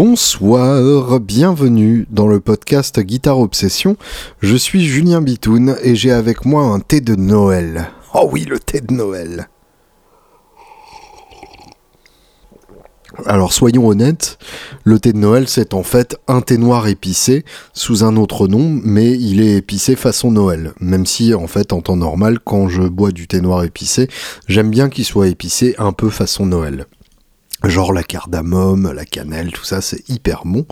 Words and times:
Bonsoir, 0.00 1.18
bienvenue 1.18 2.06
dans 2.08 2.28
le 2.28 2.38
podcast 2.38 3.00
Guitare 3.00 3.40
Obsession. 3.40 3.96
Je 4.40 4.54
suis 4.54 4.84
Julien 4.84 5.20
Bitoun 5.20 5.74
et 5.82 5.96
j'ai 5.96 6.12
avec 6.12 6.44
moi 6.44 6.62
un 6.62 6.78
thé 6.78 7.00
de 7.00 7.16
Noël. 7.16 7.90
Oh 8.14 8.28
oui, 8.30 8.44
le 8.44 8.60
thé 8.60 8.80
de 8.80 8.94
Noël. 8.94 9.48
Alors 13.26 13.52
soyons 13.52 13.88
honnêtes, 13.88 14.38
le 14.84 15.00
thé 15.00 15.12
de 15.12 15.18
Noël 15.18 15.48
c'est 15.48 15.74
en 15.74 15.82
fait 15.82 16.16
un 16.28 16.42
thé 16.42 16.58
noir 16.58 16.86
épicé 16.86 17.44
sous 17.72 18.04
un 18.04 18.16
autre 18.16 18.46
nom, 18.46 18.80
mais 18.84 19.10
il 19.10 19.40
est 19.40 19.56
épicé 19.56 19.96
façon 19.96 20.30
Noël. 20.30 20.74
Même 20.78 21.06
si 21.06 21.34
en 21.34 21.48
fait 21.48 21.72
en 21.72 21.80
temps 21.80 21.96
normal, 21.96 22.38
quand 22.38 22.68
je 22.68 22.82
bois 22.82 23.10
du 23.10 23.26
thé 23.26 23.40
noir 23.40 23.64
épicé, 23.64 24.06
j'aime 24.46 24.70
bien 24.70 24.90
qu'il 24.90 25.04
soit 25.04 25.26
épicé 25.26 25.74
un 25.76 25.90
peu 25.90 26.08
façon 26.08 26.46
Noël. 26.46 26.86
Genre 27.64 27.92
la 27.92 28.04
cardamome, 28.04 28.92
la 28.92 29.04
cannelle, 29.04 29.50
tout 29.50 29.64
ça, 29.64 29.80
c'est 29.80 30.08
hyper 30.08 30.42
bon. 30.44 30.64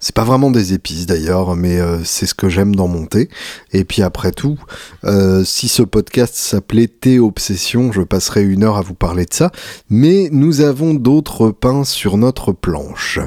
C'est 0.00 0.14
pas 0.14 0.24
vraiment 0.24 0.50
des 0.50 0.72
épices 0.72 1.06
d'ailleurs, 1.06 1.54
mais 1.54 1.78
euh, 1.78 2.02
c'est 2.04 2.26
ce 2.26 2.34
que 2.34 2.48
j'aime 2.48 2.74
dans 2.74 2.88
mon 2.88 3.06
thé. 3.06 3.28
Et 3.72 3.84
puis 3.84 4.02
après 4.02 4.32
tout, 4.32 4.58
euh, 5.04 5.44
si 5.44 5.68
ce 5.68 5.84
podcast 5.84 6.34
s'appelait 6.34 6.88
Thé 6.88 7.20
Obsession, 7.20 7.92
je 7.92 8.02
passerai 8.02 8.42
une 8.42 8.64
heure 8.64 8.76
à 8.76 8.82
vous 8.82 8.94
parler 8.94 9.24
de 9.24 9.32
ça. 9.32 9.52
Mais 9.88 10.28
nous 10.32 10.62
avons 10.62 10.94
d'autres 10.94 11.50
pains 11.50 11.84
sur 11.84 12.16
notre 12.16 12.50
planche. 12.50 13.20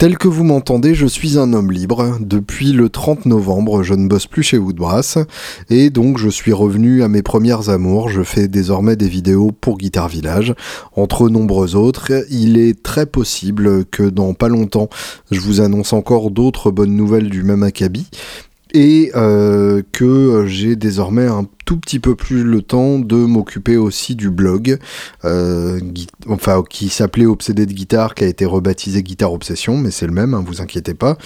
Tel 0.00 0.16
que 0.16 0.28
vous 0.28 0.44
m'entendez, 0.44 0.94
je 0.94 1.06
suis 1.06 1.38
un 1.38 1.52
homme 1.52 1.70
libre. 1.70 2.16
Depuis 2.20 2.72
le 2.72 2.88
30 2.88 3.26
novembre, 3.26 3.82
je 3.82 3.92
ne 3.92 4.08
bosse 4.08 4.26
plus 4.26 4.42
chez 4.42 4.56
Woodbrass 4.56 5.18
et 5.68 5.90
donc 5.90 6.16
je 6.16 6.30
suis 6.30 6.54
revenu 6.54 7.02
à 7.02 7.08
mes 7.08 7.20
premières 7.20 7.68
amours. 7.68 8.08
Je 8.08 8.22
fais 8.22 8.48
désormais 8.48 8.96
des 8.96 9.08
vidéos 9.08 9.52
pour 9.52 9.76
Guitar 9.76 10.08
Village, 10.08 10.54
entre 10.96 11.28
nombreux 11.28 11.76
autres. 11.76 12.12
Il 12.30 12.58
est 12.58 12.82
très 12.82 13.04
possible 13.04 13.84
que 13.84 14.04
dans 14.04 14.32
pas 14.32 14.48
longtemps, 14.48 14.88
je 15.30 15.40
vous 15.40 15.60
annonce 15.60 15.92
encore 15.92 16.30
d'autres 16.30 16.70
bonnes 16.70 16.96
nouvelles 16.96 17.28
du 17.28 17.42
même 17.42 17.62
acabit 17.62 18.08
et 18.72 19.10
euh, 19.14 19.82
que 19.92 20.46
j'ai 20.46 20.76
désormais 20.76 21.26
un 21.26 21.46
tout 21.64 21.76
petit 21.76 22.00
peu 22.00 22.16
plus 22.16 22.42
le 22.42 22.62
temps 22.62 22.98
de 22.98 23.14
m'occuper 23.14 23.76
aussi 23.76 24.16
du 24.16 24.30
blog, 24.30 24.78
euh, 25.24 25.80
enfin 26.28 26.64
qui 26.68 26.88
s'appelait 26.88 27.26
Obsédé 27.26 27.66
de 27.66 27.72
guitare, 27.72 28.14
qui 28.14 28.24
a 28.24 28.26
été 28.26 28.44
rebaptisé 28.44 29.02
Guitare 29.02 29.32
Obsession, 29.32 29.76
mais 29.76 29.90
c'est 29.90 30.06
le 30.06 30.12
même, 30.12 30.34
hein, 30.34 30.42
vous 30.44 30.60
inquiétez 30.60 30.94
pas, 30.94 31.16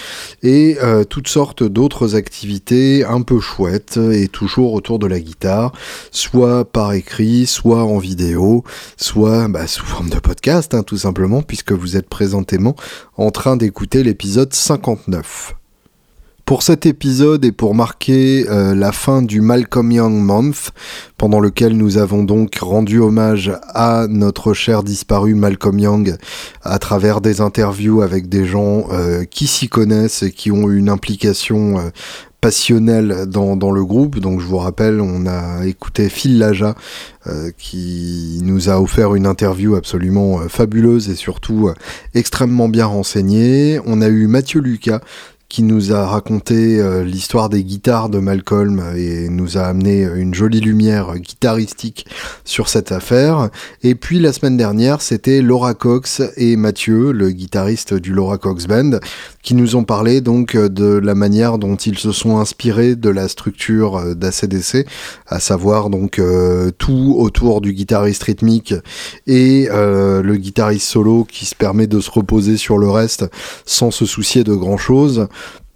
et 0.42 0.76
euh, 0.82 1.04
toutes 1.04 1.28
sortes 1.28 1.62
d'autres 1.62 2.14
activités 2.14 3.04
un 3.04 3.22
peu 3.22 3.40
chouettes 3.40 3.96
et 3.96 4.28
toujours 4.28 4.74
autour 4.74 4.98
de 4.98 5.06
la 5.06 5.20
guitare, 5.20 5.72
soit 6.10 6.64
par 6.70 6.92
écrit, 6.92 7.46
soit 7.46 7.84
en 7.84 7.98
vidéo, 7.98 8.64
soit 8.96 9.48
bah, 9.48 9.66
sous 9.66 9.86
forme 9.86 10.10
de 10.10 10.18
podcast, 10.18 10.74
hein, 10.74 10.82
tout 10.82 10.98
simplement, 10.98 11.42
puisque 11.42 11.72
vous 11.72 11.96
êtes 11.96 12.08
présentément 12.08 12.76
en 13.16 13.30
train 13.30 13.56
d'écouter 13.56 14.02
l'épisode 14.02 14.52
59. 14.52 15.54
Pour 16.44 16.62
cet 16.62 16.84
épisode 16.84 17.42
et 17.46 17.52
pour 17.52 17.74
marquer 17.74 18.44
euh, 18.50 18.74
la 18.74 18.92
fin 18.92 19.22
du 19.22 19.40
Malcolm 19.40 19.90
Young 19.90 20.12
Month, 20.12 20.72
pendant 21.16 21.40
lequel 21.40 21.74
nous 21.74 21.96
avons 21.96 22.22
donc 22.22 22.56
rendu 22.60 22.98
hommage 22.98 23.50
à 23.68 24.06
notre 24.10 24.52
cher 24.52 24.82
disparu 24.82 25.34
Malcolm 25.34 25.78
Young 25.78 26.18
à 26.62 26.78
travers 26.78 27.22
des 27.22 27.40
interviews 27.40 28.02
avec 28.02 28.28
des 28.28 28.44
gens 28.44 28.88
euh, 28.92 29.24
qui 29.24 29.46
s'y 29.46 29.68
connaissent 29.68 30.22
et 30.22 30.32
qui 30.32 30.52
ont 30.52 30.68
une 30.68 30.90
implication 30.90 31.78
euh, 31.78 31.88
passionnelle 32.42 33.24
dans, 33.26 33.56
dans, 33.56 33.70
le 33.70 33.82
groupe. 33.82 34.18
Donc 34.18 34.40
je 34.40 34.44
vous 34.44 34.58
rappelle, 34.58 35.00
on 35.00 35.24
a 35.26 35.64
écouté 35.64 36.10
Phil 36.10 36.38
Laja 36.38 36.74
qui 37.56 38.40
nous 38.42 38.68
a 38.68 38.78
offert 38.78 39.14
une 39.14 39.26
interview 39.26 39.76
absolument 39.76 40.40
fabuleuse 40.50 41.08
et 41.08 41.14
surtout 41.14 41.70
extrêmement 42.12 42.68
bien 42.68 42.84
renseignée. 42.84 43.80
On 43.86 44.02
a 44.02 44.08
eu 44.08 44.26
Mathieu 44.26 44.60
Lucas 44.60 45.00
qui 45.54 45.62
nous 45.62 45.92
a 45.92 46.04
raconté 46.04 46.80
euh, 46.80 47.04
l'histoire 47.04 47.48
des 47.48 47.62
guitares 47.62 48.08
de 48.08 48.18
Malcolm 48.18 48.82
et 48.96 49.28
nous 49.28 49.56
a 49.56 49.60
amené 49.60 50.02
une 50.02 50.34
jolie 50.34 50.58
lumière 50.58 51.16
guitaristique 51.16 52.06
sur 52.44 52.68
cette 52.68 52.90
affaire. 52.90 53.50
Et 53.84 53.94
puis 53.94 54.18
la 54.18 54.32
semaine 54.32 54.56
dernière, 54.56 55.00
c'était 55.00 55.42
Laura 55.42 55.74
Cox 55.74 56.22
et 56.36 56.56
Mathieu, 56.56 57.12
le 57.12 57.30
guitariste 57.30 57.94
du 57.94 58.12
Laura 58.12 58.36
Cox 58.36 58.66
Band, 58.66 58.98
qui 59.44 59.54
nous 59.54 59.76
ont 59.76 59.84
parlé 59.84 60.20
donc 60.20 60.56
de 60.56 60.86
la 60.96 61.14
manière 61.14 61.58
dont 61.58 61.76
ils 61.76 61.98
se 61.98 62.10
sont 62.10 62.38
inspirés 62.38 62.96
de 62.96 63.10
la 63.10 63.28
structure 63.28 63.98
euh, 63.98 64.14
d'ACDC, 64.14 64.88
à 65.28 65.38
savoir 65.38 65.88
donc 65.88 66.18
euh, 66.18 66.72
tout 66.78 67.14
autour 67.16 67.60
du 67.60 67.74
guitariste 67.74 68.24
rythmique 68.24 68.74
et 69.28 69.68
le 69.70 70.34
guitariste 70.34 70.88
solo 70.88 71.24
qui 71.24 71.44
se 71.44 71.54
permet 71.54 71.86
de 71.86 72.00
se 72.00 72.10
reposer 72.10 72.56
sur 72.56 72.76
le 72.76 72.90
reste 72.90 73.26
sans 73.66 73.92
se 73.92 74.04
soucier 74.04 74.42
de 74.42 74.54
grand 74.54 74.78
chose 74.78 75.28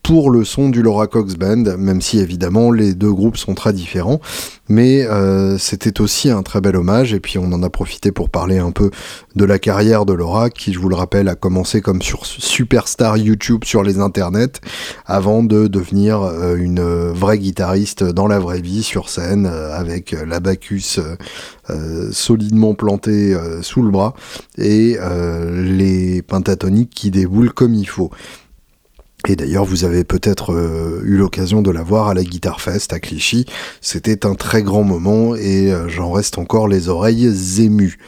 pour 0.08 0.30
le 0.30 0.42
son 0.42 0.70
du 0.70 0.80
Laura 0.80 1.06
Cox 1.06 1.34
Band, 1.34 1.76
même 1.76 2.00
si 2.00 2.19
évidemment 2.19 2.70
les 2.70 2.94
deux 2.94 3.12
groupes 3.12 3.36
sont 3.36 3.52
très 3.52 3.74
différents. 3.74 4.22
Mais 4.70 5.04
euh, 5.04 5.58
c'était 5.58 6.00
aussi 6.00 6.30
un 6.30 6.42
très 6.42 6.62
bel 6.62 6.76
hommage, 6.76 7.12
et 7.12 7.20
puis 7.20 7.36
on 7.36 7.52
en 7.52 7.62
a 7.62 7.69
profité 7.69 8.10
pour 8.10 8.30
parler 8.30 8.56
un 8.56 8.70
peu 8.70 8.91
de 9.36 9.44
la 9.44 9.58
carrière 9.58 10.06
de 10.06 10.14
Laura, 10.14 10.48
qui 10.48 10.72
je 10.72 10.78
vous 10.78 10.88
le 10.88 10.94
rappelle 10.94 11.28
a 11.28 11.34
commencé 11.34 11.82
comme 11.82 12.00
sur 12.00 12.24
superstar 12.24 13.18
YouTube 13.18 13.64
sur 13.64 13.82
les 13.82 14.00
internets, 14.00 14.62
avant 15.04 15.42
de 15.42 15.66
devenir 15.66 16.22
euh, 16.22 16.56
une 16.56 16.80
vraie 16.80 17.38
guitariste 17.38 18.02
dans 18.02 18.28
la 18.28 18.38
vraie 18.38 18.62
vie, 18.62 18.82
sur 18.82 19.10
scène, 19.10 19.44
euh, 19.44 19.76
avec 19.76 20.16
l'abacus 20.26 21.00
solidement 22.12 22.72
planté 22.72 23.36
sous 23.60 23.82
le 23.82 23.91
bras, 23.91 24.14
et 24.56 24.97
les 25.52 26.22
pentatoniques 26.22 26.88
qui 26.88 27.10
déboulent 27.10 27.52
comme 27.52 27.74
il 27.74 27.86
faut. 27.86 28.10
Et 29.28 29.37
d'ailleurs, 29.37 29.66
vous 29.66 29.84
avez 29.84 30.05
peut-être 30.05 30.55
euh, 30.55 31.03
eu 31.05 31.19
l'occasion 31.19 31.61
de 31.61 31.71
la 31.71 31.83
voir 31.83 32.09
à 32.09 32.15
la 32.15 32.25
Guitar 32.25 32.62
Fest 32.62 32.94
à 32.94 32.99
Clichy. 32.99 33.44
C'était 33.83 34.25
un 34.25 34.34
très 34.34 34.62
grand 34.62 34.84
moment 34.84 35.37
et 35.37 35.71
euh, 35.71 35.87
j'en 35.87 36.11
reste 36.11 36.39
encore 36.39 36.66
les 36.66 36.89
oreilles 36.89 37.31
émues. 37.61 37.99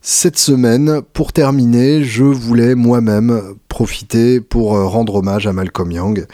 Cette 0.00 0.38
semaine, 0.38 1.02
pour 1.12 1.32
terminer, 1.32 2.04
je 2.04 2.22
voulais 2.22 2.76
moi-même 2.76 3.42
profiter 3.68 4.40
pour 4.40 4.76
euh, 4.76 4.86
rendre 4.86 5.16
hommage 5.16 5.48
à 5.48 5.52
Malcolm 5.52 5.90
Young 5.90 6.26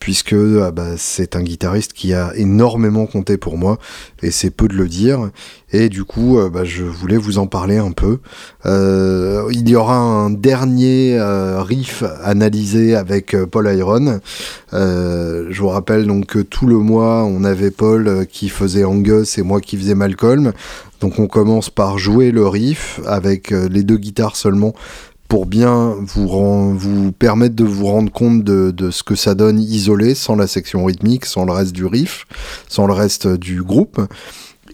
puisque 0.00 0.34
ah 0.62 0.70
bah, 0.70 0.96
c'est 0.96 1.36
un 1.36 1.42
guitariste 1.42 1.92
qui 1.92 2.14
a 2.14 2.32
énormément 2.34 3.04
compté 3.04 3.36
pour 3.36 3.58
moi, 3.58 3.78
et 4.22 4.30
c'est 4.30 4.50
peu 4.50 4.66
de 4.66 4.74
le 4.74 4.88
dire. 4.88 5.30
Et 5.72 5.88
du 5.88 6.04
coup, 6.04 6.38
euh, 6.38 6.50
bah, 6.50 6.64
je 6.64 6.82
voulais 6.82 7.16
vous 7.16 7.38
en 7.38 7.46
parler 7.46 7.78
un 7.78 7.92
peu. 7.92 8.18
Euh, 8.66 9.48
il 9.52 9.68
y 9.68 9.76
aura 9.76 9.96
un 9.96 10.30
dernier 10.30 11.16
euh, 11.18 11.62
riff 11.62 12.02
analysé 12.22 12.96
avec 12.96 13.36
Paul 13.46 13.72
Iron. 13.74 14.20
je 14.72 15.60
vous 15.60 15.68
rappelle 15.68 16.06
donc 16.06 16.26
que 16.26 16.38
tout 16.40 16.66
le 16.66 16.78
mois, 16.78 17.24
on 17.24 17.44
avait 17.44 17.70
Paul 17.70 18.26
qui 18.26 18.48
faisait 18.48 18.84
Angus 18.84 19.38
et 19.38 19.42
moi 19.42 19.60
qui 19.60 19.76
faisais 19.76 19.94
Malcolm. 19.94 20.52
Donc 21.00 21.18
on 21.18 21.26
commence 21.26 21.70
par 21.70 21.98
jouer 21.98 22.30
le 22.30 22.46
riff 22.46 23.00
avec 23.06 23.50
les 23.50 23.82
deux 23.82 23.96
guitares 23.96 24.36
seulement 24.36 24.74
pour 25.28 25.46
bien 25.46 25.94
vous, 26.00 26.76
vous 26.76 27.12
permettre 27.12 27.54
de 27.54 27.62
vous 27.62 27.86
rendre 27.86 28.10
compte 28.10 28.42
de, 28.42 28.90
ce 28.90 29.04
que 29.04 29.14
ça 29.14 29.36
donne 29.36 29.60
isolé, 29.60 30.16
sans 30.16 30.34
la 30.34 30.48
section 30.48 30.84
rythmique, 30.84 31.24
sans 31.24 31.44
le 31.44 31.52
reste 31.52 31.72
du 31.72 31.86
riff, 31.86 32.26
sans 32.68 32.86
le 32.88 32.92
reste 32.92 33.28
du 33.28 33.62
groupe. 33.62 34.00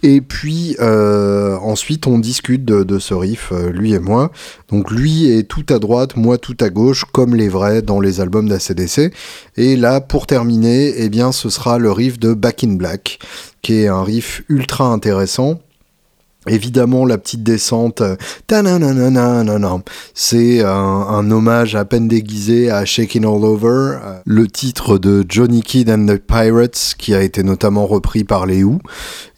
Et 0.03 0.21
puis 0.21 0.77
euh, 0.81 1.57
ensuite 1.59 2.07
on 2.07 2.19
discute 2.19 2.65
de, 2.65 2.99
ce 2.99 3.15
riff, 3.15 3.51
euh, 3.53 3.71
lui 3.71 3.95
et 3.95 3.99
moi. 3.99 4.31
Donc 4.71 4.91
lui 4.91 5.31
est 5.31 5.45
tout 5.45 5.67
à 5.71 5.79
droite, 5.79 6.17
moi 6.17 6.39
tout 6.39 6.57
à 6.61 6.69
gauche, 6.69 7.05
comme 7.13 7.35
les 7.35 7.49
vrais 7.49 7.83
dans 7.83 8.01
les 8.01 8.21
albums 8.21 8.49
d'ACDC. 8.49 9.13
Et 9.57 9.77
là, 9.77 10.01
pour 10.01 10.27
terminer, 10.27 10.95
eh 10.97 11.09
bien 11.09 11.33
ce 11.33 11.49
sera 11.49 11.79
le 11.79 11.91
riff 11.93 12.19
de 12.19 12.35
Back 12.35 12.65
in 12.65 12.75
Black, 12.75 13.19
qui 13.63 13.75
est 13.75 13.89
un 13.89 14.03
riff 14.03 14.43
ultra 14.49 14.87
intéressant 14.87 15.61
Évidemment, 16.49 17.05
la 17.05 17.19
petite 17.19 17.43
descente, 17.43 18.03
euh, 18.03 18.17
c'est 20.15 20.61
un, 20.63 21.31
hommage 21.31 21.75
à 21.75 21.85
peine 21.85 22.07
déguisé 22.07 22.71
à 22.71 22.85
Shaking 22.85 23.25
All 23.25 23.45
Over, 23.45 23.69
euh, 23.69 24.21
le 24.25 24.47
titre 24.47 24.99
de 24.99 25.25
Johnny 25.29 25.63
Kidd 25.63 25.91
and 25.91 26.07
the 26.07 26.19
Pirates, 26.19 26.95
qui 26.99 27.15
a 27.15 27.23
été 27.23 27.43
notamment 27.43 27.87
repris 27.87 28.23
par 28.23 28.47
les 28.47 28.63
Who. 28.63 28.79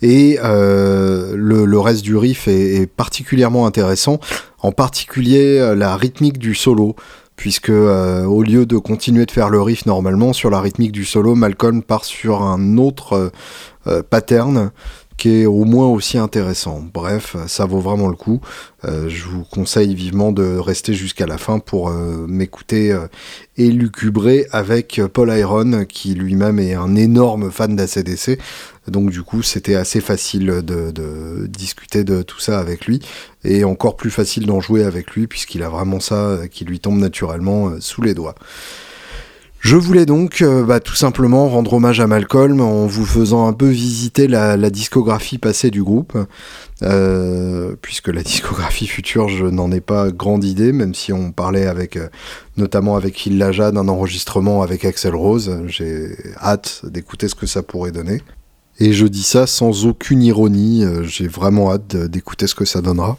Et 0.02 0.38
euh, 0.44 1.32
le, 1.34 1.80
reste 1.80 2.02
du 2.02 2.16
riff 2.16 2.46
est, 2.46 2.86
particulièrement 2.86 3.66
intéressant, 3.66 4.20
en 4.60 4.72
particulier 4.72 5.74
la 5.74 5.96
rythmique 5.96 6.38
du 6.38 6.54
solo 6.54 6.94
puisque 7.36 7.70
au 7.70 8.42
lieu 8.42 8.66
de 8.66 8.78
continuer 8.78 9.24
de 9.24 9.30
faire 9.30 9.48
le 9.48 9.62
riff 9.62 9.86
normalement 9.86 10.32
sur 10.32 10.50
la 10.50 10.60
rythmique 10.60 10.90
du 10.90 11.04
solo, 11.04 11.36
Malcolm 11.36 11.84
part 11.84 12.04
sur 12.04 12.42
un 12.42 12.78
autre 12.78 13.30
pattern 14.10 14.72
qui 15.18 15.42
est 15.42 15.46
au 15.46 15.64
moins 15.64 15.88
aussi 15.88 16.16
intéressant. 16.16 16.82
Bref, 16.94 17.36
ça 17.48 17.66
vaut 17.66 17.80
vraiment 17.80 18.08
le 18.08 18.14
coup. 18.14 18.40
Euh, 18.84 19.08
je 19.08 19.24
vous 19.24 19.42
conseille 19.42 19.94
vivement 19.94 20.30
de 20.30 20.56
rester 20.56 20.94
jusqu'à 20.94 21.26
la 21.26 21.36
fin 21.36 21.58
pour 21.58 21.88
euh, 21.88 22.24
m'écouter 22.28 22.96
élucubrer 23.56 24.46
avec 24.52 25.00
Paul 25.12 25.36
Iron, 25.36 25.84
qui 25.84 26.14
lui-même 26.14 26.60
est 26.60 26.74
un 26.74 26.94
énorme 26.94 27.50
fan 27.50 27.74
d'ACDC. 27.74 28.38
Donc 28.86 29.10
du 29.10 29.22
coup, 29.22 29.42
c'était 29.42 29.74
assez 29.74 30.00
facile 30.00 30.62
de, 30.62 31.46
discuter 31.48 32.04
de 32.04 32.22
tout 32.22 32.38
ça 32.38 32.60
avec 32.60 32.86
lui, 32.86 33.00
et 33.44 33.64
encore 33.64 33.96
plus 33.96 34.10
facile 34.10 34.46
d'en 34.46 34.60
jouer 34.60 34.84
avec 34.84 35.10
lui, 35.10 35.26
puisqu'il 35.26 35.64
a 35.64 35.68
vraiment 35.68 36.00
ça 36.00 36.38
qui 36.50 36.64
lui 36.64 36.78
tombe 36.78 36.98
naturellement 36.98 37.72
sous 37.80 38.00
les 38.00 38.14
doigts. 38.14 38.36
Je 39.60 39.74
voulais 39.74 40.06
donc 40.06 40.40
euh, 40.40 40.64
bah, 40.64 40.78
tout 40.78 40.94
simplement 40.94 41.48
rendre 41.48 41.74
hommage 41.74 41.98
à 41.98 42.06
Malcolm 42.06 42.60
en 42.60 42.86
vous 42.86 43.04
faisant 43.04 43.48
un 43.48 43.52
peu 43.52 43.66
visiter 43.66 44.28
la, 44.28 44.56
discographie 44.70 45.38
passée 45.38 45.70
du 45.70 45.82
groupe, 45.82 46.16
euh, 46.82 47.74
puisque 47.82 48.08
la 48.08 48.22
discographie 48.22 48.86
future, 48.86 49.28
je 49.28 49.46
n'en 49.46 49.72
ai 49.72 49.80
pas 49.80 50.10
grande 50.12 50.44
idée, 50.44 50.72
même 50.72 50.94
si 50.94 51.12
on 51.12 51.32
parlait 51.32 51.66
avec, 51.66 51.96
euh, 51.96 52.08
notamment 52.56 52.94
avec 52.94 53.26
Hill 53.26 53.36
Laja 53.36 53.72
d'un 53.72 53.88
enregistrement 53.88 54.62
avec 54.62 54.84
Axel 54.84 55.16
Rose. 55.16 55.60
J'ai 55.66 56.16
hâte 56.40 56.82
d'écouter 56.84 57.26
ce 57.26 57.34
que 57.34 57.46
ça 57.46 57.62
pourrait 57.62 57.92
donner. 57.92 58.22
Et 58.78 58.92
je 58.92 59.06
dis 59.08 59.24
ça 59.24 59.48
sans 59.48 59.86
aucune 59.86 60.22
ironie, 60.22 60.84
j'ai 61.02 61.26
vraiment 61.26 61.72
hâte 61.72 61.96
d'écouter 61.96 62.46
ce 62.46 62.54
que 62.54 62.64
ça 62.64 62.80
donnera 62.80 63.18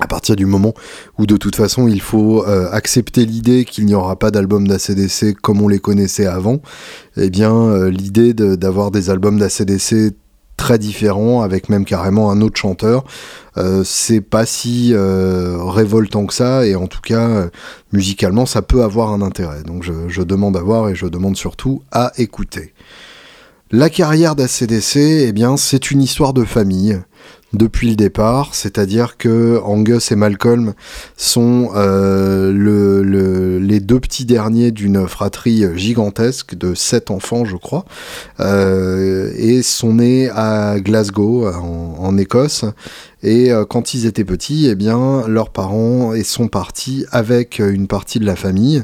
à 0.00 0.06
partir 0.06 0.36
du 0.36 0.46
moment 0.46 0.72
où 1.18 1.26
de 1.26 1.36
toute 1.36 1.56
façon 1.56 1.86
il 1.86 2.00
faut 2.00 2.46
euh, 2.46 2.70
accepter 2.72 3.26
l'idée 3.26 3.64
qu'il 3.64 3.84
n'y 3.84 3.94
aura 3.94 4.16
pas 4.16 4.30
d'album 4.30 4.66
d'ACDC 4.66 5.34
comme 5.40 5.60
on 5.60 5.68
les 5.68 5.80
connaissait 5.80 6.26
avant, 6.26 6.60
eh 7.16 7.28
bien 7.28 7.52
euh, 7.54 7.90
l'idée 7.90 8.32
d'avoir 8.32 8.90
des 8.90 9.10
albums 9.10 9.38
d'ACDC 9.38 10.14
très 10.56 10.78
différents 10.78 11.42
avec 11.42 11.68
même 11.68 11.84
carrément 11.84 12.30
un 12.30 12.40
autre 12.40 12.56
chanteur, 12.56 13.04
euh, 13.58 13.82
c'est 13.84 14.20
pas 14.20 14.46
si 14.46 14.94
révoltant 14.94 16.26
que 16.26 16.34
ça 16.34 16.64
et 16.66 16.74
en 16.74 16.86
tout 16.86 17.00
cas 17.00 17.48
musicalement 17.92 18.46
ça 18.46 18.62
peut 18.62 18.82
avoir 18.82 19.10
un 19.12 19.20
intérêt. 19.20 19.62
Donc 19.62 19.82
je, 19.82 20.08
je 20.08 20.22
demande 20.22 20.56
à 20.56 20.60
voir 20.60 20.88
et 20.88 20.94
je 20.94 21.06
demande 21.06 21.36
surtout 21.36 21.82
à 21.90 22.12
écouter. 22.16 22.72
La 23.74 23.88
carrière 23.88 24.36
d'ACDC, 24.36 24.96
eh 24.96 25.32
bien, 25.32 25.56
c'est 25.56 25.90
une 25.90 26.02
histoire 26.02 26.34
de 26.34 26.44
famille 26.44 27.00
depuis 27.54 27.88
le 27.88 27.96
départ, 27.96 28.54
c'est-à-dire 28.54 29.16
que 29.16 29.60
Angus 29.64 30.12
et 30.12 30.16
Malcolm 30.16 30.74
sont 31.16 31.70
euh, 31.74 32.52
le, 32.52 33.58
les 33.58 33.80
deux 33.80 33.98
petits 33.98 34.26
derniers 34.26 34.72
d'une 34.72 35.08
fratrie 35.08 35.64
gigantesque 35.74 36.54
de 36.54 36.74
sept 36.74 37.10
enfants, 37.10 37.46
je 37.46 37.56
crois, 37.56 37.86
euh, 38.40 39.32
et 39.36 39.62
sont 39.62 39.94
nés 39.94 40.28
à 40.28 40.78
Glasgow, 40.78 41.46
en, 41.46 42.18
Écosse. 42.18 42.66
Et 43.22 43.52
euh, 43.52 43.64
quand 43.64 43.94
ils 43.94 44.04
étaient 44.04 44.24
petits, 44.24 44.66
eh 44.68 44.74
bien, 44.74 45.26
leurs 45.28 45.48
parents 45.48 46.12
sont 46.24 46.48
partis 46.48 47.06
avec 47.10 47.58
une 47.58 47.86
partie 47.86 48.18
de 48.18 48.26
la 48.26 48.36
famille. 48.36 48.82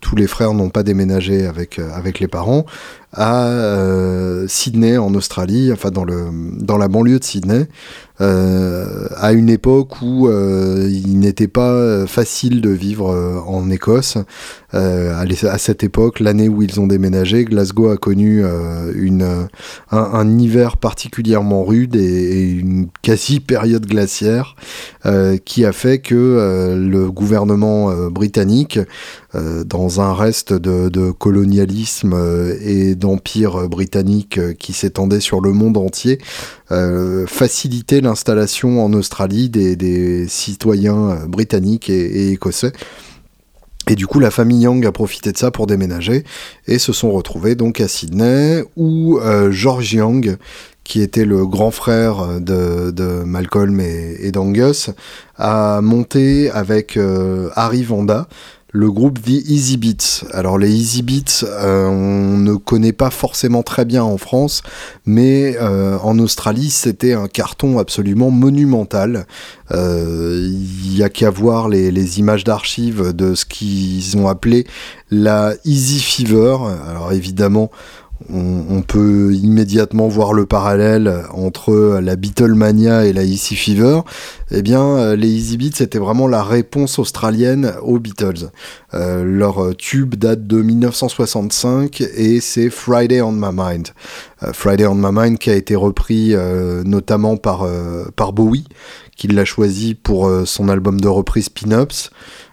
tous 0.00 0.16
les 0.16 0.26
frères 0.26 0.52
n'ont 0.52 0.70
pas 0.70 0.82
déménagé 0.82 1.46
avec 1.46 2.18
les 2.18 2.26
parents 2.28 2.66
à 3.12 3.46
euh, 3.46 4.46
Sydney 4.48 4.98
en 4.98 5.14
Australie, 5.14 5.70
enfin 5.72 5.90
dans, 5.90 6.04
le, 6.04 6.26
dans 6.58 6.76
la 6.76 6.88
banlieue 6.88 7.18
de 7.18 7.24
Sydney, 7.24 7.66
euh, 8.20 9.06
à 9.16 9.32
une 9.32 9.48
époque 9.48 10.02
où 10.02 10.26
euh, 10.26 10.88
il 10.90 11.20
n'était 11.20 11.48
pas 11.48 12.06
facile 12.06 12.60
de 12.60 12.70
vivre 12.70 13.42
en 13.46 13.70
Écosse. 13.70 14.18
À, 14.72 15.20
à, 15.20 15.58
cette 15.58 15.82
époque, 15.82 16.20
l'année 16.20 16.48
où 16.50 16.60
ils 16.60 16.78
ont 16.78 16.86
déménagé, 16.86 17.46
Glasgow 17.46 17.88
a 17.88 17.96
connu 17.96 18.44
une, 18.94 19.48
un, 19.90 20.38
hiver 20.38 20.76
particulièrement 20.76 21.64
rude 21.64 21.96
et, 21.96 22.50
une 22.50 22.88
quasi 23.00 23.40
période 23.40 23.86
glaciaire 23.86 24.56
qui 25.46 25.64
a 25.64 25.72
fait 25.72 26.00
que 26.00 26.76
le 26.76 27.10
gouvernement 27.10 28.10
britannique, 28.10 28.78
dans 29.32 30.00
un 30.02 30.12
reste 30.12 30.52
de, 30.52 30.90
de 30.90 31.12
colonialisme 31.12 32.14
et 32.60 32.94
d'empire 32.98 33.68
britannique 33.68 34.40
qui 34.58 34.72
s'étendait 34.72 35.20
sur 35.20 35.40
le 35.40 35.52
monde 35.52 35.76
entier, 35.76 36.18
euh, 36.70 37.26
faciliter 37.26 38.00
l'installation 38.00 38.84
en 38.84 38.92
Australie 38.92 39.48
des, 39.48 40.26
citoyens 40.28 41.10
euh, 41.10 41.26
britanniques 41.26 41.88
et, 41.88 42.32
écossais. 42.32 42.72
Et 43.88 43.94
du 43.94 44.06
coup, 44.06 44.20
la 44.20 44.30
famille 44.30 44.60
Young 44.60 44.84
a 44.84 44.92
profité 44.92 45.32
de 45.32 45.38
ça 45.38 45.50
pour 45.50 45.66
déménager 45.66 46.24
et 46.66 46.78
se 46.78 46.92
sont 46.92 47.10
retrouvés 47.10 47.54
donc 47.54 47.80
à 47.80 47.88
Sydney 47.88 48.62
où 48.76 49.18
euh, 49.18 49.50
George 49.50 49.94
Young, 49.94 50.36
qui 50.84 51.00
était 51.00 51.24
le 51.24 51.46
grand 51.46 51.70
frère 51.70 52.38
de, 52.38 53.22
Malcolm 53.24 53.80
et, 53.80 54.30
d'Angus, 54.30 54.90
a 55.36 55.80
monté 55.80 56.50
avec 56.50 56.98
Harry 57.54 57.82
Vanda 57.82 58.26
le 58.70 58.90
groupe 58.90 59.20
The 59.22 59.28
Easy 59.28 59.78
Beats. 59.78 60.26
Alors 60.32 60.58
les 60.58 60.70
Easy 60.70 61.02
Beats, 61.02 61.44
euh, 61.44 61.86
on 61.86 62.36
ne 62.36 62.54
connaît 62.54 62.92
pas 62.92 63.10
forcément 63.10 63.62
très 63.62 63.84
bien 63.84 64.02
en 64.02 64.18
France, 64.18 64.62
mais 65.06 65.56
euh, 65.58 65.98
en 66.02 66.18
Australie, 66.18 66.70
c'était 66.70 67.14
un 67.14 67.28
carton 67.28 67.78
absolument 67.78 68.30
monumental. 68.30 69.26
Il 69.70 69.76
euh, 69.76 70.50
y 70.84 71.02
a 71.02 71.08
qu'à 71.08 71.30
voir 71.30 71.68
les, 71.68 71.90
les 71.90 72.18
images 72.18 72.44
d'archives 72.44 73.14
de 73.14 73.34
ce 73.34 73.44
qu'ils 73.46 74.16
ont 74.16 74.28
appelé 74.28 74.66
la 75.10 75.54
Easy 75.64 76.00
Fever. 76.00 76.56
Alors 76.88 77.12
évidemment, 77.12 77.70
on, 78.30 78.82
peut 78.82 79.32
immédiatement 79.34 80.08
voir 80.08 80.32
le 80.32 80.44
parallèle 80.44 81.22
entre 81.32 82.00
la 82.02 82.16
Beatlemania 82.16 83.04
et 83.04 83.12
la 83.12 83.22
Easy 83.22 83.54
Fever. 83.54 84.00
Eh 84.50 84.62
bien, 84.62 84.82
euh, 84.82 85.16
les 85.16 85.28
Easy 85.28 85.56
Beats, 85.56 85.76
c'était 85.76 85.98
vraiment 85.98 86.26
la 86.26 86.42
réponse 86.42 86.98
australienne 86.98 87.72
aux 87.82 87.98
Beatles. 87.98 88.50
Euh, 88.94 89.22
leur 89.24 89.76
tube 89.76 90.16
date 90.16 90.46
de 90.46 90.62
1965 90.62 92.00
et 92.00 92.40
c'est 92.40 92.70
Friday 92.70 93.20
on 93.20 93.32
My 93.32 93.50
Mind. 93.52 93.88
Euh, 94.42 94.52
Friday 94.52 94.86
on 94.86 94.94
My 94.94 95.10
Mind 95.12 95.38
qui 95.38 95.50
a 95.50 95.54
été 95.54 95.76
repris 95.76 96.34
notamment 96.84 97.36
par, 97.36 97.66
par 98.16 98.32
Bowie, 98.32 98.64
qui 99.16 99.28
l'a 99.28 99.44
choisi 99.44 99.94
pour 99.94 100.30
son 100.44 100.68
album 100.68 101.00
de 101.00 101.08
reprise 101.08 101.48
Pin-Ups. 101.48 102.10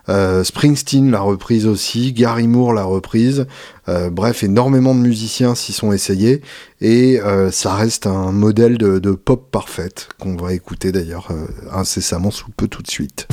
Euh, 0.09 0.43
Springsteen 0.43 1.11
l'a 1.11 1.21
reprise 1.21 1.65
aussi, 1.65 2.13
Gary 2.13 2.47
Moore 2.47 2.73
l'a 2.73 2.83
reprise. 2.83 3.47
Euh, 3.89 4.09
bref, 4.09 4.43
énormément 4.43 4.93
de 4.93 4.99
musiciens 4.99 5.55
s'y 5.55 5.73
sont 5.73 5.91
essayés 5.91 6.41
et 6.81 7.19
euh, 7.21 7.51
ça 7.51 7.73
reste 7.75 8.07
un 8.07 8.31
modèle 8.31 8.77
de, 8.77 9.11
pop 9.11 9.49
parfaite 9.49 10.09
qu'on 10.19 10.35
va 10.35 10.53
écouter 10.53 10.91
d'ailleurs 10.91 11.29
incessamment 11.71 12.31
sous 12.31 12.51
peu 12.51 12.67
tout 12.67 12.81
de 12.81 12.89
suite. 12.89 13.27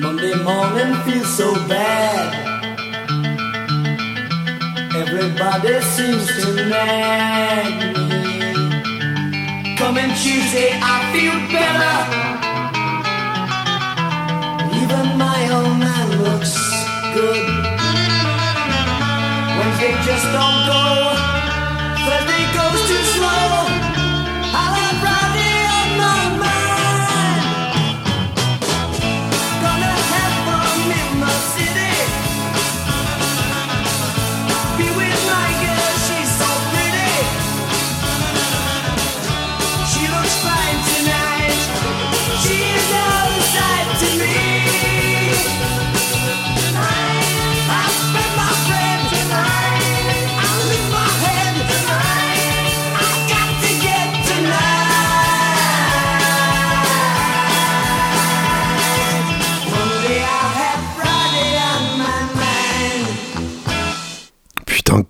Monday 0.00 0.34
morning 0.44 0.94
feels 1.06 1.24
so 1.24 1.54
bad. 1.68 2.34
Everybody 4.94 5.80
seems 5.94 6.26
to 6.42 6.54
nag 6.68 7.96
me. 7.98 9.76
Coming 9.76 10.10
I 10.10 11.12
feel 11.12 11.32
better. 11.50 12.35
Even 14.88 15.18
my 15.18 15.50
old 15.50 15.78
man 15.80 16.22
looks 16.22 16.54
good. 17.12 17.46
Wednesday 19.58 19.94
just 20.06 20.26
don't 20.30 20.60
go. 20.70 20.84
Thursday 22.06 22.44
goes 22.54 22.80
too 22.86 23.04
slow. 23.18 23.55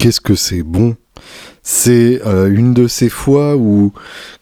Qu'est-ce 0.07 0.21
que 0.21 0.37
c'est 0.37 0.63
bon 0.63 0.95
C'est 1.65 2.21
une 2.25 2.75
de 2.75 2.87
ces 2.87 3.09
fois 3.09 3.57
où 3.57 3.93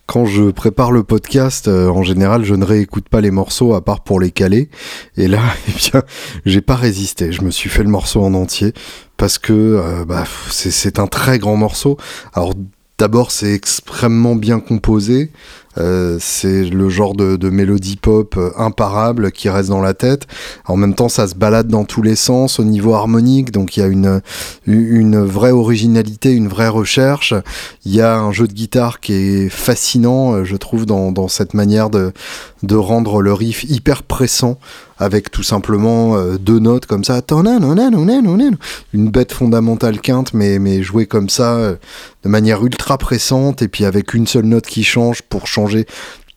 quand 0.04 0.26
je 0.26 0.50
prépare 0.50 0.92
le 0.92 1.04
podcast, 1.04 1.68
en 1.68 2.02
général, 2.02 2.44
je 2.44 2.54
ne 2.54 2.66
réécoute 2.66 3.08
pas 3.08 3.22
les 3.22 3.30
morceaux 3.30 3.72
à 3.72 3.82
part 3.82 4.02
pour 4.02 4.20
les 4.20 4.30
caler. 4.30 4.68
Et 5.16 5.26
là, 5.26 5.40
eh 5.68 5.72
bien, 5.72 6.02
j'ai 6.44 6.60
pas 6.60 6.76
résisté. 6.76 7.32
Je 7.32 7.40
me 7.40 7.50
suis 7.50 7.70
fait 7.70 7.82
le 7.82 7.88
morceau 7.88 8.22
en 8.22 8.34
entier 8.34 8.74
parce 9.16 9.38
que 9.38 10.04
bah, 10.06 10.24
c'est 10.50 10.98
un 10.98 11.06
très 11.06 11.38
grand 11.38 11.56
morceau. 11.56 11.96
Alors 12.34 12.52
d'abord, 12.98 13.30
c'est 13.30 13.54
extrêmement 13.54 14.36
bien 14.36 14.60
composé. 14.60 15.32
Euh, 15.78 16.18
c'est 16.20 16.64
le 16.64 16.88
genre 16.88 17.14
de, 17.14 17.50
mélodie 17.50 17.96
pop 17.96 18.36
euh, 18.36 18.50
imparable 18.56 19.32
qui 19.32 19.48
reste 19.48 19.68
dans 19.68 19.80
la 19.80 19.94
tête. 19.94 20.26
En 20.66 20.76
même 20.76 20.94
temps, 20.94 21.08
ça 21.08 21.26
se 21.26 21.34
balade 21.34 21.68
dans 21.68 21.84
tous 21.84 22.02
les 22.02 22.16
sens 22.16 22.58
au 22.58 22.64
niveau 22.64 22.94
harmonique, 22.94 23.50
donc 23.50 23.76
il 23.76 23.80
y 23.80 23.82
a 23.82 23.86
une, 23.86 25.18
vraie 25.24 25.50
originalité, 25.50 26.32
une 26.32 26.48
vraie 26.48 26.68
recherche. 26.68 27.34
Il 27.84 27.94
y 27.94 28.00
a 28.00 28.16
un 28.16 28.32
jeu 28.32 28.46
de 28.46 28.52
guitare 28.52 29.00
qui 29.00 29.12
est 29.12 29.48
fascinant, 29.48 30.32
euh, 30.34 30.44
je 30.44 30.56
trouve, 30.56 30.86
dans, 30.86 31.28
cette 31.28 31.54
manière 31.54 31.90
de 31.90 32.12
rendre 32.76 33.22
le 33.22 33.32
riff 33.32 33.64
hyper 33.64 34.02
pressant 34.02 34.58
avec 34.98 35.30
tout 35.30 35.42
simplement 35.42 36.16
deux 36.36 36.58
notes 36.58 36.86
comme 36.86 37.04
ça, 37.04 37.20
une 38.92 39.10
bête 39.10 39.32
fondamentale 39.32 40.00
quinte, 40.00 40.34
mais, 40.34 40.58
mais 40.58 40.82
jouée 40.82 41.06
comme 41.06 41.28
ça 41.28 41.74
de 42.22 42.28
manière 42.28 42.64
ultra 42.64 42.98
pressante 42.98 43.62
et 43.62 43.68
puis 43.68 43.84
avec 43.84 44.14
une 44.14 44.26
seule 44.26 44.46
note 44.46 44.66
qui 44.66 44.84
change 44.84 45.22
pour 45.22 45.46
changer 45.46 45.86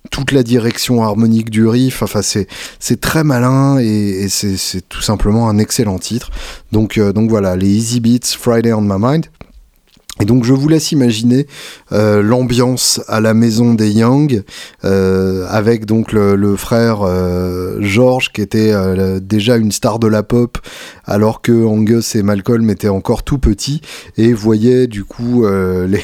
toute 0.09 0.31
la 0.31 0.43
direction 0.43 1.03
harmonique 1.03 1.49
du 1.49 1.67
riff. 1.67 2.01
Enfin, 2.01 2.21
c'est 2.21 2.47
c'est 2.79 2.99
très 2.99 3.23
malin 3.23 3.79
et, 3.79 4.27
c'est 4.29 4.87
tout 4.87 5.01
simplement 5.01 5.49
un 5.49 5.57
excellent 5.57 5.99
titre. 5.99 6.31
Donc 6.71 6.97
euh, 6.97 7.13
donc 7.13 7.29
voilà, 7.29 7.55
les 7.55 7.67
Easy 7.67 7.99
Beats, 7.99 8.35
Friday 8.37 8.73
on 8.73 8.81
My 8.81 8.95
Mind. 8.99 9.25
Et 10.19 10.25
donc 10.25 10.43
je 10.43 10.53
vous 10.53 10.67
laisse 10.67 10.91
imaginer 10.91 11.47
euh, 11.91 12.21
l'ambiance 12.21 13.01
à 13.07 13.21
la 13.21 13.33
maison 13.33 13.73
des 13.73 13.91
Young 13.91 14.43
euh, 14.83 15.45
avec 15.49 15.85
donc 15.85 16.11
le, 16.11 16.55
frère 16.55 17.05
George 17.79 18.31
qui 18.31 18.41
était 18.41 18.73
déjà 19.21 19.57
une 19.57 19.71
star 19.71 19.99
de 19.99 20.07
la 20.07 20.23
pop 20.23 20.57
alors 21.05 21.41
que 21.41 21.65
Angus 21.65 22.15
et 22.15 22.23
Malcolm 22.23 22.69
étaient 22.69 22.87
encore 22.87 23.23
tout 23.23 23.37
petits 23.37 23.81
et 24.17 24.33
voyaient 24.33 24.87
du 24.87 25.03
coup 25.03 25.45
les 25.87 26.03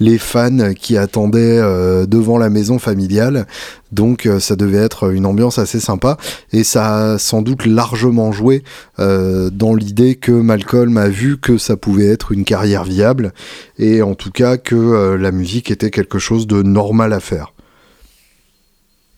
les 0.00 0.18
fans 0.18 0.74
qui 0.74 0.96
attendaient 0.96 1.58
euh, 1.58 2.06
devant 2.06 2.38
la 2.38 2.50
maison 2.50 2.78
familiale. 2.78 3.46
Donc 3.92 4.26
euh, 4.26 4.40
ça 4.40 4.56
devait 4.56 4.78
être 4.78 5.12
une 5.12 5.26
ambiance 5.26 5.58
assez 5.58 5.80
sympa 5.80 6.16
et 6.52 6.64
ça 6.64 7.12
a 7.12 7.18
sans 7.18 7.42
doute 7.42 7.66
largement 7.66 8.32
joué 8.32 8.64
euh, 8.98 9.50
dans 9.50 9.74
l'idée 9.74 10.16
que 10.16 10.32
Malcolm 10.32 10.96
a 10.96 11.08
vu 11.08 11.38
que 11.38 11.58
ça 11.58 11.76
pouvait 11.76 12.06
être 12.06 12.32
une 12.32 12.44
carrière 12.44 12.84
viable 12.84 13.32
et 13.78 14.02
en 14.02 14.14
tout 14.14 14.30
cas 14.30 14.56
que 14.56 15.16
la 15.16 15.32
musique 15.32 15.70
était 15.70 15.90
quelque 15.90 16.18
chose 16.18 16.46
de 16.46 16.62
normal 16.62 17.12
à 17.12 17.20
faire. 17.20 17.52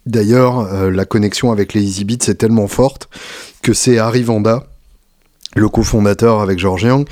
D'ailleurs, 0.06 0.90
la 0.90 1.04
connexion 1.04 1.52
avec 1.52 1.74
les 1.74 1.82
Easy 1.82 2.04
Beats 2.04 2.30
est 2.30 2.36
tellement 2.36 2.68
forte 2.68 3.08
que 3.62 3.74
c'est 3.74 3.98
Harry 3.98 4.22
Vanda, 4.22 4.66
le 5.54 5.68
cofondateur 5.68 6.40
avec 6.40 6.58
George 6.58 6.82
Young, 6.82 7.06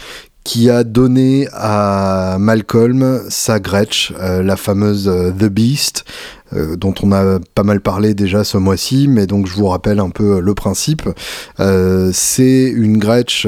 qui 0.46 0.70
a 0.70 0.84
donné 0.84 1.48
à 1.52 2.36
Malcolm 2.38 3.22
sa 3.28 3.58
Gretsch, 3.58 4.12
euh, 4.20 4.44
la 4.44 4.56
fameuse 4.56 5.08
euh, 5.08 5.32
The 5.32 5.46
Beast, 5.46 6.04
euh, 6.52 6.76
dont 6.76 6.94
on 7.02 7.10
a 7.10 7.40
pas 7.56 7.64
mal 7.64 7.80
parlé 7.80 8.14
déjà 8.14 8.44
ce 8.44 8.56
mois-ci, 8.56 9.08
mais 9.08 9.26
donc 9.26 9.48
je 9.48 9.54
vous 9.54 9.66
rappelle 9.66 9.98
un 9.98 10.10
peu 10.10 10.38
le 10.38 10.54
principe. 10.54 11.02
c'est 12.12 12.62
une 12.62 12.98
Gretsch 12.98 13.44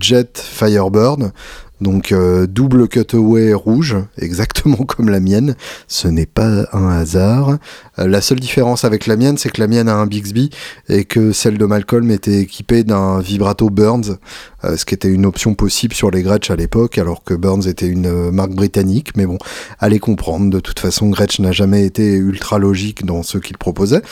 Jet 0.00 0.36
Firebird, 0.36 1.30
donc 1.80 2.12
euh, 2.12 2.46
double 2.46 2.88
cutaway 2.88 3.54
rouge, 3.54 3.96
exactement 4.18 4.76
comme 4.76 5.08
la 5.08 5.20
mienne. 5.20 5.56
Ce 5.88 6.08
n'est 6.08 6.26
pas 6.26 6.66
un 6.72 6.88
hasard. 6.88 7.58
Euh, 7.98 8.06
la 8.06 8.20
seule 8.20 8.40
différence 8.40 8.84
avec 8.84 9.06
la 9.06 9.16
mienne, 9.16 9.38
c'est 9.38 9.50
que 9.50 9.60
la 9.60 9.66
mienne 9.66 9.88
a 9.88 9.96
un 9.96 10.06
Bixby 10.06 10.50
et 10.88 11.04
que 11.04 11.32
celle 11.32 11.58
de 11.58 11.64
Malcolm 11.64 12.10
était 12.10 12.40
équipée 12.40 12.84
d'un 12.84 13.20
vibrato 13.20 13.70
Burns, 13.70 14.18
euh, 14.64 14.76
ce 14.76 14.84
qui 14.84 14.94
était 14.94 15.08
une 15.08 15.24
option 15.24 15.54
possible 15.54 15.94
sur 15.94 16.10
les 16.10 16.22
Gretsch 16.22 16.50
à 16.50 16.56
l'époque, 16.56 16.98
alors 16.98 17.24
que 17.24 17.34
Burns 17.34 17.66
était 17.66 17.88
une 17.88 18.30
marque 18.30 18.52
britannique. 18.52 19.16
Mais 19.16 19.26
bon, 19.26 19.38
allez 19.78 19.98
comprendre. 19.98 20.50
De 20.50 20.60
toute 20.60 20.80
façon, 20.80 21.08
Gretsch 21.08 21.40
n'a 21.40 21.52
jamais 21.52 21.84
été 21.84 22.14
ultra 22.14 22.58
logique 22.58 23.04
dans 23.04 23.22
ce 23.22 23.38
qu'il 23.38 23.56
proposait. 23.56 24.02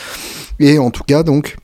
Et 0.59 0.79
en 0.79 0.91
tout 0.91 1.03
cas, 1.03 1.23
donc, 1.23 1.55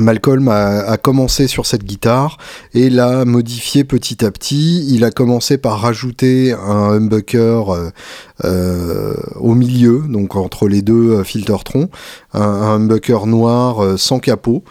Malcolm 0.00 0.48
a, 0.48 0.96
commencé 0.96 1.46
sur 1.46 1.66
cette 1.66 1.84
guitare 1.84 2.38
et 2.72 2.88
l'a 2.88 3.24
modifié 3.24 3.84
petit 3.84 4.24
à 4.24 4.30
petit. 4.30 4.86
Il 4.88 5.04
a 5.04 5.10
commencé 5.10 5.58
par 5.58 5.80
rajouter 5.80 6.52
un 6.52 6.92
humbucker 6.92 7.70
euh, 7.70 7.90
euh, 8.44 9.14
au 9.36 9.54
milieu, 9.54 10.02
donc 10.08 10.34
entre 10.34 10.66
les 10.66 10.80
deux 10.80 11.10
euh, 11.10 11.24
filtertrons, 11.24 11.90
un, 12.32 12.40
humbucker 12.40 13.26
noir 13.26 13.98
sans 13.98 14.18
capot. 14.18 14.64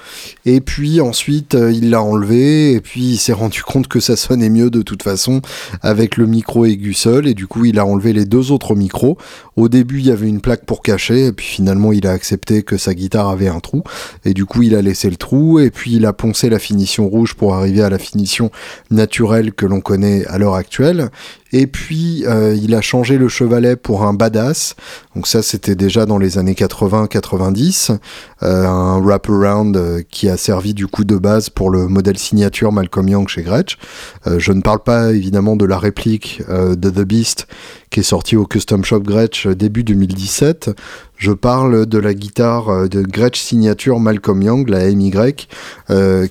Et 0.46 0.60
puis 0.60 1.02
ensuite, 1.02 1.54
il 1.54 1.92
l'a 1.92 2.02
enlevé 2.02 2.74
et 2.74 2.82
puis 2.82 3.02
il 3.02 3.18
s'est 3.18 3.34
rendu 3.34 3.62
compte 3.62 3.88
que 3.88 4.00
ça 4.00 4.16
sonnait 4.16 4.50
mieux 4.50 4.72
de 4.72 4.82
toute 4.82 5.04
façon 5.04 5.42
avec 5.84 6.18
le 6.18 6.26
micro 6.26 6.66
aigu 6.66 6.94
seul. 6.94 7.28
Et 7.28 7.36
du 7.36 7.46
coup, 7.46 7.66
il 7.66 7.78
a 7.78 7.86
enlevé 7.86 8.14
les 8.14 8.26
deux 8.26 8.52
autres 8.52 8.74
micros. 8.74 9.18
Au 9.56 9.70
début, 9.70 10.00
il 10.00 10.08
y 10.08 10.12
avait 10.12 10.28
une 10.28 10.42
plaque 10.42 10.66
pour 10.66 10.82
cacher 10.82 11.28
et 11.28 11.32
puis 11.32 11.46
finalement, 11.46 11.92
il 11.92 12.08
a 12.08 12.12
accepté 12.12 12.64
que 12.64 12.78
sa 12.78 12.96
guitare 12.96 13.30
avait 13.30 13.50
un 13.50 13.60
trou. 13.60 13.84
Et 14.26 14.34
du 14.34 14.46
coup, 14.46 14.64
il 14.64 14.74
a 14.74 14.82
laissé 14.82 15.11
trou 15.18 15.60
et 15.60 15.70
puis 15.70 15.96
il 15.96 16.06
a 16.06 16.14
poncé 16.14 16.50
la 16.50 16.60
finition 16.60 17.08
rouge 17.08 17.36
pour 17.36 17.56
arriver 17.56 17.82
à 17.82 17.90
la 17.90 17.98
finition 17.98 18.52
naturelle 18.90 19.54
que 19.54 19.66
l'on 19.66 19.82
connaît 19.82 20.26
à 20.28 20.38
l'heure 20.38 20.56
actuelle. 20.56 21.10
Et 21.54 21.68
puis 21.68 22.24
euh, 22.26 22.56
il 22.56 22.74
a 22.76 22.82
changé 22.82 23.18
le 23.18 23.28
chevalet 23.28 23.76
pour 23.76 24.04
un 24.04 24.14
badass. 24.14 24.76
Donc 25.16 25.28
ça 25.28 25.42
c'était 25.42 25.76
déjà 25.76 26.06
dans 26.06 26.18
les 26.18 26.38
années 26.38 26.54
80-90, 26.54 27.98
euh, 28.44 28.66
un 28.66 29.00
wraparound 29.00 29.76
euh, 29.76 30.02
qui 30.10 30.30
a 30.30 30.38
servi 30.38 30.74
du 30.74 30.88
coup 30.88 31.04
de 31.04 31.18
base 31.18 31.50
pour 31.50 31.70
le 31.70 31.88
modèle 31.88 32.18
signature 32.18 32.72
Malcolm 32.72 33.10
Young 33.10 33.28
chez 33.28 33.42
Gretsch. 33.44 33.78
je 34.26 34.52
ne 34.52 34.62
parle 34.62 34.84
pas 34.84 35.12
évidemment 35.12 35.56
de 35.56 35.66
la 35.66 35.78
réplique 35.78 36.42
de 36.50 36.90
The 36.90 37.02
Beast 37.02 37.48
qui 37.90 38.00
est 38.00 38.04
sortie 38.04 38.38
au 38.38 38.46
Custom 38.46 38.86
Shop 38.86 39.02
Gretsch 39.02 39.48
début 39.48 39.84
2017. 39.84 40.72
Je 41.18 41.32
parle 41.32 41.86
de 41.86 41.98
la 41.98 42.14
guitare 42.14 42.88
de 42.90 43.02
Gretsch 43.02 43.40
signature 43.40 44.00
Malcolm 44.00 44.42
Young, 44.42 44.70
la 44.70 44.90
MY, 44.90 45.12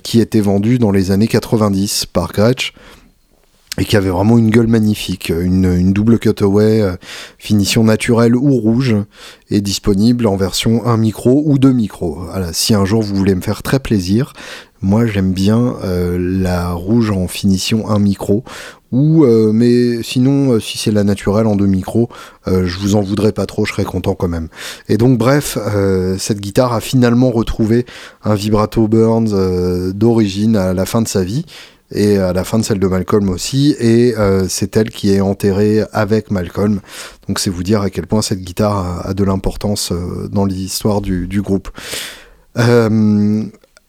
qui 0.03 0.19
était 0.19 0.41
vendue 0.41 0.79
dans 0.79 0.91
les 0.91 1.11
années 1.11 1.27
90 1.27 2.07
par 2.07 2.31
Gretsch 2.31 2.73
et 3.77 3.85
qui 3.85 3.95
avait 3.95 4.09
vraiment 4.09 4.37
une 4.37 4.49
gueule 4.49 4.67
magnifique, 4.67 5.29
une, 5.29 5.93
double 5.93 6.19
cutaway, 6.19 6.81
euh, 6.81 6.95
finition 7.37 7.83
naturelle 7.83 8.35
ou 8.35 8.51
rouge, 8.51 8.95
est 9.49 9.61
disponible 9.61 10.27
en 10.27 10.35
version 10.35 10.85
1 10.85 10.97
micro 10.97 11.43
ou 11.45 11.57
2 11.57 11.71
micros. 11.71 12.19
Voilà, 12.29 12.51
si 12.51 12.73
un 12.73 12.83
jour 12.83 13.01
vous 13.01 13.15
voulez 13.15 13.33
me 13.33 13.41
faire 13.41 13.63
très 13.63 13.79
plaisir, 13.79 14.33
moi 14.81 15.05
j'aime 15.05 15.31
bien 15.31 15.75
euh, 15.85 16.17
la 16.19 16.73
rouge 16.73 17.11
en 17.11 17.29
finition 17.29 17.89
1 17.89 17.99
micro, 17.99 18.43
ou 18.91 19.23
euh, 19.23 19.53
mais 19.53 20.03
sinon 20.03 20.59
si 20.59 20.77
c'est 20.77 20.91
la 20.91 21.05
naturelle 21.05 21.47
en 21.47 21.55
2 21.55 21.65
micros, 21.65 22.09
je 22.47 22.77
vous 22.77 22.95
en 22.95 23.01
voudrais 23.01 23.31
pas 23.31 23.45
trop, 23.45 23.63
je 23.63 23.71
serais 23.71 23.85
content 23.85 24.15
quand 24.15 24.27
même. 24.27 24.49
Et 24.89 24.97
donc 24.97 25.17
bref, 25.17 25.57
cette 26.17 26.41
guitare 26.41 26.73
a 26.73 26.81
finalement 26.81 27.31
retrouvé 27.31 27.85
un 28.25 28.35
vibrato 28.35 28.89
Burns 28.89 29.93
d'origine 29.93 30.57
à 30.57 30.73
la 30.73 30.85
fin 30.85 31.01
de 31.01 31.07
sa 31.07 31.23
vie 31.23 31.45
et 31.91 32.17
à 32.17 32.33
la 32.33 32.43
fin 32.43 32.57
de 32.57 32.63
celle 32.63 32.79
de 32.79 32.87
Malcolm 32.87 33.29
aussi, 33.29 33.75
et 33.79 34.15
euh, 34.17 34.45
c'est 34.47 34.75
elle 34.77 34.89
qui 34.89 35.13
est 35.13 35.21
enterrée 35.21 35.83
avec 35.91 36.31
Malcolm. 36.31 36.79
Donc 37.27 37.39
c'est 37.39 37.49
vous 37.49 37.63
dire 37.63 37.81
à 37.81 37.89
quel 37.89 38.07
point 38.07 38.21
cette 38.21 38.41
guitare 38.41 39.07
a, 39.07 39.13
de 39.13 39.23
l'importance 39.23 39.91
euh, 39.91 40.27
dans 40.31 40.45
l'histoire 40.45 41.01
du, 41.01 41.41
groupe. 41.41 41.69
Euh, 42.57 43.43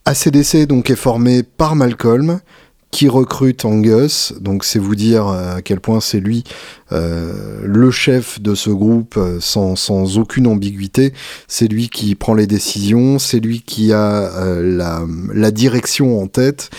ACDC 0.04 0.66
donc 0.66 0.90
est 0.90 0.96
formé 0.96 1.42
par 1.42 1.76
Malcolm, 1.76 2.40
qui 2.92 3.08
recrute 3.08 3.64
Angus, 3.64 4.34
donc 4.38 4.64
c'est 4.64 4.78
vous 4.78 4.94
dire 4.94 5.26
à 5.26 5.62
quel 5.62 5.80
point 5.80 6.00
c'est 6.00 6.20
lui 6.20 6.44
euh, 6.92 7.32
le 7.64 7.90
chef 7.90 8.40
de 8.40 8.54
ce 8.54 8.68
groupe 8.68 9.14
euh, 9.16 9.38
sans, 9.40 9.76
sans 9.76 10.18
aucune 10.18 10.46
ambiguïté, 10.46 11.14
c'est 11.48 11.66
lui 11.66 11.88
qui 11.88 12.14
prend 12.14 12.34
les 12.34 12.46
décisions, 12.46 13.18
c'est 13.18 13.40
lui 13.40 13.62
qui 13.62 13.92
a 13.92 14.30
euh, 14.34 14.76
la, 14.76 15.02
la, 15.32 15.50
direction 15.50 16.20
en 16.20 16.26
tête, 16.26 16.70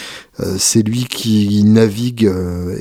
c'est 0.58 0.82
lui 0.82 1.05
qui 1.05 1.63
navigue 1.63 2.29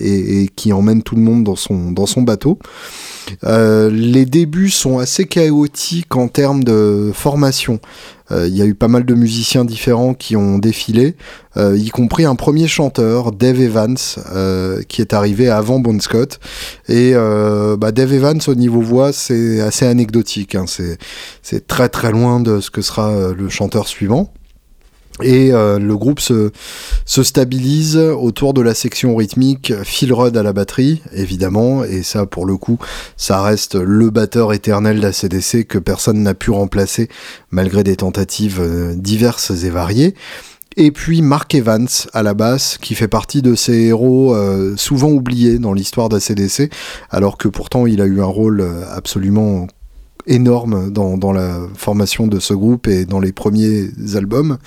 et, 0.01 0.43
et, 0.43 0.49
qui 0.49 0.73
emmène 0.73 1.03
tout 1.03 1.17
le 1.17 1.23
monde 1.23 1.45
dans 1.45 1.57
son, 1.57 1.91
dans 1.91 2.07
son 2.07 2.23
bateau. 2.23 2.59
les 3.43 4.25
débuts 4.25 4.71
sont 4.71 4.99
assez 4.99 5.27
chaotiques 5.27 6.17
en 6.17 6.29
termes 6.29 6.65
de 6.65 7.13
formation. 7.15 7.79
Euh, 8.33 8.49
il 8.49 8.57
y 8.57 8.63
a 8.63 8.67
eu 8.67 8.75
pas 8.75 8.89
mal 8.89 9.05
de 9.05 9.15
musiciens 9.15 9.65
différents 9.65 10.15
qui 10.15 10.37
ont 10.37 10.59
défilé, 10.59 11.17
euh, 11.57 11.77
y 11.77 11.91
compris 11.91 12.25
un 12.25 12.35
premier 12.35 12.67
chanteur, 12.67 13.33
Dave 13.33 13.61
Evans, 13.61 13.97
euh, 14.35 14.83
qui 14.89 15.01
est 15.01 15.13
arrivé 15.13 15.49
avant 15.49 15.79
Bon 15.79 16.01
Scott. 16.01 16.41
Et 16.89 17.13
bah, 17.13 17.93
Dave 17.93 18.13
Evans, 18.13 18.41
au 18.47 18.55
niveau 18.55 18.81
voix, 18.81 19.13
c'est 19.13 19.61
assez 19.61 19.87
anecdotique. 19.87 20.55
Hein. 20.55 20.65
C'est 20.67 21.67
très 21.67 21.89
très 21.89 22.11
loin 22.11 22.41
de 22.41 22.61
ce 22.61 22.71
que 22.71 22.83
sera 22.83 23.33
le 23.33 23.49
chanteur 23.49 23.87
suivant. 23.89 24.33
Et 25.21 25.53
euh, 25.53 25.79
le 25.79 25.97
groupe 25.97 26.21
se, 26.21 26.51
se, 27.05 27.23
stabilise 27.23 27.97
autour 27.97 28.55
de 28.55 28.63
la 28.63 28.75
section 28.75 29.15
rythmique 29.15 29.73
Phil 29.85 30.13
Rudd 30.13 30.37
à 30.37 30.43
la 30.43 30.55
batterie, 30.55 31.03
évidemment, 31.13 31.85
et 31.85 32.03
ça 32.03 32.25
pour 32.25 32.47
le 32.47 32.57
coup, 32.57 32.79
ça 33.17 33.43
reste 33.43 33.75
le 33.75 34.09
batteur 34.09 34.55
éternel 34.55 35.01
d'ACDC 35.01 35.67
que 35.67 35.79
personne 35.79 36.23
n'a 36.23 36.35
pu 36.35 36.51
remplacer 36.51 37.09
malgré 37.51 37.85
des 37.85 37.97
tentatives 37.97 38.61
euh, 38.61 38.95
diverses 38.97 39.51
et 39.51 39.71
variées. 39.71 40.15
Et 40.79 40.91
puis 40.91 41.21
Mark 41.21 41.55
Evans 41.55 41.89
à 42.15 42.23
la 42.23 42.33
basse, 42.33 42.79
qui 42.79 42.95
fait 42.95 43.07
partie 43.07 43.43
de 43.43 43.55
ces 43.55 43.79
héros 43.79 44.35
euh, 44.35 44.75
souvent 44.79 45.11
oubliés 45.11 45.59
dans 45.59 45.75
l'histoire 45.75 46.09
d'ACDC, 46.09 46.71
alors 47.11 47.37
que 47.37 47.49
pourtant 47.49 47.87
il 47.87 48.01
a 48.01 48.07
eu 48.07 48.23
un 48.23 48.27
rôle 48.27 48.67
absolument 48.91 49.67
énorme 50.27 50.91
dans, 50.91 51.33
la 51.33 51.61
formation 51.75 52.27
de 52.27 52.39
ce 52.39 52.55
groupe 52.55 52.89
et 52.89 53.05
dans 53.05 53.21
les 53.21 53.33
premiers 53.33 53.89
albums. 54.15 54.59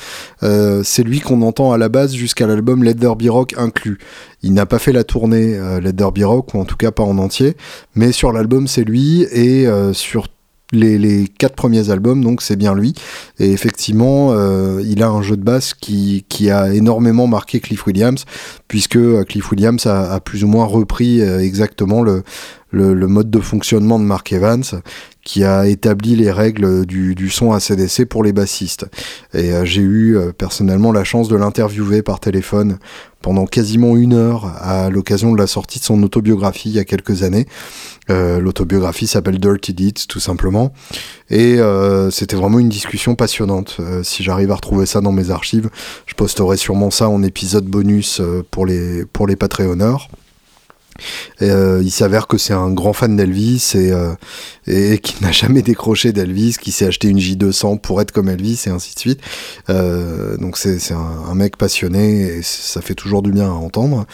Euh, 0.44 0.82
c'est 0.84 1.04
lui 1.04 1.20
qu'on 1.20 1.42
entend 1.42 1.72
à 1.72 1.78
la 1.78 1.90
base 1.90 2.14
jusqu'à 2.14 2.48
l'album 2.48 2.84
Let 2.84 2.96
There 2.96 3.16
Be 3.16 3.30
Rock 3.30 3.54
inclus. 3.58 4.00
Il 4.46 4.54
n'a 4.54 4.68
pas 4.68 4.78
fait 4.78 4.92
la 4.92 5.04
tournée 5.04 5.56
euh, 5.56 5.82
Let 5.82 5.94
There 5.94 6.12
Be 6.12 6.24
Rock, 6.24 6.54
ou 6.54 6.60
en 6.60 6.66
tout 6.66 6.78
cas 6.78 6.92
pas 6.92 7.04
en 7.04 7.18
entier, 7.18 7.58
mais 7.96 8.12
sur 8.12 8.32
l'album 8.32 8.68
c'est 8.68 8.84
lui 8.84 9.24
et 9.32 9.66
euh, 9.66 9.92
sur 9.92 10.28
les, 10.72 11.28
quatre 11.40 11.56
premiers 11.56 11.90
albums, 11.90 12.24
donc 12.24 12.42
c'est 12.42 12.56
bien 12.56 12.76
lui. 12.76 12.94
Et 13.40 13.52
effectivement, 13.52 14.34
euh, 14.34 14.84
il 14.84 15.02
a 15.02 15.10
un 15.10 15.22
jeu 15.22 15.38
de 15.38 15.44
basse 15.44 15.74
qui, 15.74 16.26
qui, 16.28 16.52
a 16.52 16.74
énormément 16.74 17.28
marqué 17.28 17.60
Cliff 17.60 17.88
Williams, 17.88 18.26
puisque 18.68 19.00
Cliff 19.26 19.52
Williams 19.52 19.86
a, 19.86 20.20
plus 20.20 20.44
ou 20.44 20.48
moins 20.48 20.66
repris 20.66 21.22
exactement 21.22 22.02
le, 22.02 22.24
le, 22.76 23.08
mode 23.08 23.30
de 23.30 23.40
fonctionnement 23.40 24.00
de 24.00 24.04
Mark 24.04 24.32
Evans, 24.34 24.64
qui 25.24 25.44
a 25.44 25.68
établi 25.68 26.16
les 26.16 26.32
règles 26.32 26.86
du, 26.86 27.16
du 27.16 27.30
son 27.30 27.52
ACDC 27.52 28.06
pour 28.06 28.24
les 28.24 28.34
bassistes. 28.34 28.86
Et 29.34 29.54
euh, 29.54 29.66
j'ai 29.66 29.82
eu 29.82 30.18
euh, 30.18 30.32
personnellement 30.32 30.92
la 30.92 31.04
chance 31.04 31.28
de 31.28 31.36
l'interviewer 31.36 32.04
par 32.04 32.20
téléphone 32.20 32.78
pendant 33.22 33.46
quasiment 33.46 33.96
une 33.96 34.14
heure 34.14 34.46
à 34.62 34.92
l'occasion 34.92 35.32
de 35.32 35.38
la 35.40 35.48
sortie 35.48 35.80
de 35.80 35.84
son 35.84 36.04
autobiographie 36.04 36.70
il 36.70 36.76
y 36.76 36.80
a 36.80 36.86
quelques 36.86 37.24
années. 37.24 37.48
Euh, 38.12 38.40
L'autobiographie 38.40 39.08
s'appelle 39.08 39.40
Dirty 39.40 39.74
Deeds 39.74 40.06
tout 40.08 40.20
simplement. 40.20 40.74
Et 41.32 41.58
c'était 42.12 42.36
vraiment 42.36 42.60
une 42.60 42.70
discussion 42.70 43.16
passionnante. 43.16 43.82
Si 44.04 44.22
j'arrive 44.22 44.52
à 44.52 44.56
retrouver 44.56 44.86
ça 44.86 45.02
dans 45.02 45.12
mes 45.12 45.32
archives, 45.32 45.72
je 46.06 46.14
posterai 46.14 46.56
sûrement 46.56 46.92
ça 46.92 47.10
en 47.10 47.24
épisode 47.24 47.66
bonus 47.66 48.22
pour 48.52 48.68
les, 48.68 49.06
pour 49.06 49.26
les 49.26 49.36
Patreonneurs. 49.36 50.08
Euh, 51.42 51.82
il 51.84 51.92
s'avère 51.92 52.28
que 52.28 52.38
c'est 52.38 52.54
un 52.54 52.72
grand 52.72 52.94
fan 52.94 53.16
d'Elvis 53.16 53.74
et, 53.76 53.92
euh, 53.92 54.98
qui 54.98 55.24
n'a 55.24 55.32
jamais 55.32 55.62
décroché 55.62 56.12
d'Elvis, 56.12 56.58
qui 56.60 56.72
s'est 56.72 56.88
acheté 56.88 57.10
une 57.10 57.20
J200 57.20 57.80
pour 57.80 58.02
être 58.02 58.12
comme 58.12 58.30
Elvis 58.30 58.64
et 58.68 58.70
ainsi 58.70 58.96
de 58.96 59.00
suite. 59.00 59.20
Euh, 59.70 60.38
donc 60.38 60.58
c'est 60.58 60.80
un, 60.92 61.36
mec 61.36 61.58
passionné 61.58 62.22
et 62.22 62.42
ça 62.42 62.82
fait 62.82 62.96
toujours 62.96 63.22
du 63.22 63.32
bien 63.32 63.48
à 63.48 63.54
entendre. 63.54 64.06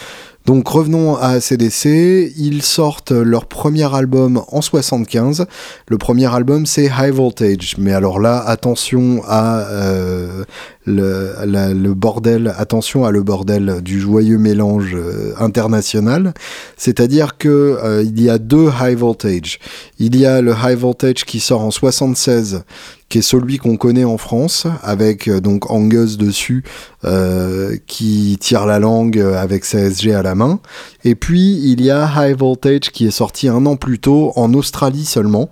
Donc 0.47 0.67
revenons 0.67 1.17
à 1.17 1.33
ACDC, 1.35 2.33
ils 2.35 2.63
sortent 2.63 3.11
leur 3.11 3.45
premier 3.45 3.93
album 3.93 4.41
en 4.47 4.61
75. 4.61 5.45
Le 5.87 5.97
premier 5.99 6.33
album 6.33 6.65
c'est 6.65 6.85
High 6.85 7.13
Voltage, 7.13 7.75
mais 7.77 7.93
alors 7.93 8.19
là 8.19 8.39
attention 8.39 9.21
à 9.27 9.67
le, 10.85 11.93
bordel, 11.93 12.53
attention 12.57 13.05
à 13.05 13.11
le 13.11 13.23
bordel 13.23 13.81
du 13.81 13.99
joyeux 13.99 14.37
mélange 14.37 14.95
euh, 14.95 15.33
international. 15.39 16.33
C'est-à-dire 16.77 17.37
que 17.37 17.77
euh, 17.83 18.03
il 18.03 18.21
y 18.21 18.29
a 18.29 18.37
deux 18.37 18.69
High 18.81 18.97
Voltage. 18.97 19.59
Il 19.99 20.15
y 20.15 20.25
a 20.25 20.41
le 20.41 20.53
High 20.53 20.77
Voltage 20.77 21.25
qui 21.25 21.39
sort 21.39 21.61
en 21.61 21.71
76 21.71 22.63
qui 23.09 23.17
est 23.17 23.21
celui 23.21 23.57
qu'on 23.57 23.75
connaît 23.75 24.05
en 24.05 24.17
France, 24.17 24.67
avec 24.83 25.27
euh, 25.27 25.41
donc 25.41 25.69
Angus 25.69 26.17
dessus, 26.17 26.63
qui 27.87 28.37
tire 28.39 28.67
la 28.67 28.77
langue 28.77 29.19
avec 29.19 29.65
sa 29.65 29.79
SG 29.79 30.13
à 30.13 30.21
la 30.21 30.35
main. 30.35 30.59
Et 31.03 31.15
puis 31.15 31.59
il 31.63 31.81
y 31.81 31.89
a 31.89 32.09
High 32.15 32.37
Voltage 32.37 32.91
qui 32.91 33.07
est 33.07 33.11
sorti 33.11 33.49
un 33.49 33.65
an 33.65 33.75
plus 33.75 33.97
tôt 33.97 34.31
en 34.35 34.53
Australie 34.53 35.03
seulement, 35.03 35.49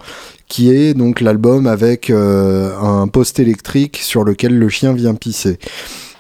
qui 0.50 0.72
est 0.72 0.96
donc 0.96 1.22
l'album 1.22 1.68
avec 1.68 2.10
euh, 2.10 2.75
un 2.82 3.08
poste 3.08 3.39
électrique 3.39 3.98
sur 3.98 4.25
lequel 4.25 4.58
le 4.58 4.68
chien 4.68 4.91
vient 4.94 5.13
pisser. 5.13 5.60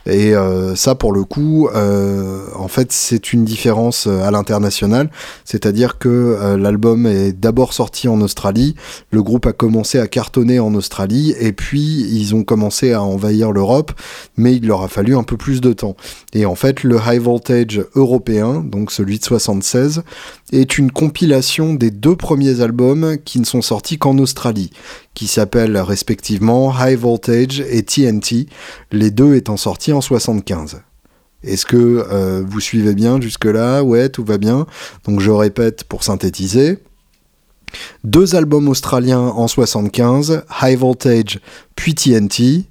Et 0.05 0.33
euh, 0.33 0.75
ça, 0.75 0.95
pour 0.95 1.11
le 1.11 1.23
coup, 1.23 1.67
euh, 1.67 2.45
en 2.55 2.67
fait, 2.67 2.91
c'est 2.91 3.33
une 3.33 3.43
différence 3.43 4.07
à 4.07 4.31
l'international. 4.31 5.11
C'est-à-dire 5.45 5.97
que 5.99 6.55
l'album 6.57 7.05
est 7.05 7.33
d'abord 7.33 7.73
sorti 7.73 8.07
en 8.07 8.21
Australie, 8.21 8.75
le 9.11 9.21
groupe 9.21 9.45
a 9.45 9.51
commencé 9.51 9.99
à 9.99 10.07
cartonner 10.07 10.59
en 10.59 10.73
Australie, 10.73 11.35
et 11.39 11.51
puis 11.51 12.07
ils 12.11 12.33
ont 12.33 12.43
commencé 12.43 12.93
à 12.93 13.03
envahir 13.03 13.51
l'Europe, 13.51 13.91
mais 14.37 14.55
il 14.55 14.65
leur 14.65 14.83
a 14.83 14.87
fallu 14.87 15.15
un 15.15 15.23
peu 15.23 15.37
plus 15.37 15.59
de 15.61 15.73
temps. 15.73 15.95
Et 16.33 16.45
en 16.45 16.55
fait, 16.55 16.83
le 16.83 16.97
High 17.05 17.21
Voltage 17.21 17.83
européen, 17.93 18.63
donc 18.65 18.91
celui 18.91 19.19
de 19.19 19.25
76, 19.25 20.03
est 20.51 20.77
une 20.77 20.91
compilation 20.91 21.73
des 21.73 21.91
deux 21.91 22.15
premiers 22.15 22.61
albums 22.61 23.17
qui 23.23 23.39
ne 23.39 23.45
sont 23.45 23.61
sortis 23.61 23.97
qu'en 23.97 24.17
Australie, 24.17 24.71
qui 25.13 25.27
s'appellent 25.27 25.77
respectivement 25.77 26.73
High 26.77 26.97
Voltage 26.97 27.61
et 27.61 27.83
TNT, 27.83 28.47
les 28.91 29.11
deux 29.11 29.35
étant 29.35 29.57
sortis 29.57 29.93
en 29.93 30.01
75. 30.01 30.81
Est-ce 31.43 31.65
que 31.65 32.05
euh, 32.11 32.43
vous 32.45 32.59
suivez 32.59 32.93
bien 32.93 33.21
jusque-là? 33.21 33.81
Ouais, 33.83 34.09
tout 34.09 34.25
va 34.25 34.37
bien. 34.37 34.65
Donc 35.05 35.19
je 35.21 35.31
répète 35.31 35.83
pour 35.85 36.03
synthétiser. 36.03 36.79
Deux 38.03 38.35
albums 38.35 38.67
australiens 38.67 39.19
en 39.19 39.47
75, 39.47 40.43
High 40.61 40.77
Voltage 40.77 41.39
puis 41.75 41.93
TNT, 41.95 42.65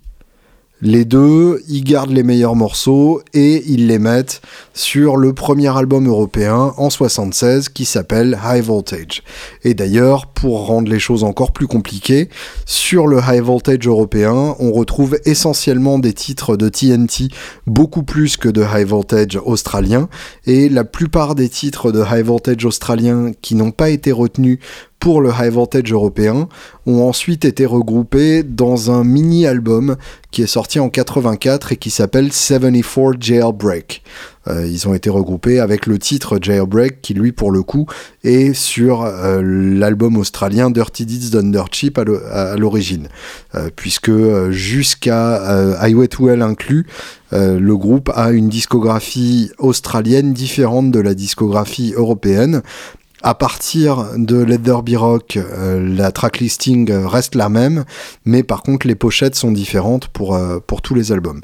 les 0.80 1.04
deux, 1.04 1.60
ils 1.68 1.82
gardent 1.82 2.12
les 2.12 2.22
meilleurs 2.22 2.54
morceaux 2.54 3.20
et 3.34 3.64
ils 3.66 3.88
les 3.88 3.98
mettent 3.98 4.40
sur 4.74 5.16
le 5.16 5.32
premier 5.32 5.76
album 5.76 6.06
européen 6.06 6.72
en 6.76 6.88
76 6.88 7.68
qui 7.68 7.84
s'appelle 7.84 8.38
High 8.44 8.62
Voltage. 8.62 9.24
Et 9.64 9.74
d'ailleurs, 9.74 10.26
pour 10.26 10.66
rendre 10.66 10.88
les 10.88 11.00
choses 11.00 11.24
encore 11.24 11.52
plus 11.52 11.66
compliquées, 11.66 12.28
sur 12.64 13.08
le 13.08 13.18
High 13.18 13.42
Voltage 13.42 13.88
européen, 13.88 14.54
on 14.60 14.70
retrouve 14.70 15.18
essentiellement 15.24 15.98
des 15.98 16.12
titres 16.12 16.56
de 16.56 16.68
TNT 16.68 17.28
beaucoup 17.66 18.04
plus 18.04 18.36
que 18.36 18.48
de 18.48 18.62
High 18.62 18.86
Voltage 18.86 19.36
australien 19.44 20.08
et 20.46 20.68
la 20.68 20.84
plupart 20.84 21.34
des 21.34 21.48
titres 21.48 21.90
de 21.90 22.04
High 22.08 22.24
Voltage 22.24 22.64
australien 22.64 23.32
qui 23.42 23.56
n'ont 23.56 23.72
pas 23.72 23.90
été 23.90 24.12
retenus 24.12 24.60
pour 24.98 25.20
le 25.20 25.30
High 25.30 25.52
Voltage 25.52 25.92
européen 25.92 26.48
ont 26.86 27.02
ensuite 27.02 27.44
été 27.44 27.66
regroupés 27.66 28.42
dans 28.42 28.90
un 28.90 29.04
mini-album 29.04 29.96
qui 30.30 30.42
est 30.42 30.46
sorti 30.46 30.80
en 30.80 30.88
84 30.88 31.72
et 31.72 31.76
qui 31.76 31.90
s'appelle 31.90 32.32
74 32.32 33.16
Jailbreak. 33.20 34.02
Euh, 34.48 34.66
ils 34.66 34.88
ont 34.88 34.94
été 34.94 35.10
regroupés 35.10 35.60
avec 35.60 35.86
le 35.86 35.98
titre 35.98 36.38
Jailbreak 36.40 37.02
qui 37.02 37.14
lui 37.14 37.32
pour 37.32 37.50
le 37.50 37.62
coup 37.62 37.86
est 38.24 38.54
sur 38.54 39.02
euh, 39.02 39.42
l'album 39.42 40.16
australien 40.16 40.70
Dirty 40.70 41.06
Deeds 41.06 41.30
Done 41.30 41.56
Cheap 41.70 41.98
à 41.98 42.56
l'origine. 42.56 43.08
Euh, 43.54 43.70
puisque 43.74 44.12
jusqu'à 44.50 45.36
Highway 45.80 46.08
to 46.08 46.28
Hell 46.28 46.42
inclus, 46.42 46.86
le 47.30 47.76
groupe 47.76 48.10
a 48.14 48.30
une 48.30 48.48
discographie 48.48 49.50
australienne 49.58 50.32
différente 50.32 50.90
de 50.90 51.00
la 51.00 51.14
discographie 51.14 51.92
européenne, 51.94 52.62
à 53.22 53.34
partir 53.34 54.12
de 54.16 54.44
Be 54.44 54.96
Rock, 54.96 55.36
euh, 55.36 55.94
la 55.96 56.12
tracklisting 56.12 56.90
reste 56.92 57.34
la 57.34 57.48
même, 57.48 57.84
mais 58.24 58.42
par 58.42 58.62
contre 58.62 58.86
les 58.86 58.94
pochettes 58.94 59.34
sont 59.34 59.50
différentes 59.50 60.08
pour, 60.08 60.34
euh, 60.34 60.58
tous 60.82 60.94
les 60.94 61.12
albums. 61.12 61.40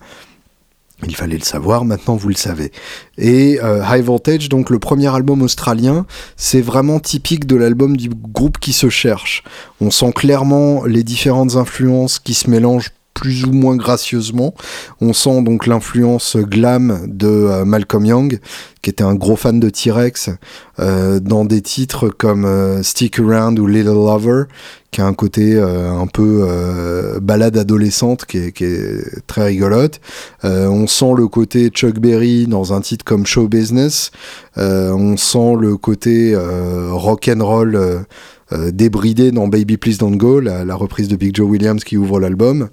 Il 1.07 1.17
fallait 1.17 1.37
le 1.37 1.45
savoir, 1.45 1.85
maintenant 1.85 2.15
vous 2.15 2.29
le 2.29 2.35
savez. 2.35 2.71
Et 3.19 3.59
euh, 3.63 3.83
High 3.85 4.05
Voltage, 4.05 4.49
donc 4.49 4.71
le 4.71 4.79
premier 4.79 5.13
album 5.13 5.43
australien, 5.43 6.07
c'est 6.37 6.61
vraiment 6.61 7.01
typique 7.01 7.47
de 7.47 7.57
l'album 7.57 7.97
du 7.97 8.09
groupe 8.09 8.59
qui 8.59 8.73
se 8.73 8.89
cherche. 8.89 9.43
On 9.81 9.91
sent 9.91 10.13
clairement 10.15 10.85
les 10.85 11.03
différentes 11.03 11.57
influences 11.57 12.19
qui 12.21 12.35
se 12.35 12.49
mélangent 12.49 12.91
plus 13.15 13.45
ou 13.45 13.53
moins 13.53 13.77
gracieusement. 13.77 14.55
On 15.01 15.13
sent 15.13 15.43
donc 15.43 15.67
l'influence 15.67 16.37
glam 16.37 17.07
de 17.07 17.29
euh, 17.29 17.65
Malcolm 17.65 18.05
Young, 18.05 18.41
qui 18.85 18.91
était 18.91 19.03
un 19.03 19.15
gros 19.15 19.37
fan 19.37 19.59
de 19.59 19.71
T-Rex, 19.71 20.31
euh, 20.79 21.19
dans 21.19 21.47
des 21.47 21.63
titres 21.63 22.11
comme 22.11 22.45
euh, 22.45 22.83
Stick 22.83 23.19
Around 23.19 23.59
ou 23.59 23.67
Little 23.67 23.95
Lover, 23.95 24.43
qui 24.91 25.01
a 25.01 25.07
un 25.07 25.15
côté 25.15 25.55
euh, 25.55 25.91
un 25.91 26.07
peu 26.07 26.47
balade 27.23 27.57
adolescente 27.57 28.27
qui 28.27 28.39
est, 28.39 28.53
qui 28.53 28.65
est 28.65 29.27
très 29.27 29.47
rigolote. 29.47 30.01
on 30.43 30.87
sent 30.87 31.15
le 31.17 31.27
côté 31.27 31.69
Chuck 31.71 31.99
Berry 31.99 32.47
dans 32.47 32.73
un 32.73 32.81
titre 32.81 33.05
comme 33.05 33.27
Show 33.27 33.49
Business. 33.49 34.11
on 34.57 35.17
sent 35.17 35.55
le 35.59 35.77
côté 35.77 36.37
rock 36.91 37.29
and 37.35 37.45
roll 37.45 38.05
débridé 38.71 39.33
dans 39.33 39.49
Baby 39.49 39.79
Please 39.79 39.97
Don't 39.99 40.17
Go, 40.17 40.39
la, 40.39 40.65
la 40.65 40.75
reprise 40.77 41.09
de 41.09 41.17
Big 41.17 41.35
Joe 41.35 41.49
Williams 41.49 41.83
qui 41.83 41.97
ouvre 41.97 42.21
l'album. 42.21 42.69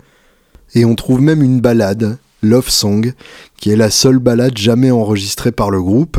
Et 0.73 0.85
on 0.85 0.95
trouve 0.95 1.21
même 1.21 1.43
une 1.43 1.61
balade 1.61 2.17
Love 2.43 2.69
Song, 2.69 3.13
qui 3.57 3.69
est 3.69 3.75
la 3.75 3.91
seule 3.91 4.17
balade 4.17 4.57
jamais 4.57 4.89
enregistrée 4.89 5.51
par 5.51 5.69
le 5.69 5.81
groupe 5.81 6.17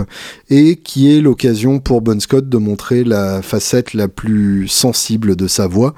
et 0.51 0.77
qui 0.77 1.13
est 1.13 1.21
l'occasion 1.21 1.81
pour 1.81 2.01
Bon 2.01 2.21
Scott 2.21 2.49
de 2.49 2.57
montrer 2.59 3.03
la 3.03 3.43
facette 3.43 3.95
la 3.95 4.07
plus 4.07 4.69
sensible 4.69 5.35
de 5.35 5.49
sa 5.49 5.67
voix, 5.67 5.95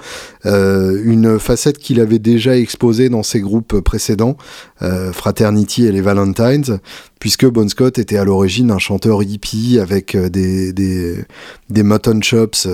euh, 0.47 0.99
une 1.03 1.37
facette 1.37 1.77
qu'il 1.77 1.99
avait 1.99 2.17
déjà 2.17 2.57
exposée 2.57 3.09
dans 3.09 3.21
ses 3.21 3.39
groupes 3.39 3.79
précédents, 3.81 4.37
euh, 4.81 5.13
Fraternity 5.13 5.85
et 5.85 5.91
les 5.91 6.01
Valentines, 6.01 6.79
puisque 7.19 7.45
Bon 7.45 7.69
Scott 7.69 7.99
était 7.99 8.17
à 8.17 8.23
l'origine 8.23 8.71
un 8.71 8.79
chanteur 8.79 9.21
hippie 9.21 9.77
avec 9.79 10.15
euh, 10.15 10.29
des, 10.29 10.73
des, 10.73 11.23
des 11.69 11.83
mutton 11.83 12.19
chops 12.23 12.67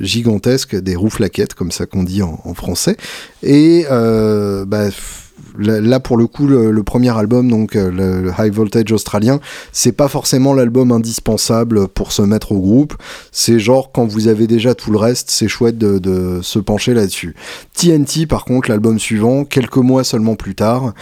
gigantesques, 0.00 0.76
des 0.76 0.96
rouflaquettes, 0.96 1.52
comme 1.52 1.70
ça 1.70 1.84
qu'on 1.84 2.04
dit 2.04 2.22
en, 2.22 2.54
français, 2.54 2.96
et 3.42 3.84
bah, 3.90 4.88
là 5.58 6.00
pour 6.00 6.16
le 6.16 6.26
coup 6.26 6.46
le, 6.46 6.82
premier 6.82 7.16
album 7.16 7.48
donc 7.48 7.76
euh, 7.76 7.90
le, 7.90 8.32
High 8.38 8.52
Voltage 8.52 8.92
australien 8.92 9.40
c'est 9.72 9.92
pas 9.92 10.08
forcément 10.08 10.52
l'album 10.52 10.92
indispensable 10.92 11.88
pour 11.88 12.12
se 12.12 12.22
mettre 12.22 12.52
au 12.52 12.60
groupe. 12.60 12.94
C'est 13.32 13.58
genre 13.58 13.90
quand 13.92 14.06
vous 14.06 14.28
avez 14.28 14.46
déjà 14.46 14.74
tout 14.74 14.90
le 14.90 14.98
reste 14.98 15.30
c'est 15.30 15.48
chouette 15.48 15.78
de, 15.78 16.40
se 16.42 16.58
pencher 16.58 16.94
là-dessus. 16.94 17.34
TNT 17.74 18.26
par 18.26 18.44
contre 18.44 18.68
l'album 18.68 18.98
suivant 18.98 19.44
quelques 19.44 19.76
mois 19.76 20.04
seulement 20.04 20.36
plus 20.36 20.54
tard 20.54 20.92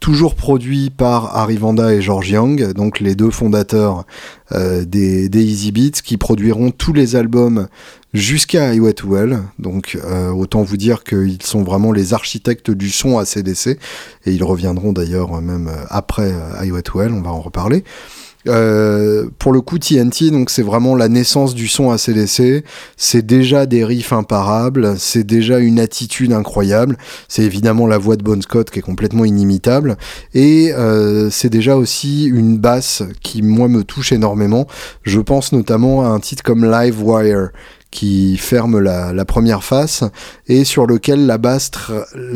toujours 0.00 0.34
produit 0.34 0.90
par 0.90 1.36
Harry 1.36 1.56
Vanda 1.56 1.92
et 1.92 2.00
George 2.00 2.30
Young, 2.30 2.72
donc 2.72 3.00
les 3.00 3.14
deux 3.14 3.30
fondateurs 3.30 4.06
euh, 4.52 4.84
des, 4.84 5.28
des 5.28 5.44
Easy 5.44 5.72
Beats, 5.72 6.00
qui 6.02 6.16
produiront 6.16 6.70
tous 6.70 6.92
les 6.92 7.16
albums 7.16 7.68
jusqu'à 8.12 8.74
I 8.74 8.80
Well. 8.80 9.42
Donc 9.58 9.98
euh, 10.02 10.30
autant 10.30 10.62
vous 10.62 10.76
dire 10.76 11.04
qu'ils 11.04 11.42
sont 11.42 11.62
vraiment 11.62 11.92
les 11.92 12.14
architectes 12.14 12.70
du 12.70 12.90
son 12.90 13.18
à 13.18 13.24
CDC 13.24 13.78
et 14.26 14.32
ils 14.32 14.44
reviendront 14.44 14.92
d'ailleurs 14.92 15.40
même 15.40 15.68
euh, 15.68 15.84
après 15.88 16.32
euh, 16.32 16.64
I 16.64 16.70
Well, 16.70 17.12
on 17.12 17.22
va 17.22 17.30
en 17.30 17.40
reparler. 17.40 17.84
Pour 18.44 19.52
le 19.52 19.60
coup, 19.60 19.78
TNT, 19.78 20.30
donc 20.30 20.50
c'est 20.50 20.62
vraiment 20.62 20.94
la 20.96 21.08
naissance 21.08 21.54
du 21.54 21.68
son 21.68 21.90
ACDC. 21.90 22.64
C'est 22.96 23.24
déjà 23.24 23.66
des 23.66 23.84
riffs 23.84 24.12
imparables, 24.12 24.94
c'est 24.98 25.24
déjà 25.24 25.58
une 25.58 25.78
attitude 25.78 26.32
incroyable. 26.32 26.96
C'est 27.28 27.42
évidemment 27.42 27.86
la 27.86 27.98
voix 27.98 28.16
de 28.16 28.22
Bon 28.22 28.40
Scott 28.42 28.70
qui 28.70 28.78
est 28.78 28.82
complètement 28.82 29.24
inimitable, 29.24 29.96
et 30.34 30.72
c'est 31.30 31.50
déjà 31.50 31.76
aussi 31.76 32.26
une 32.26 32.58
basse 32.58 33.02
qui 33.22 33.42
moi 33.42 33.68
me 33.68 33.84
touche 33.84 34.12
énormément. 34.12 34.66
Je 35.02 35.20
pense 35.20 35.52
notamment 35.52 36.04
à 36.04 36.08
un 36.08 36.20
titre 36.20 36.42
comme 36.42 36.64
Live 36.64 37.02
Wire, 37.02 37.50
qui 37.90 38.36
ferme 38.36 38.78
la, 38.78 39.24
première 39.24 39.64
face 39.64 40.04
et 40.46 40.64
sur 40.64 40.86
lequel 40.86 41.26
la 41.26 41.38
basse 41.38 41.70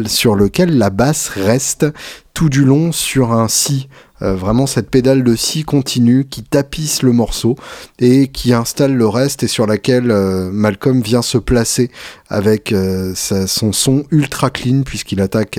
sur 0.07 0.35
lequel 0.35 0.77
la 0.79 0.90
basse 0.90 1.29
reste 1.29 1.87
tout 2.35 2.49
du 2.49 2.64
long 2.64 2.93
sur 2.93 3.33
un 3.33 3.49
si 3.49 3.88
euh, 4.22 4.35
vraiment 4.35 4.66
cette 4.66 4.90
pédale 4.90 5.24
de 5.24 5.35
si 5.35 5.64
continue 5.64 6.24
qui 6.24 6.42
tapisse 6.42 7.03
le 7.03 7.12
morceau 7.12 7.57
et 7.98 8.29
qui 8.29 8.53
installe 8.53 8.94
le 8.94 9.09
reste 9.09 9.42
et 9.42 9.48
sur 9.48 9.66
laquelle 9.66 10.11
euh, 10.11 10.50
Malcolm 10.53 11.00
vient 11.00 11.22
se 11.22 11.38
placer 11.38 11.90
avec 12.29 12.72
euh, 12.72 13.12
son 13.14 13.72
son 13.72 14.05
ultra 14.11 14.50
clean 14.50 14.83
puisqu'il 14.83 15.20
attaque 15.20 15.59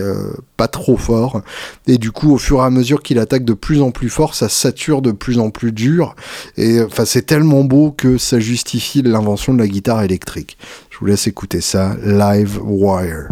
pas 0.57 0.67
trop 0.67 0.97
fort 0.97 1.41
et 1.87 1.97
du 1.97 2.11
coup 2.11 2.33
au 2.33 2.37
fur 2.37 2.59
et 2.59 2.63
à 2.63 2.69
mesure 2.69 3.03
qu'il 3.03 3.19
attaque 3.19 3.43
de 3.43 3.53
plus 3.53 3.81
en 3.81 3.91
plus 3.91 4.09
fort 4.09 4.35
ça 4.35 4.49
sature 4.49 5.01
de 5.01 5.11
plus 5.11 5.39
en 5.39 5.49
plus 5.49 5.71
dur 5.71 6.15
et 6.57 6.81
enfin 6.81 7.05
c'est 7.05 7.25
tellement 7.25 7.63
beau 7.63 7.91
que 7.91 8.17
ça 8.17 8.39
justifie 8.39 9.01
l'invention 9.01 9.53
de 9.53 9.59
la 9.59 9.67
guitare 9.67 10.03
électrique. 10.03 10.57
Je 10.89 10.99
vous 10.99 11.07
laisse 11.07 11.27
écouter 11.27 11.61
ça, 11.61 11.95
Live 12.03 12.59
Wire. 12.63 13.27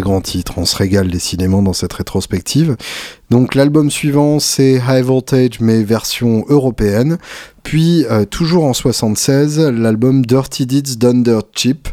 Grand 0.00 0.20
titre. 0.20 0.54
On 0.56 0.64
se 0.64 0.76
régale 0.76 1.08
décidément 1.08 1.62
dans 1.62 1.72
cette 1.72 1.92
rétrospective. 1.92 2.76
Donc 3.30 3.54
l'album 3.54 3.90
suivant 3.90 4.38
c'est 4.38 4.80
High 4.88 5.04
Voltage 5.04 5.60
mais 5.60 5.82
version 5.82 6.44
européenne. 6.48 7.18
Puis 7.62 8.04
euh, 8.10 8.24
toujours 8.24 8.64
en 8.64 8.72
76 8.72 9.58
l'album 9.58 10.24
Dirty 10.24 10.66
Deeds 10.66 10.96
Done 10.96 11.22
Dirt 11.22 11.48
Cheap 11.54 11.88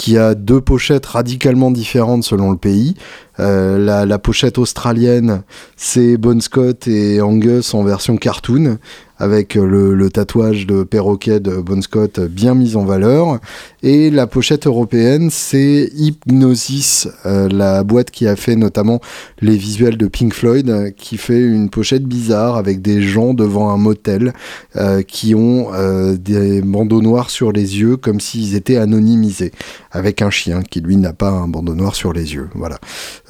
qui 0.00 0.16
a 0.16 0.34
deux 0.34 0.62
pochettes 0.62 1.04
radicalement 1.04 1.70
différentes 1.70 2.24
selon 2.24 2.50
le 2.50 2.56
pays. 2.56 2.94
Euh, 3.40 4.04
la, 4.06 4.18
pochette 4.18 4.58
australienne, 4.58 5.42
c'est 5.76 6.18
Bon 6.18 6.40
Scott 6.40 6.86
et 6.86 7.22
Angus 7.22 7.72
en 7.72 7.82
version 7.82 8.16
cartoon, 8.18 8.78
avec 9.18 9.54
le, 9.54 10.10
tatouage 10.10 10.66
de 10.66 10.82
perroquet 10.82 11.40
de 11.40 11.56
Bon 11.56 11.80
Scott 11.80 12.20
bien 12.20 12.54
mis 12.54 12.76
en 12.76 12.84
valeur. 12.84 13.38
Et 13.82 14.10
la 14.10 14.26
pochette 14.26 14.66
européenne, 14.66 15.30
c'est 15.30 15.90
Hypnosis, 15.94 17.08
euh, 17.24 17.48
la 17.48 17.82
boîte 17.82 18.10
qui 18.10 18.26
a 18.26 18.36
fait 18.36 18.56
notamment 18.56 19.00
les 19.40 19.56
visuels 19.56 19.96
de 19.96 20.06
Pink 20.06 20.34
Floyd, 20.34 20.94
qui 20.96 21.16
fait 21.16 21.40
une 21.40 21.70
pochette 21.70 22.04
bizarre 22.04 22.56
avec 22.56 22.82
des 22.82 23.02
gens 23.02 23.32
devant 23.32 23.70
un 23.70 23.78
motel 23.78 24.34
euh, 24.76 25.02
qui 25.02 25.34
ont 25.34 25.68
des 26.14 26.60
bandeaux 26.62 27.00
noirs 27.00 27.30
sur 27.30 27.52
les 27.52 27.78
yeux 27.80 27.96
comme 27.96 28.20
s'ils 28.20 28.54
étaient 28.54 28.76
anonymisés, 28.76 29.52
avec 29.92 30.20
un 30.20 30.30
chien 30.30 30.62
qui 30.62 30.80
lui 30.80 30.96
n'a 30.96 31.12
pas 31.12 31.30
un 31.30 31.48
bandeau 31.48 31.74
noir 31.74 31.94
sur 31.94 32.12
les 32.12 32.34
yeux. 32.34 32.48
Voilà. 32.54 32.78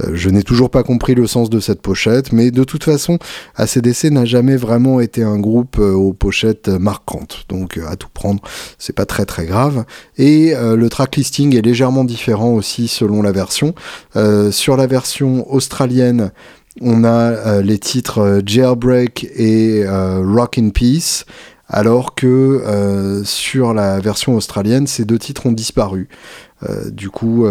Euh, 0.00 0.10
je 0.14 0.30
n'ai 0.30 0.42
toujours 0.42 0.70
pas 0.70 0.82
compris 0.82 1.14
le 1.14 1.26
sens 1.26 1.50
de 1.50 1.60
cette 1.60 1.82
pochette, 1.82 2.32
mais 2.32 2.50
de 2.50 2.64
toute 2.64 2.84
façon, 2.84 3.18
ACDC 3.56 4.10
n'a 4.10 4.24
jamais 4.24 4.56
vraiment 4.56 5.00
été 5.00 5.22
un 5.22 5.38
groupe 5.38 5.78
euh, 5.78 5.92
aux 5.92 6.12
pochettes 6.12 6.68
marquantes. 6.68 7.44
Donc 7.48 7.76
euh, 7.76 7.86
à 7.88 7.96
tout 7.96 8.08
prendre, 8.12 8.42
c'est 8.78 8.94
pas 8.94 9.06
très 9.06 9.26
très 9.26 9.46
grave. 9.46 9.84
Et 10.16 10.54
le 10.54 10.88
track 10.88 11.16
listing 11.16 11.56
est 11.56 11.62
légèrement 11.62 12.04
différent 12.04 12.50
aussi 12.50 12.88
selon 12.88 13.22
la 13.22 13.32
version. 13.32 13.74
sur 14.50 14.76
la 14.76 14.86
version 14.86 15.50
australienne, 15.52 16.30
on 16.80 17.04
a 17.04 17.62
les 17.62 17.78
titres 17.78 18.42
Jailbreak 18.44 19.26
et 19.36 19.84
Rock 19.86 20.58
in 20.58 20.70
Peace 20.70 21.24
alors 21.68 22.14
que 22.14 23.22
sur 23.24 23.72
la 23.74 24.00
version 24.00 24.34
australienne, 24.36 24.86
ces 24.86 25.04
deux 25.04 25.18
titres 25.18 25.46
ont 25.46 25.52
disparu. 25.52 26.08
Du 26.92 27.10
coup, 27.10 27.46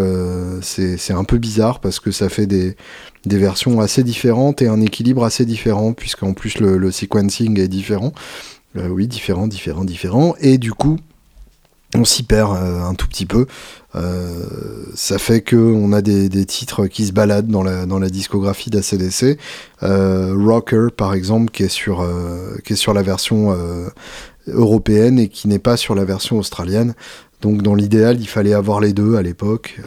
c'est 0.61 1.13
un 1.13 1.23
peu 1.23 1.37
bizarre 1.37 1.79
parce 1.79 1.99
que 1.99 2.11
ça 2.11 2.29
fait 2.29 2.45
des, 2.45 2.75
versions 3.25 3.79
assez 3.81 4.03
différentes 4.03 4.61
et 4.61 4.67
un 4.67 4.81
équilibre 4.81 5.23
assez 5.23 5.45
différent, 5.45 5.93
puisqu'en 5.93 6.33
plus 6.33 6.59
le, 6.59 6.91
sequencing 6.91 7.59
est 7.59 7.67
différent. 7.67 8.13
oui, 8.75 9.07
différent, 9.07 9.47
différent, 9.47 9.83
différent. 9.83 10.35
Et 10.39 10.57
du 10.57 10.73
coup, 10.73 10.97
on 11.95 12.05
s'y 12.05 12.23
perd 12.23 12.55
euh, 12.55 12.83
un 12.83 12.93
tout 12.93 13.07
petit 13.07 13.25
peu. 13.25 13.47
Euh, 13.95 14.45
ça 14.93 15.17
fait 15.17 15.41
que 15.41 15.55
on 15.55 15.91
a 15.91 16.01
des, 16.01 16.29
titres 16.45 16.87
qui 16.87 17.07
se 17.07 17.11
baladent 17.11 17.47
dans 17.47 17.63
la, 17.63 18.09
discographie 18.09 18.69
d'ACDC. 18.69 19.39
Euh, 19.83 20.35
Rocker, 20.37 20.87
par 20.95 21.13
exemple, 21.13 21.51
qui 21.51 21.67
sur, 21.69 22.07
qui 22.63 22.73
est 22.73 22.75
sur 22.75 22.93
la 22.93 23.01
version 23.01 23.55
européenne 24.47 25.19
et 25.19 25.29
qui 25.29 25.47
n'est 25.47 25.59
pas 25.59 25.77
sur 25.77 25.95
la 25.95 26.05
version 26.05 26.37
australienne. 26.37 26.93
Donc 27.41 27.61
dans 27.61 27.75
l'idéal, 27.75 28.19
il 28.19 28.27
fallait 28.27 28.53
avoir 28.53 28.79
les 28.79 28.93
deux 28.93 29.15
à 29.15 29.21
l'époque. 29.21 29.79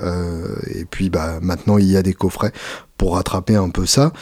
et 0.74 0.84
puis 0.84 1.10
bah, 1.10 1.38
maintenant, 1.42 1.78
il 1.78 1.86
y 1.86 1.96
a 1.96 2.02
des 2.02 2.14
coffrets 2.14 2.52
pour 2.96 3.16
rattraper 3.16 3.56
un 3.56 3.68
peu 3.68 3.84
ça. 3.84 4.12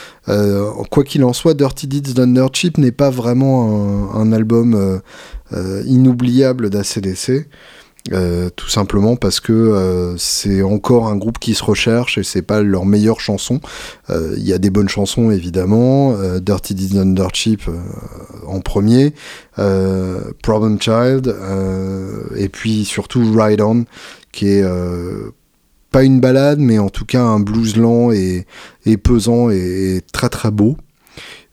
quoi 0.91 1.05
qu'il 1.05 1.23
en 1.25 1.33
soit, 1.33 1.55
Dirty 1.55 1.87
Deeds 1.87 2.15
Thunder 2.15 2.47
Chip 2.53 2.79
n'est 2.79 2.93
pas 2.93 3.11
vraiment 3.11 4.15
un, 4.15 4.33
album 4.33 5.01
euh, 5.53 5.83
inoubliable 5.87 6.71
d'ACDC. 6.71 7.49
Euh, 8.13 8.49
tout 8.57 8.71
simplement 8.71 9.15
parce 9.15 9.41
que 9.41 9.53
euh, 9.53 10.17
c'est 10.17 10.63
encore 10.63 11.09
un 11.09 11.17
groupe 11.17 11.39
qui 11.39 11.53
se 11.53 11.63
recherche 11.63 12.17
et 12.17 12.23
c'est 12.23 12.41
pas 12.41 12.63
leur 12.63 12.87
meilleure 12.87 13.21
chanson. 13.21 13.61
Il 14.09 14.43
y 14.43 14.53
a 14.53 14.59
des 14.59 14.71
bonnes 14.71 14.89
chansons 14.89 15.31
évidemment, 15.31 16.17
Dirty 16.41 16.75
Deeds 16.75 16.99
Under 16.99 17.29
Cheap 17.33 17.63
en 18.47 18.61
premier, 18.61 19.15
Problem 19.55 20.81
Child 20.81 21.37
et 22.37 22.49
puis 22.49 22.85
surtout 22.85 23.23
Ride 23.33 23.61
On 23.61 23.85
qui 24.33 24.49
est 24.49 24.65
pas 25.93 26.03
une 26.03 26.21
balade 26.21 26.59
mais 26.59 26.79
en 26.79 26.89
tout 26.91 27.05
cas 27.05 27.23
un 27.23 27.39
blues 27.39 27.77
lent 27.77 28.11
et, 28.11 28.47
et 28.85 28.97
pesant 28.97 29.51
et 29.51 30.01
très 30.13 30.29
très 30.29 30.51
beau 30.51 30.77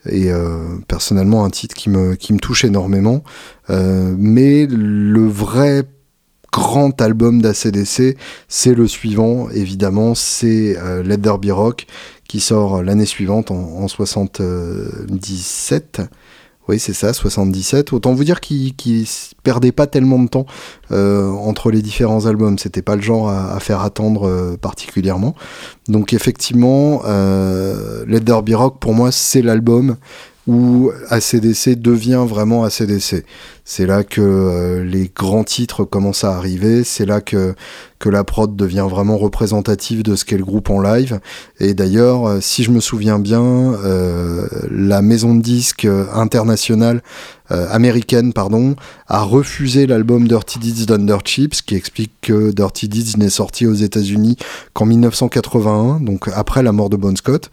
et 0.09 0.31
euh, 0.31 0.77
personnellement 0.87 1.45
un 1.45 1.49
titre 1.49 1.75
qui 1.75 1.89
me, 1.89 2.15
qui 2.15 2.33
me 2.33 2.39
touche 2.39 2.65
énormément. 2.65 3.23
Euh, 3.69 4.15
mais 4.17 4.65
le 4.69 5.27
vrai 5.27 5.83
grand 6.51 6.99
album 7.01 7.41
d'ACDC, 7.41 8.17
c'est 8.47 8.73
le 8.73 8.87
suivant, 8.87 9.49
évidemment, 9.49 10.15
c'est 10.15 10.77
euh, 10.77 11.17
Be 11.17 11.51
Rock, 11.51 11.85
qui 12.27 12.39
sort 12.39 12.81
l'année 12.83 13.05
suivante, 13.05 13.51
en, 13.51 13.55
en 13.55 13.87
77. 13.87 16.01
Oui, 16.67 16.79
c'est 16.79 16.93
ça, 16.93 17.13
77. 17.13 17.93
Autant 17.93 18.13
vous 18.13 18.25
dire 18.25 18.41
qu'il 18.41 18.75
qu 18.75 19.05
perdait 19.41 19.71
pas 19.71 19.87
tellement 19.87 20.19
de 20.19 20.27
temps 20.27 20.45
euh, 20.91 21.31
entre 21.31 21.71
les 21.71 21.81
différents 21.81 22.25
albums. 22.25 22.59
C'était 22.59 22.81
pas 22.81 22.97
le 22.97 23.01
genre 23.01 23.29
à, 23.29 23.57
faire 23.61 23.81
attendre 23.81 24.27
euh, 24.27 24.57
particulièrement. 24.57 25.33
Donc 25.87 26.11
effectivement, 26.11 27.03
euh, 27.05 28.03
Let 28.05 28.19
Rock, 28.55 28.79
pour 28.79 28.93
moi, 28.93 29.13
c'est 29.13 29.41
l'album 29.41 29.95
où 30.47 30.91
ACDC 31.09 31.75
devient 31.81 32.25
vraiment 32.27 32.63
ACDC. 32.63 33.25
C'est 33.65 33.85
là 33.85 34.05
que 34.05 34.21
euh, 34.21 34.85
les 34.85 35.11
grands 35.13 35.43
titres 35.43 35.83
commencent 35.83 36.23
à 36.23 36.33
arriver, 36.33 36.85
c'est 36.85 37.05
là 37.05 37.19
que, 37.19 37.53
que 37.99 38.07
la 38.07 38.23
prod 38.23 38.55
devient 38.55 38.87
vraiment 38.89 39.17
représentative 39.17 40.03
de 40.03 40.15
ce 40.15 40.23
qu'est 40.23 40.37
le 40.37 40.45
groupe 40.45 40.69
en 40.69 40.79
live. 40.79 41.19
Et 41.59 41.73
d'ailleurs, 41.73 42.25
euh, 42.25 42.37
si 42.39 42.63
je 42.63 42.71
me 42.71 42.79
souviens 42.79 43.19
bien, 43.19 43.43
euh, 43.43 44.47
la 44.71 45.01
maison 45.01 45.35
de 45.35 45.41
disques 45.41 45.87
internationale, 46.13 47.03
américaine, 47.49 48.33
pardon, 48.33 48.75
a 49.07 49.23
refusé 49.23 49.87
l'album 49.87 50.27
Dirty 50.27 50.59
Deeds 50.59 50.85
d'Under 50.85 51.19
Chips, 51.23 51.61
qui 51.61 51.75
explique 51.75 52.11
que 52.21 52.51
Dirty 52.51 52.89
Deeds 52.89 53.17
n'est 53.17 53.29
sorti 53.29 53.65
aux 53.65 53.73
États-Unis 53.73 54.35
qu'en 54.73 54.85
1981, 54.85 56.01
donc 56.01 56.29
après 56.35 56.61
la 56.61 56.73
mort 56.73 56.89
de 56.89 56.97
Bon 56.97 57.15
Scott. 57.15 57.49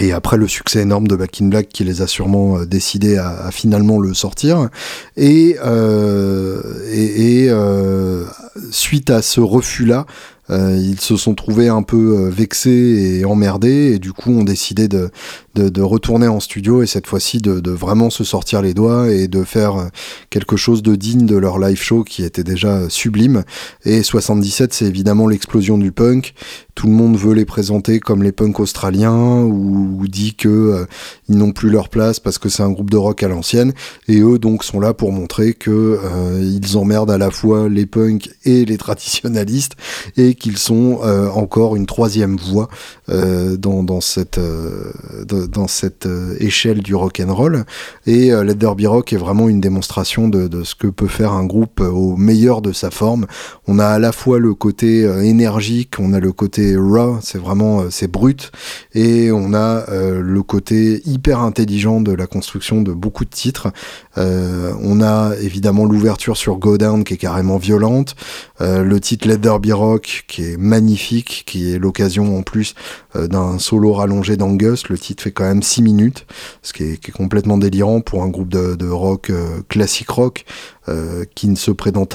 Et 0.00 0.12
après 0.12 0.36
le 0.36 0.46
succès 0.46 0.82
énorme 0.82 1.08
de 1.08 1.16
Back 1.16 1.40
in 1.40 1.46
Black 1.46 1.68
qui 1.68 1.84
les 1.84 2.02
a 2.02 2.06
sûrement 2.06 2.58
euh, 2.58 2.66
décidé 2.66 3.16
à, 3.16 3.50
finalement 3.50 3.98
le 3.98 4.14
sortir. 4.14 4.68
Et, 5.16 5.56
euh, 5.64 6.60
et, 6.92 7.46
euh, 7.48 8.24
suite 8.70 9.10
à 9.10 9.22
ce 9.22 9.40
refus-là, 9.40 10.06
euh, 10.50 10.76
ils 10.76 11.00
se 11.00 11.16
sont 11.16 11.34
trouvés 11.34 11.68
un 11.68 11.82
peu 11.82 12.16
euh, 12.18 12.30
vexés 12.30 13.18
et 13.20 13.24
emmerdés 13.24 13.92
et 13.94 13.98
du 13.98 14.12
coup 14.12 14.30
ont 14.30 14.44
décidé 14.44 14.88
de, 14.88 15.10
de, 15.54 15.68
de 15.68 15.82
retourner 15.82 16.26
en 16.26 16.40
studio 16.40 16.82
et 16.82 16.86
cette 16.86 17.06
fois-ci 17.06 17.38
de, 17.38 17.60
de, 17.60 17.70
vraiment 17.70 18.08
se 18.08 18.24
sortir 18.24 18.62
les 18.62 18.72
doigts 18.72 19.10
et 19.10 19.28
de 19.28 19.44
faire 19.44 19.76
euh, 19.76 19.88
quelque 20.30 20.56
chose 20.56 20.82
de 20.82 20.96
digne 20.96 21.26
de 21.26 21.36
leur 21.36 21.58
live 21.58 21.80
show 21.80 22.02
qui 22.02 22.24
était 22.24 22.44
déjà 22.44 22.88
sublime. 22.88 23.44
Et 23.84 24.02
77, 24.02 24.72
c'est 24.72 24.86
évidemment 24.86 25.26
l'explosion 25.26 25.76
du 25.76 25.92
punk. 25.92 26.34
Tout 26.74 26.86
le 26.86 26.92
monde 26.92 27.16
veut 27.16 27.34
les 27.34 27.44
présenter 27.44 28.00
comme 28.00 28.22
les 28.22 28.32
punks 28.32 28.60
australiens 28.60 29.42
ou, 29.42 30.06
dit 30.08 30.34
que 30.34 30.86
ils 31.28 31.36
n'ont 31.36 31.52
plus 31.52 31.68
leur 31.68 31.90
place 31.90 32.18
parce 32.18 32.38
que 32.38 32.48
c'est 32.48 32.62
un 32.62 32.70
groupe 32.70 32.88
de 32.88 32.96
rock 32.96 33.22
à 33.22 33.28
l'ancienne 33.28 33.74
et 34.06 34.20
eux 34.20 34.38
donc 34.38 34.64
sont 34.64 34.80
là 34.80 34.94
pour 34.94 35.12
montrer 35.12 35.52
que 35.52 35.98
ils 36.40 36.78
emmerdent 36.78 37.10
à 37.10 37.18
la 37.18 37.30
fois 37.30 37.68
les 37.68 37.84
punks 37.84 38.30
et 38.44 38.64
les 38.64 38.78
traditionalistes 38.78 39.74
et 40.16 40.34
qu'ils 40.38 40.58
sont 40.58 41.00
euh, 41.02 41.28
encore 41.30 41.76
une 41.76 41.86
troisième 41.86 42.36
voie 42.36 42.68
euh, 43.10 43.56
dans, 43.56 44.00
cette, 44.00 44.38
euh, 44.38 44.92
dans 45.24 45.68
cette 45.68 46.08
échelle 46.38 46.82
du 46.82 46.94
rock 46.94 47.20
and 47.20 47.34
roll. 47.34 47.64
Et 48.06 48.30
Let 48.30 48.54
Derby 48.54 48.86
Rock 48.86 49.12
est 49.12 49.16
vraiment 49.16 49.48
une 49.48 49.60
démonstration 49.60 50.28
de, 50.28 50.62
ce 50.64 50.74
que 50.74 50.86
peut 50.86 51.08
faire 51.08 51.32
un 51.32 51.44
groupe 51.44 51.80
au 51.80 52.16
meilleur 52.16 52.62
de 52.62 52.72
sa 52.72 52.90
forme. 52.90 53.26
On 53.66 53.78
a 53.78 53.86
à 53.86 53.98
la 53.98 54.12
fois 54.12 54.38
le 54.38 54.54
côté 54.54 55.02
énergique, 55.24 55.94
on 55.98 56.12
a 56.12 56.20
le 56.20 56.32
côté 56.32 56.76
raw, 56.76 57.18
c'est 57.22 57.38
vraiment 57.38 57.90
c'est 57.90 58.10
brut, 58.10 58.50
et 58.94 59.30
on 59.32 59.54
a 59.54 59.84
le 59.90 60.42
côté 60.42 61.02
hyper 61.06 61.40
intelligent 61.40 62.00
de 62.00 62.12
la 62.12 62.26
construction 62.26 62.82
de 62.82 62.92
beaucoup 62.92 63.24
de 63.24 63.30
titres. 63.30 63.68
on 64.16 65.00
a 65.00 65.32
évidemment 65.40 65.84
l'ouverture 65.84 66.36
sur 66.36 66.56
Go 66.56 66.78
Down 66.78 67.04
qui 67.04 67.14
est 67.14 67.18
carrément 67.18 67.58
violente, 67.58 68.14
le 68.60 68.98
titre 68.98 69.28
Let 69.28 69.38
Be 69.38 69.72
Rock 69.72 70.24
qui 70.28 70.44
est 70.44 70.56
magnifique, 70.56 71.42
qui 71.46 71.72
est 71.72 71.78
l'occasion 71.78 72.38
en 72.38 72.42
plus 72.42 72.74
euh, 73.16 73.26
d'un 73.26 73.58
solo 73.58 73.92
rallongé 73.94 74.36
d'Angus. 74.36 74.88
Le 74.88 74.98
titre 74.98 75.24
fait 75.24 75.32
quand 75.32 75.44
même 75.44 75.62
6 75.62 75.82
minutes, 75.82 76.26
ce 76.62 76.72
qui 76.72 76.84
est, 76.84 77.10
complètement 77.10 77.58
délirant 77.58 78.00
pour 78.00 78.22
un 78.22 78.28
groupe 78.28 78.48
de, 78.50 78.88
rock 78.88 79.30
euh, 79.30 79.62
classique 79.68 80.10
rock 80.10 80.44
euh, 80.88 81.24
qui, 81.34 81.48
ne 81.48 81.56
se 81.56 81.70
prétend, 81.70 82.06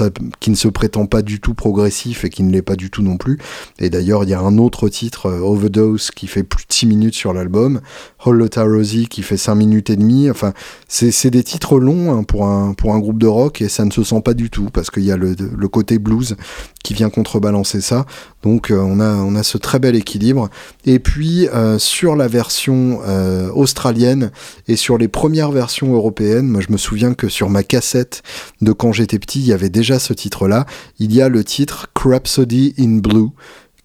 pas 1.06 1.22
du 1.22 1.40
tout 1.40 1.54
progressif 1.54 2.24
et 2.24 2.30
qui 2.30 2.42
ne 2.42 2.52
l'est 2.52 2.62
pas 2.62 2.76
du 2.76 2.90
tout 2.90 3.02
non 3.02 3.16
plus. 3.16 3.38
Et 3.78 3.90
d'ailleurs, 3.90 4.24
il 4.24 4.30
y 4.30 4.34
a 4.34 4.40
un 4.40 4.58
autre 4.58 4.88
titre, 4.88 5.30
Overdose, 5.30 6.10
qui 6.10 6.26
fait 6.26 6.42
plus 6.42 6.66
de 6.66 6.72
6 6.72 6.86
minutes 6.86 7.14
sur 7.14 7.32
l'album, 7.32 7.80
Holota 8.24 8.64
Rosie 8.64 9.06
qui 9.08 9.22
fait 9.22 9.36
5 9.36 9.54
minutes 9.54 9.90
et 9.90 9.96
demie. 9.96 10.30
Enfin, 10.30 10.52
c'est 10.88 11.30
des 11.30 11.42
titres 11.42 11.78
longs 11.78 12.12
hein, 12.12 12.22
pour, 12.24 12.46
un, 12.46 12.98
groupe 12.98 13.18
de 13.18 13.26
rock 13.26 13.62
et 13.62 13.68
ça 13.68 13.84
ne 13.84 13.90
se 13.90 14.02
sent 14.02 14.20
pas 14.24 14.34
du 14.34 14.50
tout 14.50 14.68
parce 14.72 14.90
qu'il 14.90 15.04
y 15.04 15.12
a 15.12 15.16
le 15.16 15.68
côté 15.68 15.98
blues 15.98 16.36
qui 16.84 16.94
vient 16.94 17.10
contrebalancer 17.10 17.80
ça. 17.80 18.06
Donc 18.44 18.70
on, 18.70 19.00
a, 19.00 19.14
on 19.14 19.34
a 19.36 19.42
ce 19.42 19.56
très 19.56 19.78
bel 19.78 19.96
équilibre. 19.96 20.50
Et 20.84 20.98
puis 20.98 21.48
euh, 21.48 21.78
sur 21.78 22.14
la 22.14 22.28
version 22.28 23.00
euh, 23.06 23.48
australienne 23.50 24.30
et 24.68 24.76
sur 24.76 24.98
les 24.98 25.08
premières 25.08 25.50
versions 25.50 25.94
européennes, 25.94 26.46
moi 26.46 26.60
je 26.60 26.70
me 26.70 26.76
souviens 26.76 27.14
que 27.14 27.30
sur 27.30 27.48
ma 27.48 27.62
cassette 27.62 28.22
de 28.60 28.72
quand 28.72 28.92
j'étais 28.92 29.18
petit, 29.18 29.40
il 29.40 29.46
y 29.46 29.54
avait 29.54 29.70
déjà 29.70 29.98
ce 29.98 30.12
titre-là. 30.12 30.66
Il 30.98 31.14
y 31.14 31.22
a 31.22 31.30
le 31.30 31.42
titre 31.42 31.86
Crapsody 31.94 32.74
in 32.78 32.98
Blue 32.98 33.30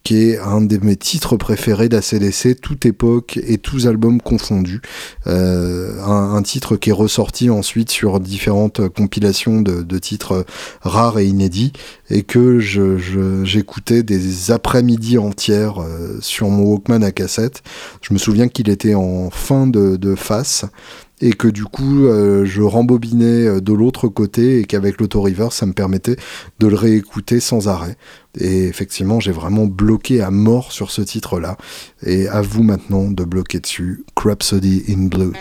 qui 0.03 0.29
est 0.29 0.39
un 0.39 0.61
de 0.61 0.77
mes 0.77 0.95
titres 0.95 1.37
préférés 1.37 1.89
d'ACDC, 1.89 2.59
toute 2.61 2.85
époque 2.85 3.39
et 3.43 3.57
tous 3.57 3.87
albums 3.87 4.21
confondus. 4.21 4.81
Euh, 5.27 6.01
un, 6.03 6.41
titre 6.41 6.77
qui 6.77 6.89
est 6.89 6.93
ressorti 6.93 7.49
ensuite 7.49 7.91
sur 7.91 8.19
différentes 8.19 8.87
compilations 8.89 9.61
de, 9.61 9.99
titres 9.99 10.45
rares 10.81 11.19
et 11.19 11.25
inédits, 11.25 11.73
et 12.09 12.23
que 12.23 12.59
j'écoutais 13.43 14.03
des 14.03 14.51
après-midi 14.51 15.17
entières 15.17 15.81
euh, 15.81 16.17
sur 16.21 16.49
mon 16.49 16.63
Walkman 16.63 17.03
à 17.03 17.11
cassette. 17.11 17.61
Je 18.01 18.13
me 18.13 18.19
souviens 18.19 18.47
qu'il 18.47 18.69
était 18.69 18.95
en 18.95 19.29
fin 19.29 19.67
de 19.67 20.15
face 20.15 20.65
et 21.21 21.33
que 21.33 21.47
du 21.47 21.65
coup 21.65 22.05
euh, 22.05 22.45
je 22.45 22.61
rembobinais 22.61 23.47
euh, 23.47 23.61
de 23.61 23.73
l'autre 23.73 24.07
côté 24.07 24.59
et 24.59 24.63
qu'avec 24.65 24.99
l'auto-reverse 24.99 25.55
ça 25.55 25.65
me 25.65 25.73
permettait 25.73 26.15
de 26.59 26.67
le 26.67 26.75
réécouter 26.75 27.39
sans 27.39 27.67
arrêt. 27.67 27.95
Et 28.39 28.65
effectivement 28.65 29.19
j'ai 29.19 29.31
vraiment 29.31 29.65
bloqué 29.65 30.21
à 30.21 30.31
mort 30.31 30.71
sur 30.71 30.91
ce 30.91 31.01
titre 31.01 31.39
là 31.39 31.57
et 32.05 32.27
à 32.27 32.41
vous 32.41 32.63
maintenant 32.63 33.09
de 33.09 33.23
bloquer 33.23 33.59
dessus 33.59 34.03
Crapsody 34.15 34.83
in 34.89 35.07
Blue. 35.07 35.33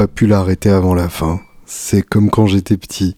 Pas 0.00 0.06
pu 0.06 0.26
l'arrêter 0.26 0.70
avant 0.70 0.94
la 0.94 1.10
fin. 1.10 1.40
C'est 1.66 2.00
comme 2.00 2.30
quand 2.30 2.46
j'étais 2.46 2.78
petit, 2.78 3.16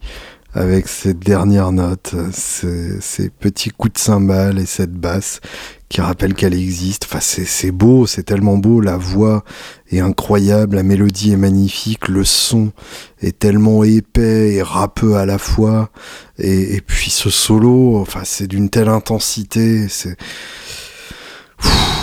avec 0.53 0.89
cette 0.89 1.19
dernière 1.19 1.71
note, 1.71 2.13
ces, 2.33 2.99
ces 2.99 3.29
petits 3.29 3.69
coups 3.69 3.93
de 3.93 3.99
cymbales 3.99 4.59
et 4.59 4.65
cette 4.65 4.91
basse 4.91 5.39
qui 5.87 6.01
rappelle 6.01 6.33
qu'elle 6.33 6.53
existe. 6.53 7.05
Enfin, 7.05 7.21
c'est 7.21 7.71
beau, 7.71 8.05
c'est 8.05 8.23
tellement 8.23 8.57
beau. 8.57 8.81
La 8.81 8.97
voix 8.97 9.45
est 9.91 10.01
incroyable, 10.01 10.75
la 10.75 10.83
mélodie 10.83 11.31
est 11.31 11.37
magnifique, 11.37 12.09
le 12.09 12.25
son 12.25 12.73
est 13.21 13.39
tellement 13.39 13.85
épais 13.85 14.55
et 14.55 14.61
râpeux 14.61 15.15
à 15.15 15.25
la 15.25 15.37
fois. 15.37 15.89
Et, 16.37 16.81
puis 16.85 17.11
ce 17.11 17.29
solo, 17.29 17.95
enfin, 17.95 18.23
c'est 18.25 18.47
d'une 18.47 18.69
telle 18.69 18.89
intensité. 18.89 19.87
C'est 19.87 20.17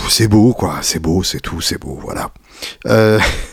c'est 0.08 0.28
beau, 0.28 0.54
quoi. 0.54 0.78
C'est 0.80 1.00
beau, 1.00 1.22
c'est 1.22 1.40
tout, 1.40 1.60
c'est 1.60 1.78
beau. 1.78 1.98
Voilà. 2.02 2.30
Euh, 2.86 3.20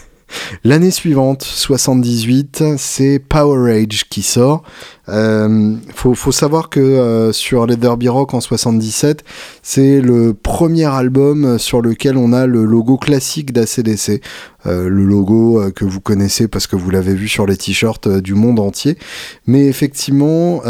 L'année 0.63 0.91
suivante, 0.91 1.43
78, 1.43 2.63
c'est 2.77 3.19
Power 3.19 3.71
Age 3.71 4.09
qui 4.09 4.21
sort. 4.21 4.63
Euh, 5.09 5.75
faut, 5.93 6.31
savoir 6.31 6.69
que 6.69 6.79
euh, 6.79 7.31
sur 7.31 7.65
les 7.65 7.77
Derby 7.77 8.09
Rock 8.09 8.33
en 8.33 8.41
77, 8.41 9.23
c'est 9.63 10.01
le 10.01 10.33
premier 10.33 10.85
album 10.85 11.57
sur 11.57 11.81
lequel 11.81 12.17
on 12.17 12.33
a 12.33 12.45
le 12.45 12.65
logo 12.65 12.97
classique 12.97 13.53
d'ACDC. 13.53 14.21
Euh, 14.65 14.89
le 14.89 15.03
logo 15.05 15.61
euh, 15.61 15.71
que 15.71 15.85
vous 15.85 16.01
connaissez 16.01 16.49
parce 16.49 16.67
que 16.67 16.75
vous 16.75 16.89
l'avez 16.89 17.13
vu 17.13 17.29
sur 17.29 17.45
les 17.45 17.55
t-shirts 17.55 18.09
du 18.09 18.33
monde 18.33 18.59
entier. 18.59 18.97
Mais 19.45 19.65
effectivement, 19.65 20.61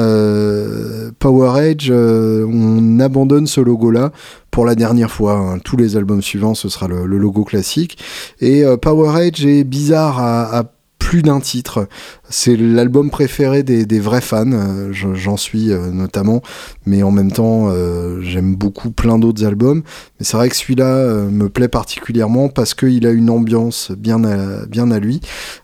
Power 1.20 1.60
Age, 1.60 1.92
on 1.92 3.00
abandonne 3.00 3.48
ce 3.48 3.62
logo-là 3.62 4.12
pour 4.58 4.66
la 4.66 4.74
dernière 4.74 5.12
fois. 5.12 5.34
Hein. 5.34 5.60
Tous 5.60 5.78
les 5.78 5.98
albums 5.98 6.24
suivants, 6.24 6.56
ce 6.56 6.68
sera 6.68 6.88
le, 6.88 7.06
logo 7.06 7.44
classique. 7.44 8.00
Et 8.42 8.64
Power 8.82 9.16
Age 9.16 9.46
est 9.46 9.64
bizarre 9.64 10.18
à 10.18 10.64
plus 11.08 11.22
d'un 11.22 11.40
titre. 11.40 11.88
C'est 12.30 12.58
l'album 12.58 13.10
préféré 13.10 13.64
des, 13.64 14.00
vrais 14.02 14.20
fans, 14.20 14.52
euh, 14.52 14.92
j'en 14.92 15.38
suis 15.38 15.72
euh, 15.72 15.90
notamment, 15.90 16.42
mais 16.86 17.02
en 17.02 17.12
même 17.12 17.32
temps, 17.32 17.70
euh, 17.70 18.20
j'aime 18.20 18.56
beaucoup 18.56 18.92
plein 18.92 19.18
d'autres 19.18 19.46
albums. 19.46 19.84
Mais 20.20 20.26
c'est 20.26 20.36
vrai 20.36 20.50
que 20.50 20.56
celui-là 20.58 21.30
me 21.32 21.48
plaît 21.48 21.70
particulièrement 21.70 22.50
parce 22.50 22.74
qu'il 22.74 23.08
a 23.08 23.12
une 23.12 23.30
ambiance 23.30 23.94
bien 23.98 24.26
à, 24.26 24.66
bien 24.66 24.92
à 24.92 25.00
lui. 25.00 25.22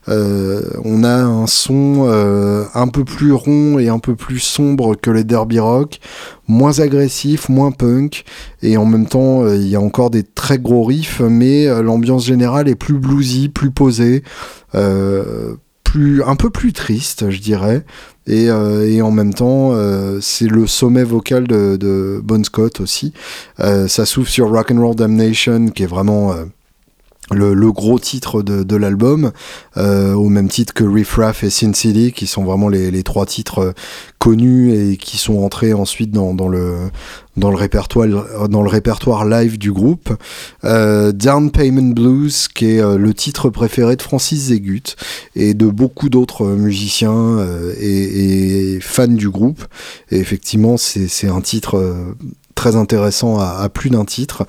on 0.08 1.04
a 1.04 1.14
un 1.14 1.46
son 1.46 2.08
un 2.74 2.88
peu 2.88 3.04
plus 3.04 3.34
rond 3.34 3.78
et 3.78 3.90
un 3.90 3.98
peu 3.98 4.14
plus 4.14 4.38
sombre 4.38 4.94
que 4.94 5.10
les 5.10 5.24
Derby 5.24 5.58
Rock, 5.58 6.00
moins 6.48 6.78
agressif, 6.80 7.50
moins 7.50 7.70
punk, 7.70 8.24
et 8.62 8.78
en 8.78 8.86
même 8.86 9.06
temps, 9.06 9.46
il 9.48 9.68
y 9.68 9.76
a 9.76 9.80
encore 9.80 10.08
des 10.08 10.22
très 10.22 10.58
gros 10.58 10.84
riffs, 10.84 11.20
mais 11.20 11.66
l'ambiance 11.82 12.24
générale 12.24 12.68
est 12.68 12.76
plus 12.76 12.94
bluesy, 12.94 13.50
plus 13.50 13.70
posée. 13.70 14.22
Euh, 14.74 15.54
plus, 15.82 16.24
un 16.24 16.34
peu 16.34 16.50
plus 16.50 16.72
triste, 16.72 17.30
je 17.30 17.38
dirais. 17.38 17.84
Et, 18.26 18.48
euh, 18.48 19.00
en 19.00 19.12
même 19.12 19.32
temps, 19.32 19.72
euh, 19.72 20.18
c'est 20.20 20.48
le 20.48 20.66
sommet 20.66 21.04
vocal 21.04 21.46
de, 21.46 21.76
de 21.76 22.20
Bon 22.24 22.44
Scott 22.44 22.80
aussi. 22.80 23.12
ça 23.58 24.06
s'ouvre 24.06 24.28
sur 24.28 24.50
Rock 24.50 24.72
and 24.72 24.80
Roll 24.80 24.96
Damnation, 24.96 25.68
qui 25.68 25.84
est 25.84 25.86
vraiment 25.86 26.34
le, 27.30 27.54
le, 27.54 27.72
gros 27.72 27.98
titre 27.98 28.42
de, 28.42 28.62
de 28.62 28.76
l'album, 28.76 29.32
au 29.76 30.28
même 30.28 30.48
titre 30.48 30.74
que 30.74 30.84
Riff 30.84 31.14
Raff 31.16 31.42
et 31.44 31.50
Sin 31.50 31.72
City, 31.72 32.12
qui 32.12 32.26
sont 32.26 32.44
vraiment 32.44 32.68
les, 32.68 32.90
les 32.90 33.02
trois 33.02 33.26
titres 33.26 33.74
connus 34.18 34.72
et 34.72 34.96
qui 34.96 35.18
sont 35.18 35.38
entrés 35.42 35.74
ensuite 35.74 36.10
dans, 36.10 36.32
dans 36.32 36.48
le 36.48 36.90
dans 37.36 37.50
le 37.50 37.56
répertoire 37.56 38.48
dans 38.48 38.62
le 38.62 38.68
répertoire 38.68 39.26
live 39.26 39.58
du 39.58 39.70
groupe. 39.72 40.14
Euh, 40.64 41.12
Down 41.12 41.50
Payment 41.50 41.92
Blues, 41.92 42.48
qui 42.48 42.66
est 42.66 42.80
euh, 42.80 42.96
le 42.96 43.12
titre 43.12 43.50
préféré 43.50 43.96
de 43.96 44.02
Francis 44.02 44.46
Zegut 44.46 44.96
et 45.34 45.52
de 45.52 45.66
beaucoup 45.66 46.08
d'autres 46.08 46.46
musiciens 46.46 47.12
euh, 47.12 47.74
et, 47.78 48.76
et, 48.76 48.80
fans 48.80 49.08
du 49.08 49.28
groupe. 49.28 49.64
Et 50.10 50.18
effectivement, 50.18 50.76
c'est 50.76 51.28
un 51.28 51.40
titre 51.40 51.76
euh, 51.76 52.14
très 52.54 52.76
intéressant 52.76 53.38
à, 53.38 53.68
plus 53.68 53.90
d'un 53.90 54.04
titre. 54.04 54.46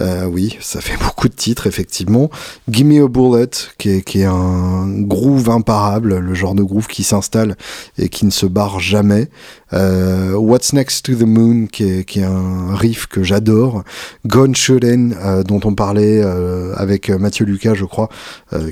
Euh, 0.00 0.24
oui, 0.24 0.56
ça 0.60 0.80
fait 0.80 0.96
beaucoup 1.04 1.28
de 1.28 1.34
titres, 1.34 1.66
effectivement. 1.66 2.30
Gimme 2.68 3.04
a 3.04 3.08
Bullet, 3.08 3.50
qui 3.78 3.90
est, 3.90 4.24
un 4.24 4.88
groove 4.88 5.50
imparable, 5.50 6.18
le 6.18 6.34
genre 6.34 6.54
de 6.54 6.62
groove 6.62 6.86
qui 6.86 7.04
s'installe 7.04 7.56
et 7.98 8.08
qui 8.08 8.24
ne 8.26 8.30
se 8.30 8.46
barre 8.46 8.80
jamais. 8.80 9.28
Euh, 9.72 10.34
What's 10.34 10.72
Next 10.72 11.04
to 11.04 11.14
the 11.14 11.26
Moon, 11.26 11.66
qui 11.66 11.84
est, 11.84 12.22
un 12.22 12.74
riff 12.74 13.06
que 13.06 13.22
j'adore. 13.22 13.82
Gone 14.26 14.54
Shootin', 14.54 15.10
euh, 15.22 15.42
dont 15.42 15.60
on 15.64 15.74
parlait 15.74 16.22
avec 16.76 17.10
Mathieu 17.10 17.44
Lucas, 17.44 17.74
je 17.74 17.84
crois, 17.84 18.08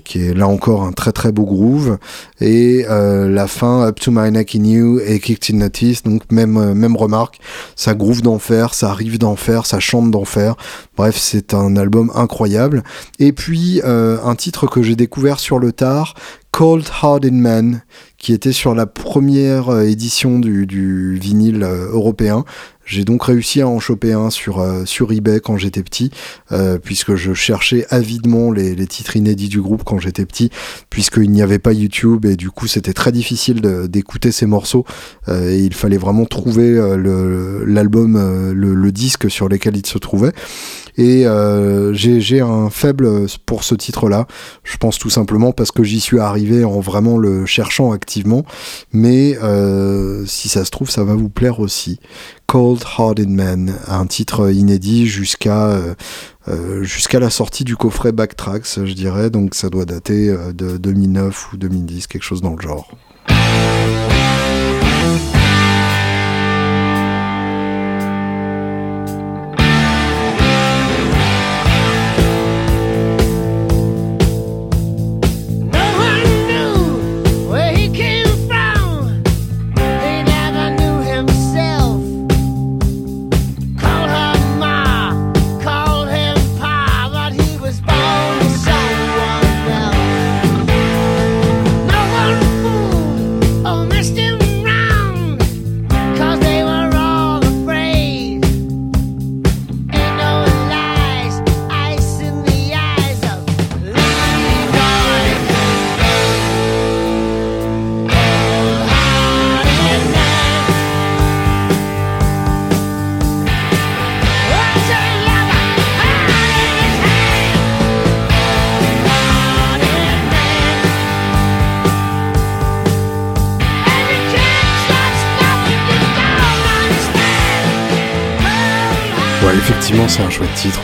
qui 0.05 0.27
est 0.27 0.35
là 0.35 0.49
encore 0.49 0.85
un 0.85 0.93
très 0.93 1.13
très 1.13 1.33
beau 1.33 1.45
groove. 1.45 1.99
Et 2.41 2.85
la 2.89 3.47
fin, 3.47 3.83
Up 3.87 4.01
to 4.01 4.11
My 4.11 4.31
Neck 4.31 4.55
in 4.55 4.65
You 4.65 5.01
et 5.05 5.21
Kicked 5.21 5.55
in 5.55 5.59
Notice, 5.59 6.03
donc 6.03 6.23
même, 6.31 6.75
même 6.75 6.97
remarque, 6.97 7.41
ça 7.75 7.95
groove 7.95 8.23
d'enfer, 8.23 8.75
ça 8.77 8.91
arrive 8.91 9.19
d'enfer, 9.19 9.67
ça 9.67 9.81
chante 9.81 10.11
d'enfer. 10.11 10.55
Bref, 10.97 11.17
c'est 11.19 11.55
un 11.55 11.77
album 11.77 12.11
incroyable. 12.15 12.85
Et 13.19 13.33
puis, 13.33 13.81
un 13.85 14.35
titre 14.35 14.67
que 14.67 14.83
j'ai 14.83 14.97
découvert 14.97 15.39
sur 15.39 15.59
le 15.59 15.73
tard, 15.73 16.15
Cold 16.57 16.87
Hearted 17.03 17.35
Man, 17.35 17.83
qui 18.17 18.33
était 18.33 18.53
sur 18.53 18.75
la 18.75 18.87
première 18.87 19.69
euh, 19.69 19.83
édition 19.83 20.39
du, 20.39 21.19
vinyle 21.21 21.63
euh, 21.63 21.91
européen. 21.93 22.47
J'ai 22.87 23.05
donc 23.05 23.25
réussi 23.25 23.61
à 23.61 23.69
en 23.69 23.79
choper 23.81 24.13
un 24.13 24.31
sur, 24.31 24.61
euh, 24.61 24.85
sur 24.85 25.13
eBay 25.13 25.41
quand 25.41 25.59
j'étais 25.59 25.83
petit, 25.83 26.11
puisque 26.83 27.17
je 27.17 27.35
cherchais 27.35 27.87
avidement 27.91 28.51
les, 28.51 28.75
titres 28.87 29.17
inédits 29.17 29.49
du 29.49 29.61
groupe 29.61 29.83
quand 29.85 29.99
j'étais 29.99 30.25
petit, 30.25 30.51
puisqu'il 30.89 31.31
n'y 31.31 31.43
avait 31.43 31.59
pas 31.59 31.73
YouTube 31.73 32.25
et 32.25 32.37
du 32.37 32.51
coup 32.51 32.67
c'était 32.67 32.93
très 32.93 33.13
difficile 33.13 33.61
d'écouter 33.89 34.33
ces 34.33 34.47
morceaux 34.47 34.85
et 35.29 35.59
il 35.59 35.75
fallait 35.75 35.99
vraiment 35.99 36.25
trouver 36.25 36.73
l'album, 37.67 38.15
le, 38.53 38.75
le, 38.75 38.93
disque 38.93 39.31
sur 39.31 39.49
lequel 39.49 39.77
il 39.77 39.87
se 39.87 39.99
trouvait. 39.99 40.33
Et 40.99 41.27
euh, 41.27 41.93
j'ai 41.93 42.41
un 42.41 42.71
faible 42.71 43.27
pour 43.45 43.65
ce 43.65 43.75
titre-là. 43.75 44.27
Je 44.65 44.77
pense 44.79 44.99
tout 44.99 45.11
simplement 45.11 45.53
parce 45.53 45.71
que 45.71 45.85
j'y 45.85 46.01
suis 46.01 46.19
arrivé 46.19 46.65
en 46.65 46.81
vraiment 46.81 47.19
le 47.19 47.45
cherchant 47.45 47.93
activement. 47.93 48.45
Mais 48.93 49.39
euh, 49.43 50.25
si 50.27 50.49
ça 50.49 50.65
se 50.65 50.71
trouve, 50.71 50.91
ça 50.91 51.05
va 51.05 51.15
vous 51.15 51.29
plaire 51.29 51.61
aussi. 51.61 52.01
Cold 52.47 52.85
Hearted 52.99 53.29
Man, 53.29 53.75
un 53.89 54.07
titre 54.07 54.53
inédit 54.53 55.07
jusqu'à 55.07 55.69
euh, 56.49 56.83
jusqu'à 56.83 57.19
la 57.19 57.31
sortie 57.31 57.65
du 57.65 57.77
coffret 57.77 58.13
Backtracks, 58.13 58.85
je 58.85 58.93
dirais. 58.93 59.31
Donc 59.31 59.55
ça 59.55 59.69
doit 59.69 59.85
dater 59.85 60.35
de 60.55 60.77
2009 60.77 61.53
ou 61.53 61.57
2010, 61.57 62.07
quelque 62.07 62.23
chose 62.23 62.43
dans 62.43 62.55
le 62.55 62.63
genre. 62.63 62.89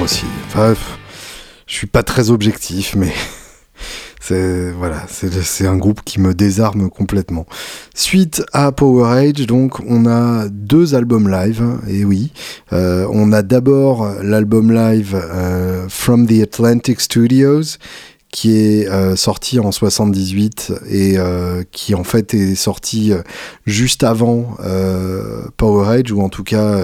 Aussi. 0.00 0.26
Enfin, 0.46 0.74
je 1.66 1.74
suis 1.74 1.86
pas 1.86 2.02
très 2.02 2.30
objectif, 2.30 2.94
mais 2.96 3.12
c'est 4.20 5.66
un 5.66 5.76
groupe 5.76 6.02
qui 6.04 6.20
me 6.20 6.34
désarme 6.34 6.88
complètement. 6.88 7.46
Suite 7.94 8.44
à 8.52 8.70
Power 8.70 9.10
Age, 9.10 9.46
donc 9.46 9.80
on 9.86 10.06
a 10.06 10.48
deux 10.48 10.94
albums 10.94 11.28
live, 11.28 11.64
et 11.88 12.04
oui, 12.04 12.32
euh, 12.72 13.06
on 13.10 13.32
a 13.32 13.42
d'abord 13.42 14.08
l'album 14.22 14.72
live 14.72 15.14
euh, 15.14 15.86
From 15.88 16.26
the 16.26 16.42
Atlantic 16.42 17.00
Studios 17.00 17.78
qui 18.32 18.56
est 18.56 18.88
euh, 18.88 19.14
sorti 19.14 19.60
en 19.60 19.70
78 19.70 20.72
et 20.88 21.18
euh, 21.18 21.64
qui 21.70 21.94
en 21.94 22.02
fait 22.02 22.32
est 22.32 22.54
sorti 22.54 23.12
euh, 23.12 23.20
juste 23.66 24.02
avant 24.02 24.56
Power 25.58 25.88
Age 25.88 26.10
ou 26.12 26.22
en 26.22 26.30
tout 26.30 26.42
cas 26.42 26.80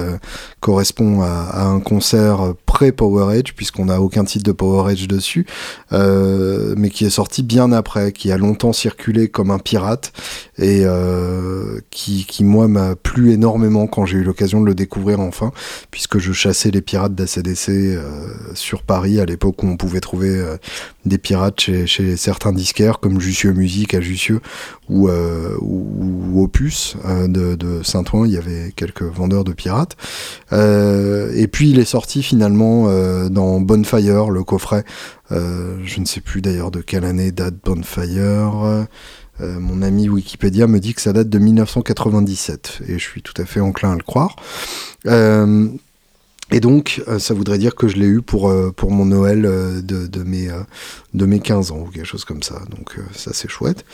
correspond 0.60 1.22
à, 1.22 1.64
un 1.64 1.80
concert 1.80 2.52
pré-Power 2.66 3.34
Age 3.34 3.54
puisqu'on 3.54 3.86
n'a 3.86 4.00
aucun 4.00 4.24
titre 4.24 4.44
de 4.44 4.52
Power 4.52 4.90
Age 4.90 5.08
dessus, 5.08 5.46
mais 5.90 6.90
qui 6.90 7.06
est 7.06 7.10
sorti 7.10 7.42
bien 7.42 7.72
après, 7.72 8.12
qui 8.12 8.30
a 8.30 8.36
longtemps 8.36 8.74
circulé 8.74 9.28
comme 9.28 9.50
un 9.50 9.58
pirate 9.58 10.12
et 10.58 10.84
qui, 11.90 12.26
qui 12.26 12.44
moi 12.44 12.68
m'a 12.68 12.94
plu 12.94 13.32
énormément 13.32 13.86
quand 13.86 14.04
j'ai 14.04 14.18
eu 14.18 14.24
l'occasion 14.24 14.60
de 14.60 14.66
le 14.66 14.74
découvrir 14.74 15.20
enfin, 15.20 15.52
puisque 15.90 16.18
je 16.18 16.32
chassais 16.32 16.70
les 16.70 16.82
pirates 16.82 17.14
d'ACDC 17.14 17.98
sur 18.54 18.82
Paris 18.82 19.20
à 19.20 19.24
l'époque 19.24 19.62
où 19.62 19.66
on 19.66 19.76
pouvait 19.76 20.00
trouver 20.00 20.44
des 21.06 21.18
pirates 21.18 21.37
chez, 21.58 22.16
certains 22.16 22.52
disquaires 22.52 23.00
comme 23.00 23.20
Jussieu 23.20 23.52
Musique 23.52 23.94
à 23.94 24.00
Jussieu 24.00 24.40
ou, 24.88 25.08
euh, 25.08 25.56
Opus 26.34 26.96
euh, 27.04 27.28
de, 27.28 27.82
Saint-Ouen, 27.82 28.26
il 28.26 28.32
y 28.32 28.36
avait 28.36 28.72
quelques 28.74 29.02
vendeurs 29.02 29.44
de 29.44 29.52
pirates. 29.52 29.96
Euh, 30.52 31.32
et 31.34 31.48
puis 31.48 31.70
il 31.70 31.78
est 31.78 31.84
sorti 31.84 32.22
finalement 32.22 32.88
dans 33.28 33.60
Bonfire, 33.60 34.30
le 34.30 34.44
coffret. 34.44 34.84
je 35.30 36.00
ne 36.00 36.04
sais 36.04 36.20
plus 36.20 36.40
d'ailleurs 36.40 36.70
de 36.70 36.80
quelle 36.80 37.04
année 37.04 37.32
date 37.32 37.54
Bonfire. 37.64 38.86
mon 39.40 39.82
ami 39.82 40.08
Wikipédia 40.08 40.66
me 40.66 40.80
dit 40.80 40.94
que 40.94 41.00
ça 41.00 41.12
date 41.12 41.28
de 41.28 41.38
1997 41.38 42.80
et 42.88 42.94
je 42.94 43.04
suis 43.04 43.22
tout 43.22 43.40
à 43.40 43.44
fait 43.44 43.60
enclin 43.60 43.92
à 43.92 43.96
le 43.96 44.02
croire. 44.02 44.36
Et 46.50 46.60
donc, 46.60 47.02
euh, 47.08 47.18
ça 47.18 47.34
voudrait 47.34 47.58
dire 47.58 47.74
que 47.74 47.88
je 47.88 47.96
l'ai 47.96 48.06
eu 48.06 48.22
pour, 48.22 48.48
euh, 48.48 48.72
pour 48.74 48.90
mon 48.90 49.04
Noël 49.04 49.44
euh, 49.44 49.82
de, 49.82 50.06
de, 50.06 50.22
mes, 50.22 50.48
de 51.14 51.26
mes 51.26 51.40
15 51.40 51.72
ans 51.72 51.78
ou 51.86 51.90
quelque 51.90 52.06
chose 52.06 52.24
comme 52.24 52.42
ça. 52.42 52.60
Donc, 52.70 52.96
ça, 53.14 53.32
c'est 53.34 53.48
chouette. 53.48 53.84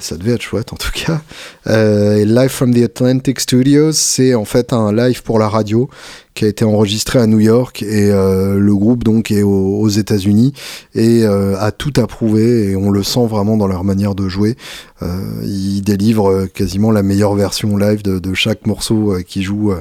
ça 0.00 0.16
devait 0.16 0.32
être 0.32 0.42
chouette, 0.42 0.72
en 0.72 0.76
tout 0.76 0.92
cas. 0.92 1.22
et 1.66 2.24
Live 2.24 2.50
from 2.50 2.74
the 2.74 2.82
Atlantic 2.82 3.40
Studios, 3.40 3.92
c'est 3.92 4.34
en 4.34 4.44
fait 4.44 4.72
un 4.72 4.92
live 4.92 5.22
pour 5.22 5.38
la 5.38 5.48
radio 5.48 5.88
qui 6.36 6.44
a 6.44 6.48
été 6.48 6.64
enregistré 6.66 7.18
à 7.18 7.26
New 7.26 7.40
York 7.40 7.82
et 7.82 8.10
euh, 8.12 8.58
le 8.58 8.76
groupe 8.76 9.02
donc 9.02 9.30
est 9.30 9.42
aux, 9.42 9.88
États-Unis 9.88 10.52
et 10.94 11.24
euh, 11.24 11.58
a 11.58 11.72
tout 11.72 11.94
approuvé 11.96 12.70
et 12.70 12.76
on 12.76 12.90
le 12.90 13.02
sent 13.02 13.26
vraiment 13.26 13.56
dans 13.56 13.66
leur 13.66 13.84
manière 13.84 14.14
de 14.14 14.28
jouer. 14.28 14.56
Euh, 15.02 15.20
ils 15.44 15.80
délivrent 15.80 16.46
quasiment 16.46 16.90
la 16.90 17.02
meilleure 17.02 17.34
version 17.34 17.76
live 17.76 18.02
de, 18.02 18.34
chaque 18.34 18.66
morceau 18.66 19.16
qui 19.26 19.42
joue 19.42 19.72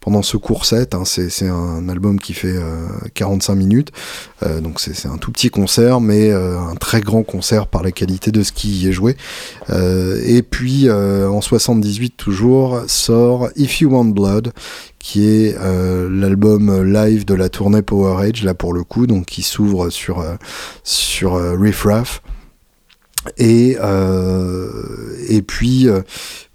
pendant 0.00 0.22
ce 0.22 0.36
court 0.36 0.64
set. 0.64 0.96
Hein. 0.96 1.04
C'est 1.04 1.48
un 1.48 1.88
album 1.88 2.18
qui 2.18 2.32
fait 2.32 2.56
45 3.14 3.54
minutes, 3.54 3.92
donc 4.62 4.80
c'est 4.80 5.06
un 5.06 5.16
tout 5.16 5.30
petit 5.30 5.50
concert 5.50 6.00
mais 6.00 6.32
un 6.32 6.74
très 6.74 7.00
grand 7.00 7.22
concert 7.22 7.68
par 7.68 7.84
la 7.84 7.92
qualité 7.92 8.32
de 8.32 8.42
ce 8.42 8.50
qui 8.50 8.70
y 8.70 8.88
est 8.88 8.92
joué. 8.92 9.16
et 9.70 10.42
puis 10.42 10.90
en 10.90 11.40
78 11.40 12.16
toujours 12.16 12.80
sort 12.88 13.50
If 13.54 13.80
You 13.80 13.90
Want 13.90 14.06
Blood 14.06 14.52
qui 15.00 15.26
est 15.26 15.56
euh, 15.58 16.08
l'album 16.10 16.84
live 16.84 17.24
de 17.24 17.34
la 17.34 17.48
tournée 17.48 17.82
Power 17.82 18.22
Age, 18.22 18.44
là 18.44 18.54
pour 18.54 18.72
le 18.72 18.84
coup, 18.84 19.06
donc 19.06 19.26
qui 19.26 19.42
s'ouvre 19.42 19.90
sur, 19.90 20.20
euh, 20.20 20.36
sur 20.84 21.34
euh, 21.34 21.56
Riff 21.58 21.82
Raff. 21.82 22.22
Et, 23.36 23.76
et 25.28 25.42
puis, 25.42 25.88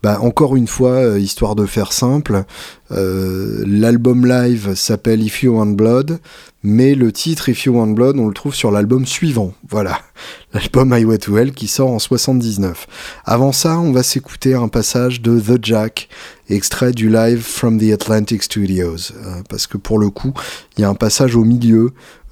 bah, 0.02 0.20
encore 0.22 0.56
une 0.56 0.68
fois, 0.68 1.20
histoire 1.20 1.56
de 1.56 1.66
faire 1.66 1.94
simple, 1.94 2.44
l'album 2.90 4.26
live 4.26 4.74
s'appelle 4.76 5.22
If 5.22 5.44
You 5.44 5.58
Want 5.58 5.76
Blood, 5.76 6.20
mais 6.66 6.96
le 6.96 7.12
titre 7.12 7.48
If 7.50 7.66
You 7.66 7.74
Want 7.74 7.94
Blood, 7.94 8.18
on 8.18 8.28
le 8.28 8.34
trouve 8.34 8.56
sur 8.56 8.72
l'album 8.72 9.06
suivant. 9.06 9.54
Voilà, 9.70 10.02
l'album 10.54 10.92
Highway 10.92 11.20
to 11.20 11.38
Hell 11.38 11.54
qui 11.54 11.68
sort 11.68 11.92
en 11.92 12.00
79. 12.00 12.88
Avant 13.24 13.52
ça, 13.52 13.80
on 13.80 13.92
va 13.92 14.02
s'écouter 14.02 14.56
un 14.56 14.68
passage 14.68 15.22
de 15.22 15.40
The 15.40 15.64
Jack, 15.64 16.10
extrait 16.50 16.92
du 16.92 17.08
live 17.08 17.42
from 17.42 17.80
the 17.80 17.92
Atlantic 17.94 18.42
Studios, 18.42 19.12
euh, 19.14 19.44
parce 19.48 19.68
que 19.68 19.78
pour 19.78 20.00
le 20.00 20.10
coup, 20.10 20.34
il 20.76 20.82
y 20.82 20.84
a 20.84 20.90
un 20.90 20.96
passage 20.96 21.36
au 21.36 21.44
milieu 21.44 21.86
euh, 21.86 22.25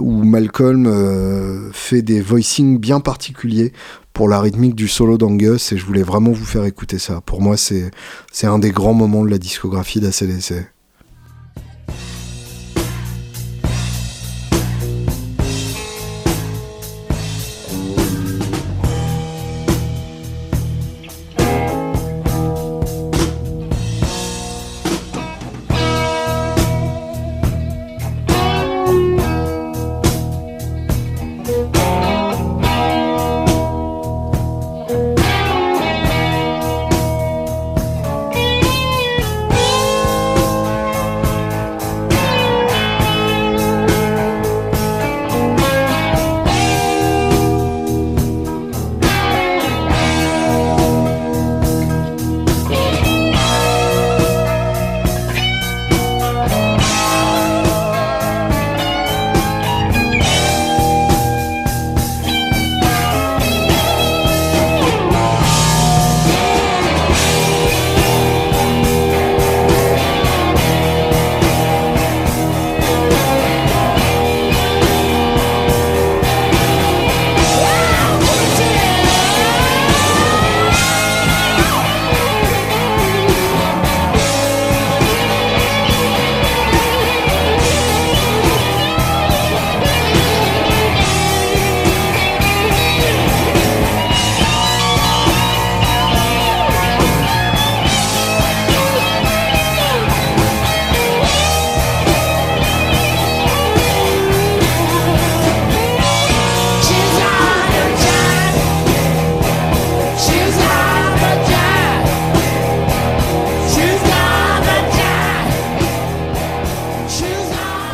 où 0.00 0.24
Malcolm 0.24 0.86
euh, 0.86 1.70
fait 1.72 2.02
des 2.02 2.20
voicings 2.20 2.78
bien 2.78 3.00
particuliers 3.00 3.72
pour 4.12 4.28
la 4.28 4.40
rythmique 4.40 4.74
du 4.74 4.88
solo 4.88 5.18
d'Angus 5.18 5.72
et 5.72 5.76
je 5.76 5.84
voulais 5.84 6.02
vraiment 6.02 6.32
vous 6.32 6.44
faire 6.44 6.64
écouter 6.64 6.98
ça. 6.98 7.20
Pour 7.20 7.40
moi, 7.42 7.56
c'est 7.56 7.90
un 8.44 8.58
des 8.58 8.70
grands 8.70 8.94
moments 8.94 9.24
de 9.24 9.30
la 9.30 9.38
discographie 9.38 10.00
d'ACDC. 10.00 10.75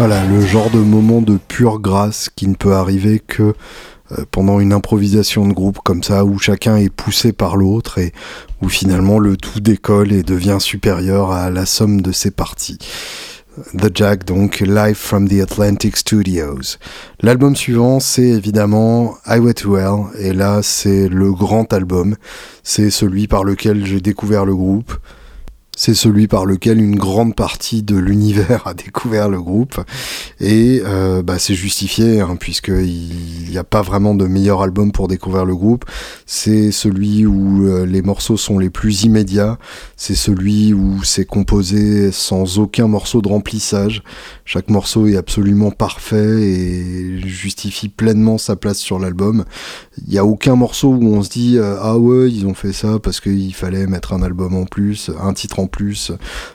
Voilà, 0.04 0.26
le 0.26 0.40
genre 0.40 0.68
de 0.68 0.80
moment 0.80 1.22
de 1.22 1.36
pure 1.36 1.78
grâce 1.78 2.28
qui 2.34 2.48
ne 2.48 2.56
peut 2.56 2.74
arriver 2.74 3.20
que 3.24 3.54
euh, 4.10 4.24
pendant 4.32 4.58
une 4.58 4.72
improvisation 4.72 5.46
de 5.46 5.52
groupe 5.52 5.78
comme 5.84 6.02
ça, 6.02 6.24
où 6.24 6.40
chacun 6.40 6.76
est 6.76 6.90
poussé 6.90 7.32
par 7.32 7.56
l'autre 7.56 7.98
et 7.98 8.12
où 8.62 8.68
finalement 8.68 9.20
le 9.20 9.36
tout 9.36 9.60
décolle 9.60 10.10
et 10.10 10.24
devient 10.24 10.56
supérieur 10.58 11.30
à 11.30 11.50
la 11.50 11.66
somme 11.66 12.00
de 12.00 12.10
ses 12.10 12.32
parties. 12.32 12.78
The 13.78 13.92
Jack, 13.94 14.24
donc 14.24 14.58
live 14.58 14.96
from 14.96 15.28
the 15.28 15.40
Atlantic 15.40 15.96
Studios. 15.96 16.78
L'album 17.20 17.54
suivant, 17.54 18.00
c'est 18.00 18.26
évidemment 18.26 19.14
Highway 19.24 19.54
to 19.54 19.76
Hell, 19.76 20.06
et 20.18 20.32
là, 20.32 20.62
c'est 20.64 21.08
le 21.08 21.30
grand 21.32 21.72
album. 21.72 22.16
C'est 22.64 22.90
celui 22.90 23.28
par 23.28 23.44
lequel 23.44 23.86
j'ai 23.86 24.00
découvert 24.00 24.46
le 24.46 24.56
groupe. 24.56 24.94
C'est 25.74 25.94
celui 25.94 26.28
par 26.28 26.44
lequel 26.44 26.80
une 26.80 26.96
grande 26.96 27.34
partie 27.34 27.82
de 27.82 27.96
l'univers 27.96 28.62
a 28.66 28.74
découvert 28.74 29.28
le 29.28 29.40
groupe. 29.40 29.80
Et 30.38 30.82
euh, 30.84 31.22
bah, 31.22 31.38
c'est 31.38 31.54
justifié 31.54 32.20
hein, 32.20 32.36
puisqu'il 32.38 33.48
n'y 33.50 33.56
a 33.56 33.64
pas 33.64 33.80
vraiment 33.80 34.14
de 34.14 34.26
meilleur 34.26 34.62
album 34.62 34.92
pour 34.92 35.08
découvrir 35.08 35.46
le 35.46 35.56
groupe. 35.56 35.84
C'est 36.26 36.72
celui 36.72 37.24
où 37.24 37.66
euh, 37.66 37.86
les 37.86 38.02
morceaux 38.02 38.36
sont 38.36 38.58
les 38.58 38.68
plus 38.68 39.04
immédiats. 39.04 39.58
C'est 39.96 40.14
celui 40.14 40.74
où 40.74 41.02
c'est 41.04 41.24
composé 41.24 42.12
sans 42.12 42.58
aucun 42.58 42.86
morceau 42.86 43.22
de 43.22 43.28
remplissage. 43.28 44.02
Chaque 44.44 44.68
morceau 44.68 45.06
est 45.06 45.16
absolument 45.16 45.70
parfait 45.70 46.42
et 46.42 47.20
justifie 47.26 47.88
pleinement 47.88 48.36
sa 48.36 48.56
place 48.56 48.78
sur 48.78 48.98
l'album. 48.98 49.44
Il 50.06 50.10
n'y 50.10 50.18
a 50.18 50.24
aucun 50.24 50.54
morceau 50.54 50.88
où 50.88 51.14
on 51.14 51.22
se 51.22 51.30
dit 51.30 51.56
euh, 51.56 51.76
ah 51.80 51.96
ouais 51.96 52.30
ils 52.30 52.46
ont 52.46 52.54
fait 52.54 52.72
ça 52.72 52.98
parce 52.98 53.20
qu'il 53.20 53.54
fallait 53.54 53.86
mettre 53.86 54.12
un 54.12 54.22
album 54.22 54.54
en 54.54 54.64
plus 54.64 55.10
un 55.20 55.32
titre 55.32 55.60
en 55.60 55.61
plus 55.66 56.12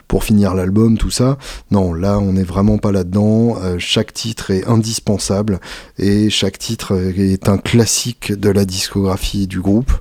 pour 0.08 0.24
finir 0.24 0.54
l'album, 0.54 0.98
tout 0.98 1.10
ça. 1.10 1.38
Non, 1.72 1.94
là, 1.94 2.20
on 2.20 2.34
n'est 2.34 2.44
vraiment 2.44 2.78
pas 2.78 2.92
là-dedans. 2.92 3.58
Euh, 3.62 3.76
chaque 3.80 4.14
titre 4.14 4.52
est 4.52 4.68
indispensable 4.68 5.60
et 5.98 6.30
chaque 6.30 6.58
titre 6.58 6.96
est 7.18 7.50
un 7.50 7.58
classique 7.58 8.32
de 8.32 8.50
la 8.50 8.66
discographie 8.66 9.48
du 9.48 9.62
groupe. 9.62 9.92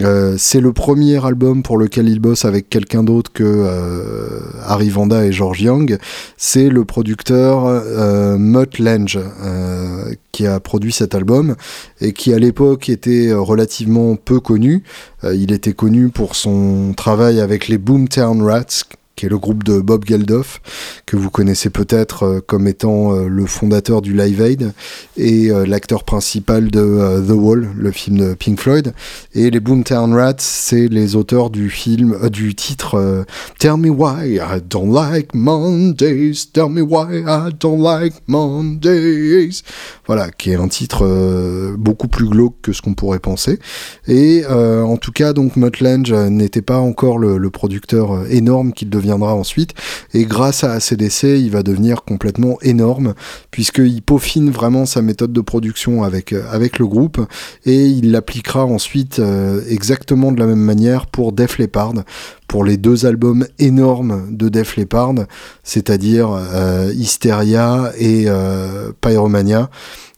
Euh, 0.00 0.34
c'est 0.38 0.60
le 0.60 0.72
premier 0.72 1.24
album 1.24 1.62
pour 1.62 1.78
lequel 1.78 2.08
il 2.08 2.18
bosse 2.18 2.44
avec 2.44 2.68
quelqu'un 2.68 3.04
d'autre 3.04 3.32
que 3.32 3.44
euh, 3.44 4.40
Harry 4.64 4.90
Vanda 4.90 5.24
et 5.24 5.32
George 5.32 5.62
Young. 5.62 5.98
C'est 6.36 6.68
le 6.68 6.84
producteur 6.84 7.64
euh, 7.66 8.36
Mutt 8.36 8.78
Lange 8.78 9.18
qui 10.32 10.46
a 10.46 10.58
produit 10.58 10.92
cet 10.92 11.14
album 11.14 11.54
et 12.00 12.12
qui 12.12 12.34
à 12.34 12.38
l'époque 12.38 12.88
était 12.88 13.32
relativement 13.32 14.16
peu 14.16 14.40
connu. 14.40 14.82
il 15.22 15.52
était 15.52 15.74
connu 15.74 16.08
pour 16.08 16.34
son 16.34 16.92
travail 16.96 17.40
avec 17.40 17.68
les 17.68 17.78
Boomtown 17.78 18.42
Rats 18.42 18.84
qui 19.16 19.26
est 19.26 19.28
le 19.28 19.38
groupe 19.38 19.62
de 19.62 19.80
Bob 19.80 20.04
Geldof, 20.06 20.60
que 21.06 21.16
vous 21.16 21.30
connaissez 21.30 21.70
peut-être 21.70 22.24
euh, 22.24 22.40
comme 22.44 22.66
étant 22.66 23.14
euh, 23.14 23.28
le 23.28 23.46
fondateur 23.46 24.02
du 24.02 24.12
Live 24.12 24.40
Aid 24.40 24.72
et 25.16 25.50
euh, 25.50 25.64
l'acteur 25.66 26.04
principal 26.04 26.70
de 26.70 27.22
The 27.26 27.32
Wall, 27.32 27.68
le 27.76 27.90
film 27.92 28.18
de 28.18 28.34
Pink 28.34 28.60
Floyd. 28.60 28.92
Et 29.34 29.50
les 29.50 29.60
Boomtown 29.60 30.14
Rats, 30.14 30.34
c'est 30.38 30.88
les 30.88 31.14
auteurs 31.14 31.50
du 31.50 31.70
film, 31.70 32.28
du 32.28 32.54
titre 32.54 33.24
Tell 33.58 33.76
Me 33.76 33.90
Why 33.90 34.36
I 34.36 34.60
Don't 34.68 34.92
Like 34.92 35.34
Mondays, 35.34 36.46
Tell 36.52 36.68
Me 36.68 36.82
Why 36.82 37.20
I 37.26 37.54
Don't 37.58 37.82
Like 37.82 38.14
Mondays. 38.26 39.62
Voilà, 40.06 40.30
qui 40.30 40.50
est 40.50 40.56
un 40.56 40.68
titre 40.68 41.74
beaucoup 41.76 42.08
plus 42.08 42.28
glauque 42.28 42.56
que 42.62 42.72
ce 42.72 42.82
qu'on 42.82 42.94
pourrait 42.94 43.18
penser. 43.18 43.58
Et 44.06 44.44
en 44.46 44.96
tout 44.96 45.12
cas, 45.12 45.32
donc 45.32 45.56
Mutt 45.56 45.80
n'était 45.82 46.62
pas 46.62 46.78
encore 46.78 47.18
le, 47.18 47.38
le 47.38 47.50
producteur 47.50 48.24
énorme 48.30 48.72
qu'il 48.72 48.90
devait 48.90 49.03
viendra 49.04 49.34
ensuite. 49.34 49.74
Et 50.12 50.24
grâce 50.24 50.64
à 50.64 50.72
ACDC, 50.72 51.24
il 51.24 51.50
va 51.50 51.62
devenir 51.62 52.02
complètement 52.04 52.58
énorme, 52.62 53.14
puisqu'il 53.50 54.02
peaufine 54.02 54.50
vraiment 54.50 54.86
sa 54.86 55.02
méthode 55.02 55.32
de 55.32 55.40
production 55.40 56.02
avec, 56.02 56.32
euh, 56.32 56.44
avec 56.50 56.78
le 56.78 56.86
groupe, 56.86 57.20
et 57.64 57.86
il 57.86 58.10
l'appliquera 58.10 58.64
ensuite 58.64 59.18
euh, 59.18 59.60
exactement 59.68 60.32
de 60.32 60.40
la 60.40 60.46
même 60.46 60.58
manière 60.58 61.06
pour 61.06 61.32
Def 61.32 61.58
Leppard, 61.58 61.94
pour 62.48 62.64
les 62.64 62.76
deux 62.76 63.06
albums 63.06 63.46
énormes 63.58 64.26
de 64.30 64.48
Def 64.48 64.76
Leppard, 64.76 65.14
c'est-à-dire 65.62 66.30
euh, 66.32 66.92
Hysteria 66.94 67.92
et 67.98 68.26
Pyromania. 69.00 69.70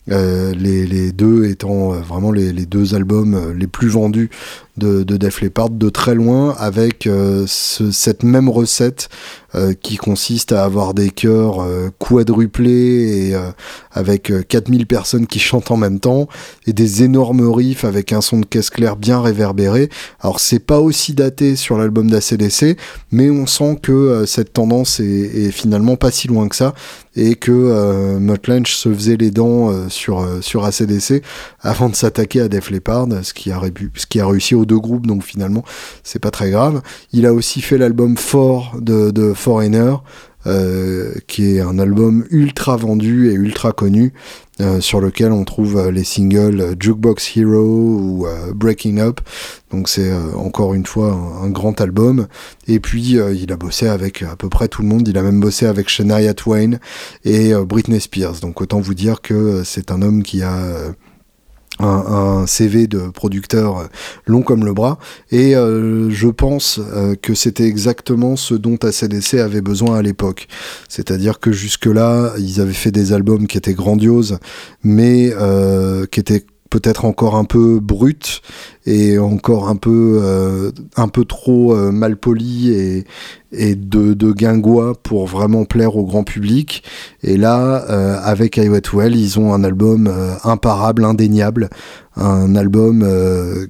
les, 0.09 1.13
deux 1.13 1.47
étant 1.47 1.91
vraiment 1.93 2.31
les, 2.31 2.53
deux 2.67 2.95
albums 2.95 3.55
les 3.57 3.67
plus 3.67 3.89
vendus 3.89 4.31
de, 4.77 5.03
de 5.03 5.17
Def 5.17 5.41
Leppard 5.41 5.71
de 5.71 5.89
très 5.89 6.15
loin 6.15 6.55
avec 6.59 7.07
euh, 7.07 7.47
cette 7.47 8.23
même 8.23 8.49
recette 8.49 9.09
euh, 9.55 9.73
qui 9.73 9.97
consiste 9.97 10.53
à 10.53 10.65
avoir 10.65 10.93
des 10.93 11.11
chœurs 11.11 11.61
euh, 11.61 11.89
quadruplés 11.99 13.31
et 13.31 13.37
avec 13.93 14.33
4000 14.49 14.87
personnes 14.87 15.27
qui 15.27 15.39
chantent 15.39 15.71
en 15.71 15.77
même 15.77 16.01
temps 16.01 16.29
et 16.67 16.73
des 16.73 17.03
énormes 17.03 17.49
riffs 17.49 17.85
avec 17.85 18.13
un 18.13 18.21
son 18.21 18.41
de 18.41 18.47
caisse 18.47 18.71
claire 18.71 18.97
bien 18.97 19.21
réverbéré. 19.21 19.89
Alors 20.21 20.41
c'est 20.41 20.59
pas 20.59 20.81
aussi 20.81 21.15
daté 21.15 21.57
sur 21.57 21.79
l'album 21.79 22.11
d'ACDC, 22.11 22.77
mais 23.11 23.31
on 23.31 23.47
sent 23.47 23.79
que 23.83 24.25
cette 24.27 24.53
tendance 24.53 25.01
est, 25.01 25.51
finalement 25.51 25.97
pas 25.97 26.11
si 26.11 26.29
loin 26.29 26.49
que 26.49 26.57
ça 26.57 26.75
et 27.15 27.35
que 27.35 28.19
Mutt 28.19 28.67
se 28.67 28.93
faisait 28.93 29.17
les 29.17 29.31
dents 29.31 29.89
sur, 29.89 30.27
sur 30.43 30.65
ACDC 30.65 31.23
avant 31.61 31.89
de 31.89 31.97
s'attaquer 31.97 32.43
à 32.43 32.49
Def 32.49 32.71
Leppard, 32.71 33.09
ce 33.23 33.33
qui 33.33 33.51
a, 33.51 33.61
ce 33.95 34.07
qui 34.07 34.21
a 34.21 34.27
réussi 34.27 34.55
au 34.55 34.66
deux 34.67 34.79
groupes, 34.79 35.07
donc 35.07 35.23
finalement, 35.23 35.65
c'est 36.05 36.19
pas 36.19 36.31
très 36.31 36.51
grave. 36.51 36.83
Il 37.13 37.27
a 37.27 37.33
aussi 37.33 37.61
fait 37.61 37.79
l'album 37.79 38.17
Fort 38.17 38.77
de, 38.81 39.33
Foreigner, 39.35 39.95
euh, 40.47 41.15
qui 41.27 41.57
est 41.57 41.61
un 41.61 41.79
album 41.79 42.25
ultra 42.31 42.77
vendu 42.77 43.31
et 43.31 43.35
ultra 43.35 43.73
connu, 43.73 44.13
euh, 44.61 44.81
sur 44.81 45.01
lequel 45.01 45.33
on 45.33 45.45
trouve 45.45 45.77
euh, 45.77 45.91
les 45.91 46.05
singles 46.05 46.77
Jukebox 46.79 47.37
Hero 47.37 47.59
ou 47.59 48.27
Breaking 48.55 48.99
Up. 48.99 49.21
Donc 49.73 49.89
c'est 49.89 50.13
encore 50.37 50.75
une 50.75 50.87
fois 50.87 51.13
un, 51.43 51.51
grand 51.51 51.81
album. 51.81 52.29
Et 52.69 52.79
puis 52.79 53.17
il 53.17 53.53
a 53.53 53.57
bossé 53.57 53.89
avec 53.89 54.23
à 54.23 54.37
peu 54.37 54.49
près 54.49 54.69
tout 54.69 54.83
le 54.83 54.89
monde. 54.89 55.09
Il 55.09 55.19
a 55.19 55.23
même 55.23 55.41
bossé 55.41 55.67
avec 55.67 55.89
Shania 55.89 56.35
Twain 56.35 56.79
et 57.25 57.53
Britney 57.55 58.01
Spears. 58.01 58.41
Donc 58.41 58.61
autant 58.61 58.81
vous 58.81 58.95
dire 58.95 59.21
que 59.21 59.63
c'est 59.65 59.91
un 59.91 60.01
homme 60.03 60.23
qui 60.23 60.43
a 60.43 60.63
un, 61.79 62.47
CV 62.47 62.87
de 62.87 63.09
producteur 63.09 63.79
euh, 63.79 63.85
long 64.27 64.43
comme 64.43 64.65
le 64.65 64.73
bras. 64.73 64.99
Et 65.31 65.57
euh, 65.57 66.11
je 66.11 66.29
pense 66.29 66.81
euh, 66.81 67.15
que 67.21 67.35
c'était 67.35 67.67
exactement 67.67 68.37
ce 68.37 68.55
dont 68.55 68.77
ACDC 68.77 69.35
avait 69.35 69.61
besoin 69.61 69.99
à 69.99 70.03
l'époque. 70.03 70.49
C'est-à-dire 70.89 71.41
que 71.41 71.53
jusque 71.53 71.87
là 71.87 72.33
ils 72.39 72.61
avaient 72.61 72.73
fait 72.73 72.93
des 72.93 73.13
albums 73.13 73.47
qui 73.47 73.59
étaient 73.59 73.75
grandioses 73.75 74.39
mais 74.83 75.33
qui 76.11 76.21
étaient 76.21 76.45
peut-être 76.71 77.05
encore 77.05 77.37
un 77.37 77.45
peu 77.45 77.81
brut 77.81 78.43
et 78.87 79.19
encore 79.19 79.69
un 79.69 79.77
peu 79.77 80.21
euh, 80.23 80.71
un 80.97 81.09
peu 81.09 81.25
trop 81.25 81.75
euh, 81.75 81.91
mal 81.91 82.17
poli 82.17 83.05
et, 83.53 83.75
de, 83.75 84.13
de 84.13 84.33
guingois 84.33 84.95
pour 85.03 85.27
vraiment 85.27 85.65
plaire 85.65 85.97
au 85.97 86.05
grand 86.05 86.25
public. 86.25 86.83
Et 87.23 87.37
là 87.37 87.85
euh, 87.91 88.19
avec 88.23 88.57
I 88.57 88.69
Well 88.69 89.17
ils 89.17 89.39
ont 89.39 89.55
un 89.55 89.65
album 89.65 90.13
imparable 90.45 91.05
indéniable 91.05 91.71
un 92.17 92.57
album 92.57 93.07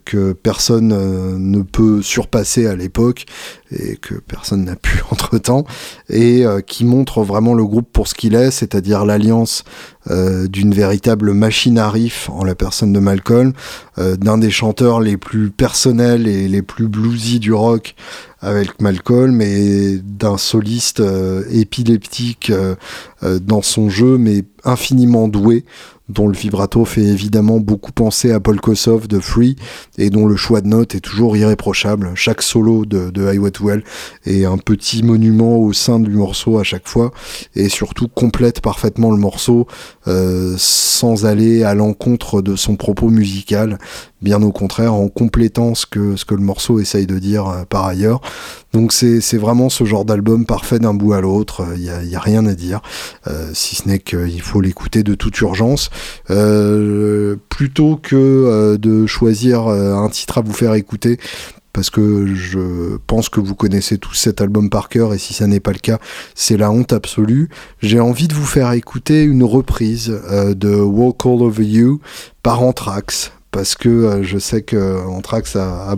que 0.04 0.32
personne 0.32 0.88
ne 0.88 1.62
peut 1.62 2.02
surpasser 2.02 2.66
à 2.66 2.76
l'époque 2.76 3.26
et 3.70 3.96
que 3.96 4.14
personne 4.14 4.64
n'a 4.64 4.76
pu 4.76 5.00
entre 5.10 5.38
temps 5.38 5.64
et 6.08 6.44
qui 6.66 6.84
montre 6.84 7.22
vraiment 7.22 7.54
le 7.54 7.64
groupe 7.64 7.88
pour 7.92 8.08
ce 8.08 8.14
qu'il 8.14 8.34
est 8.34 8.50
c'est-à-dire 8.50 9.04
l'alliance 9.04 9.64
d'une 10.08 10.72
véritable 10.72 11.32
machine 11.32 11.78
à 11.78 11.90
riff 11.90 12.30
en 12.30 12.44
la 12.44 12.54
personne 12.54 12.92
de 12.92 13.00
Malcolm 13.00 13.52
d'un 13.98 14.38
des 14.38 14.50
chanteurs 14.50 15.00
les 15.00 15.16
plus 15.16 15.50
personnels 15.50 16.28
et 16.28 16.46
les 16.46 16.62
plus 16.62 16.86
bluesy 16.86 17.40
du 17.40 17.52
rock 17.52 17.96
avec 18.40 18.80
Malcolm 18.80 19.40
et 19.40 19.98
d'un 20.02 20.36
soliste 20.36 21.00
euh, 21.00 21.44
épileptique 21.50 22.50
euh, 22.50 22.74
euh, 23.22 23.38
dans 23.38 23.62
son 23.62 23.88
jeu 23.88 24.18
mais 24.18 24.44
infiniment 24.64 25.28
doué 25.28 25.64
dont 26.08 26.28
le 26.28 26.36
vibrato 26.36 26.84
fait 26.84 27.02
évidemment 27.02 27.58
beaucoup 27.58 27.92
penser 27.92 28.30
à 28.30 28.38
Paul 28.38 28.60
Kossoff 28.60 29.08
de 29.08 29.18
Free 29.18 29.56
et 29.98 30.10
dont 30.10 30.26
le 30.26 30.36
choix 30.36 30.60
de 30.60 30.68
notes 30.68 30.94
est 30.94 31.00
toujours 31.00 31.36
irréprochable. 31.36 32.12
Chaque 32.14 32.42
solo 32.42 32.86
de, 32.86 33.10
de 33.10 33.32
High 33.32 33.40
Well 33.60 33.82
est 34.24 34.44
un 34.44 34.58
petit 34.58 35.02
monument 35.02 35.56
au 35.56 35.72
sein 35.72 35.98
du 35.98 36.10
morceau 36.10 36.58
à 36.58 36.62
chaque 36.62 36.86
fois 36.86 37.10
et 37.56 37.68
surtout 37.68 38.06
complète 38.06 38.60
parfaitement 38.60 39.10
le 39.10 39.16
morceau 39.16 39.66
euh, 40.06 40.54
sans 40.58 41.26
aller 41.26 41.64
à 41.64 41.74
l'encontre 41.74 42.40
de 42.40 42.54
son 42.54 42.76
propos 42.76 43.08
musical, 43.08 43.78
bien 44.22 44.42
au 44.42 44.52
contraire 44.52 44.94
en 44.94 45.08
complétant 45.08 45.74
ce 45.74 45.86
que, 45.86 46.14
ce 46.14 46.24
que 46.24 46.34
le 46.34 46.42
morceau 46.42 46.78
essaye 46.78 47.06
de 47.06 47.18
dire 47.18 47.64
par 47.68 47.84
ailleurs. 47.84 48.20
Donc 48.72 48.92
c'est 48.92 49.38
vraiment 49.38 49.70
ce 49.70 49.84
genre 49.84 50.04
d'album 50.04 50.44
parfait 50.44 50.78
d'un 50.78 50.92
bout 50.92 51.14
à 51.14 51.20
l'autre, 51.20 51.64
il 51.76 51.82
n'y 51.82 52.14
a, 52.14 52.20
rien 52.20 52.44
à 52.44 52.54
dire, 52.54 52.82
euh, 53.26 53.50
si 53.54 53.74
ce 53.74 53.88
n'est 53.88 54.00
qu'il 54.00 54.42
faut 54.42 54.60
l'écouter 54.60 55.02
de 55.02 55.14
toute 55.14 55.40
urgence. 55.40 55.90
Euh, 56.30 57.36
plutôt 57.48 57.96
que 57.96 58.16
euh, 58.16 58.76
de 58.76 59.06
choisir 59.06 59.66
euh, 59.66 59.94
un 59.94 60.08
titre 60.08 60.38
à 60.38 60.40
vous 60.42 60.52
faire 60.52 60.74
écouter, 60.74 61.18
parce 61.72 61.90
que 61.90 62.34
je 62.34 62.96
pense 63.06 63.28
que 63.28 63.40
vous 63.40 63.54
connaissez 63.54 63.98
tous 63.98 64.14
cet 64.14 64.40
album 64.40 64.68
par 64.70 64.88
cœur 64.88 65.14
et 65.14 65.18
si 65.18 65.34
ça 65.34 65.46
n'est 65.46 65.60
pas 65.60 65.72
le 65.72 65.78
cas, 65.78 65.98
c'est 66.34 66.56
la 66.56 66.70
honte 66.70 66.92
absolue. 66.92 67.48
J'ai 67.80 68.00
envie 68.00 68.28
de 68.28 68.34
vous 68.34 68.46
faire 68.46 68.72
écouter 68.72 69.22
une 69.24 69.44
reprise 69.44 70.08
de 70.08 70.74
Walk 70.80 71.24
All 71.26 71.42
Over 71.42 71.64
You 71.64 72.00
par 72.42 72.62
Anthrax 72.62 73.32
parce 73.50 73.74
que 73.74 74.22
je 74.22 74.38
sais 74.38 74.62
que 74.62 75.06
Anthrax 75.06 75.56
a, 75.56 75.92
a, 75.92 75.96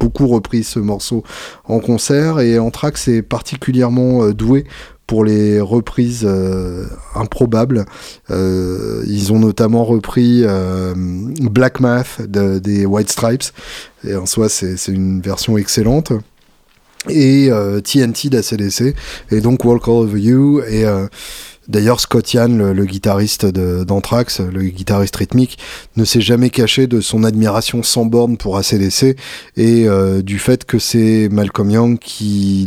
beaucoup 0.00 0.26
repris 0.26 0.64
ce 0.64 0.80
morceau 0.80 1.22
en 1.64 1.78
concert 1.78 2.40
et 2.40 2.58
Anthrax 2.58 3.06
est 3.08 3.22
particulièrement 3.22 4.30
doué 4.30 4.64
pour 5.10 5.24
les 5.24 5.60
reprises 5.60 6.24
euh, 6.24 6.86
improbables. 7.16 7.84
Euh, 8.30 9.02
ils 9.08 9.32
ont 9.32 9.40
notamment 9.40 9.84
repris 9.84 10.42
euh, 10.44 10.94
Black 10.96 11.80
Math 11.80 12.22
des 12.22 12.86
White 12.86 13.10
Stripes, 13.10 13.42
et 14.06 14.14
en 14.14 14.24
soi 14.24 14.48
c'est 14.48 14.76
une 14.86 15.20
version 15.20 15.58
excellente. 15.58 16.12
et 17.08 17.50
TNT 17.82 18.28
d'ACDC 18.28 18.94
et 19.32 19.40
donc 19.40 19.64
Walk 19.64 19.88
All 19.88 19.94
Over 19.94 20.20
You 20.20 20.62
et 20.62 20.84
D'ailleurs, 21.68 22.00
Scott 22.00 22.32
Yann, 22.32 22.72
le, 22.72 22.84
guitariste 22.84 23.46
d'Anthrax, 23.46 24.40
le 24.40 24.62
guitariste 24.62 25.16
rythmique, 25.16 25.58
ne 25.96 26.04
s'est 26.04 26.20
jamais 26.20 26.50
caché 26.50 26.86
de 26.86 27.00
son 27.00 27.22
admiration 27.22 27.82
sans 27.82 28.06
borne 28.06 28.36
pour 28.36 28.56
ACDC 28.56 29.16
et 29.56 29.86
euh, 29.86 30.22
du 30.22 30.38
fait 30.38 30.64
que 30.64 30.78
c'est 30.78 31.28
Malcolm 31.30 31.70
Young 31.70 31.98
qui, 31.98 32.66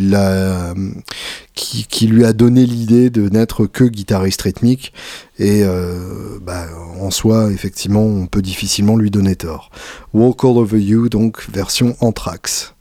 lui 2.01 2.25
a 2.25 2.33
donné 2.33 2.65
l'idée 2.65 3.09
de 3.09 3.29
n'être 3.29 3.65
que 3.65 3.83
guitariste 3.83 4.43
rythmique. 4.43 4.93
Et 5.39 5.63
euh, 5.63 6.39
bah, 6.41 6.67
en 7.01 7.11
soi, 7.11 7.51
effectivement, 7.51 8.03
on 8.03 8.27
peut 8.27 8.41
difficilement 8.41 8.95
lui 8.95 9.11
donner 9.11 9.35
tort. 9.35 9.71
Walk 10.13 10.43
All 10.43 10.57
Over 10.57 10.79
You, 10.79 11.09
donc 11.09 11.45
version 11.51 11.95
Anthrax. 11.99 12.73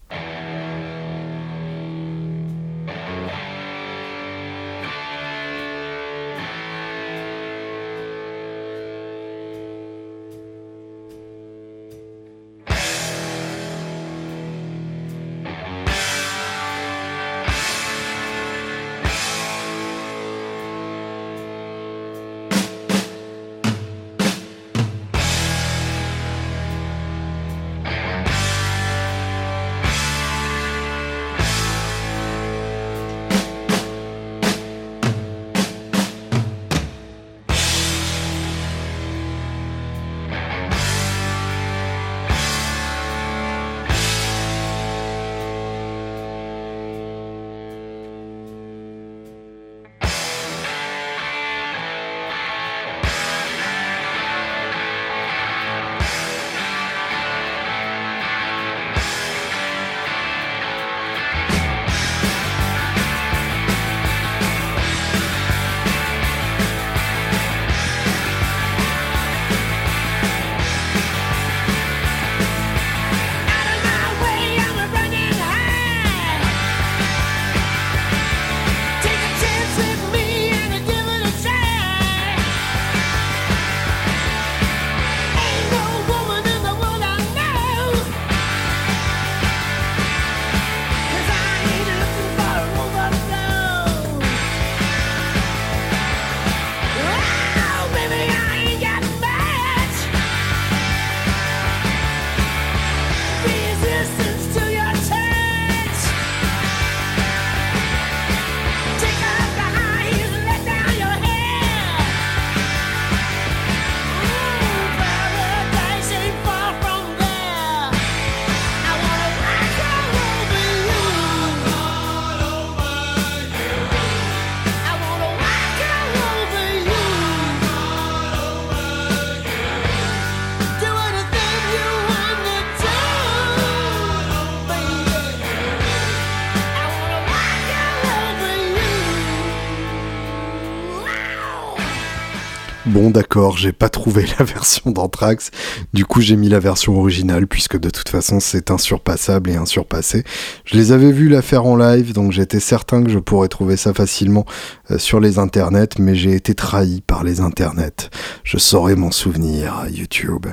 D'accord, 143.10 143.56
j'ai 143.56 143.72
pas 143.72 143.88
trouvé 143.88 144.24
la 144.38 144.44
version 144.44 144.90
d'Anthrax, 144.90 145.50
du 145.92 146.04
coup 146.04 146.20
j'ai 146.20 146.36
mis 146.36 146.48
la 146.48 146.60
version 146.60 146.98
originale 146.98 147.46
puisque 147.46 147.78
de 147.78 147.90
toute 147.90 148.08
façon 148.08 148.38
c'est 148.38 148.70
insurpassable 148.70 149.50
et 149.50 149.56
insurpassé. 149.56 150.24
Je 150.64 150.76
les 150.76 150.92
avais 150.92 151.10
vus 151.10 151.28
la 151.28 151.42
faire 151.42 151.66
en 151.66 151.76
live 151.76 152.12
donc 152.12 152.32
j'étais 152.32 152.60
certain 152.60 153.02
que 153.02 153.10
je 153.10 153.18
pourrais 153.18 153.48
trouver 153.48 153.76
ça 153.76 153.92
facilement 153.92 154.44
euh, 154.90 154.98
sur 154.98 155.20
les 155.20 155.38
internets 155.38 155.98
mais 155.98 156.14
j'ai 156.14 156.34
été 156.34 156.54
trahi 156.54 157.02
par 157.06 157.24
les 157.24 157.40
internets. 157.40 158.10
Je 158.44 158.58
saurais 158.58 158.94
m'en 158.94 159.10
souvenir 159.10 159.86
YouTube. 159.90 160.46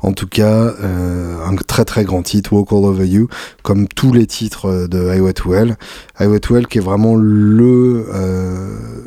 En 0.00 0.12
tout 0.12 0.26
cas, 0.26 0.74
euh, 0.82 1.44
un 1.44 1.54
très 1.54 1.84
très 1.84 2.04
grand 2.04 2.22
titre, 2.22 2.52
Walk 2.52 2.72
All 2.72 2.84
Over 2.84 3.06
You, 3.06 3.28
comme 3.62 3.86
tous 3.86 4.12
les 4.12 4.26
titres 4.26 4.66
euh, 4.66 4.88
de 4.88 5.08
Highway 5.08 5.32
to 5.34 5.54
Hell. 5.54 5.76
Highway 6.18 6.40
to 6.40 6.56
Hell 6.56 6.66
qui 6.66 6.78
est 6.78 6.82
vraiment 6.82 7.14
le 7.16 8.06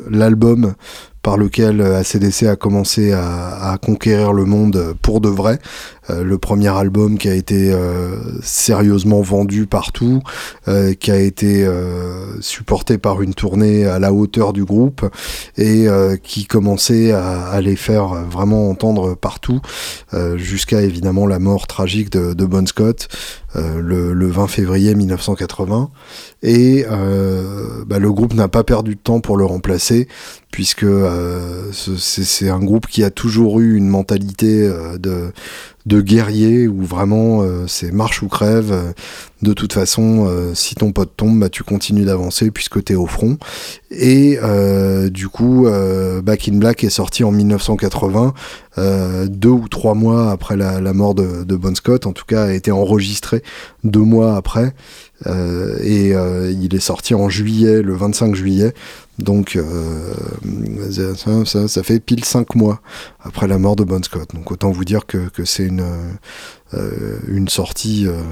l'album 0.08 0.74
par 1.26 1.36
lequel 1.36 1.80
ACDC 1.80 2.44
a 2.44 2.54
commencé 2.54 3.10
à, 3.12 3.76
conquérir 3.82 4.32
le 4.32 4.44
monde 4.44 4.94
pour 5.02 5.20
de 5.20 5.28
vrai. 5.28 5.58
Euh, 6.08 6.22
le 6.22 6.38
premier 6.38 6.68
album 6.68 7.18
qui 7.18 7.28
a 7.28 7.34
été 7.34 7.72
euh, 7.72 8.14
sérieusement 8.42 9.22
vendu 9.22 9.66
partout, 9.66 10.22
euh, 10.68 10.94
qui 10.94 11.10
a 11.10 11.18
été 11.18 11.68
supporté 12.38 12.96
par 12.96 13.22
une 13.22 13.34
tournée 13.34 13.86
à 13.86 13.98
la 13.98 14.12
hauteur 14.12 14.52
du 14.52 14.64
groupe 14.64 15.04
et 15.58 15.88
qui 16.22 16.46
commençait 16.46 17.10
à, 17.10 17.60
les 17.60 17.74
faire 17.74 18.06
vraiment 18.30 18.70
entendre 18.70 19.16
partout, 19.16 19.60
jusqu'à 20.36 20.82
évidemment 20.82 21.26
la 21.26 21.40
mort 21.40 21.66
tragique 21.66 22.10
de 22.10 22.44
Bon 22.44 22.66
Scott 22.68 23.08
le, 23.56 24.12
le, 24.12 24.26
20 24.28 24.46
février 24.46 24.94
1980. 24.94 25.90
Et 26.42 26.84
bah, 27.86 27.98
le 27.98 28.12
groupe 28.12 28.34
n'a 28.34 28.48
pas 28.48 28.64
perdu 28.64 28.94
de 28.94 29.00
temps 29.00 29.20
pour 29.20 29.36
le 29.36 29.44
remplacer, 29.44 30.08
puisque 30.50 30.86
c'est 31.72 32.48
un 32.48 32.60
groupe 32.60 32.86
qui 32.86 33.04
a 33.04 33.10
toujours 33.10 33.60
eu 33.60 33.76
une 33.76 33.88
mentalité 33.88 34.70
de, 34.98 35.32
de 35.86 36.00
guerrier 36.00 36.66
où 36.66 36.82
vraiment 36.82 37.42
euh, 37.42 37.66
c'est 37.68 37.92
marche 37.92 38.22
ou 38.22 38.28
crève. 38.28 38.72
Euh, 38.72 38.92
de 39.42 39.52
toute 39.52 39.72
façon, 39.72 40.26
euh, 40.26 40.54
si 40.54 40.74
ton 40.74 40.92
pote 40.92 41.12
tombe, 41.16 41.38
bah, 41.38 41.48
tu 41.48 41.62
continues 41.62 42.04
d'avancer 42.04 42.50
puisque 42.50 42.82
tu 42.82 42.92
es 42.94 42.96
au 42.96 43.06
front. 43.06 43.38
Et 43.90 44.38
du 45.10 45.28
coup, 45.28 45.68
Back 46.22 46.48
in 46.48 46.56
Black 46.56 46.84
est 46.84 46.90
sorti 46.90 47.22
en 47.22 47.30
1980, 47.30 48.34
deux 49.28 49.48
ou 49.48 49.68
trois 49.68 49.94
mois 49.94 50.32
après 50.32 50.56
la, 50.56 50.92
mort 50.92 51.14
de, 51.14 51.44
de, 51.44 51.56
Bon 51.56 51.74
Scott. 51.74 52.06
En 52.06 52.12
tout 52.12 52.24
cas, 52.26 52.46
a 52.46 52.52
été 52.52 52.72
enregistré 52.72 53.42
deux 53.84 54.00
mois 54.00 54.36
après. 54.36 54.74
et 55.24 56.10
il 56.10 56.74
est 56.74 56.80
sorti 56.80 57.14
en 57.14 57.28
juillet, 57.28 57.80
le 57.80 57.94
25 57.94 58.34
juillet. 58.34 58.74
Donc 59.18 59.56
euh, 59.56 60.14
ça, 61.44 61.82
fait 61.82 62.00
pile 62.00 62.24
5 62.24 62.54
mois 62.54 62.80
après 63.20 63.46
la 63.46 63.58
mort 63.58 63.76
de 63.76 63.84
Bon 63.84 64.02
Scott. 64.02 64.34
Donc 64.34 64.50
autant 64.50 64.70
vous 64.70 64.84
dire 64.84 65.06
que, 65.06 65.28
c'est 65.44 65.64
une, 65.64 65.84
euh, 66.74 67.18
une 67.28 67.48
sortie 67.48 68.06
euh, 68.06 68.22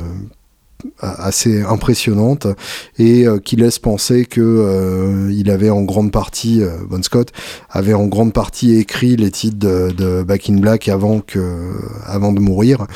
assez 1.01 1.62
impressionnante 1.62 2.47
et 2.99 3.26
euh, 3.26 3.39
qui 3.39 3.57
laisse 3.57 3.78
penser 3.78 4.24
que 4.24 4.41
euh, 4.41 5.32
il 5.32 5.51
avait 5.51 5.70
en 5.70 5.82
grande 5.82 6.12
partie 6.12 6.62
euh, 6.62 6.76
Bon 6.89 7.03
Scott 7.03 7.32
avait 7.70 7.95
en 7.95 8.07
grande 8.07 8.32
partie 8.32 8.76
écrit 8.76 9.16
les 9.16 9.30
titres 9.30 9.59
de, 9.59 10.22
Back 10.22 10.49
in 10.49 10.57
Black 10.57 10.89
avant 10.89 11.20
que 11.20 11.72
avant 12.07 12.32
de 12.32 12.41
mourir. 12.41 12.87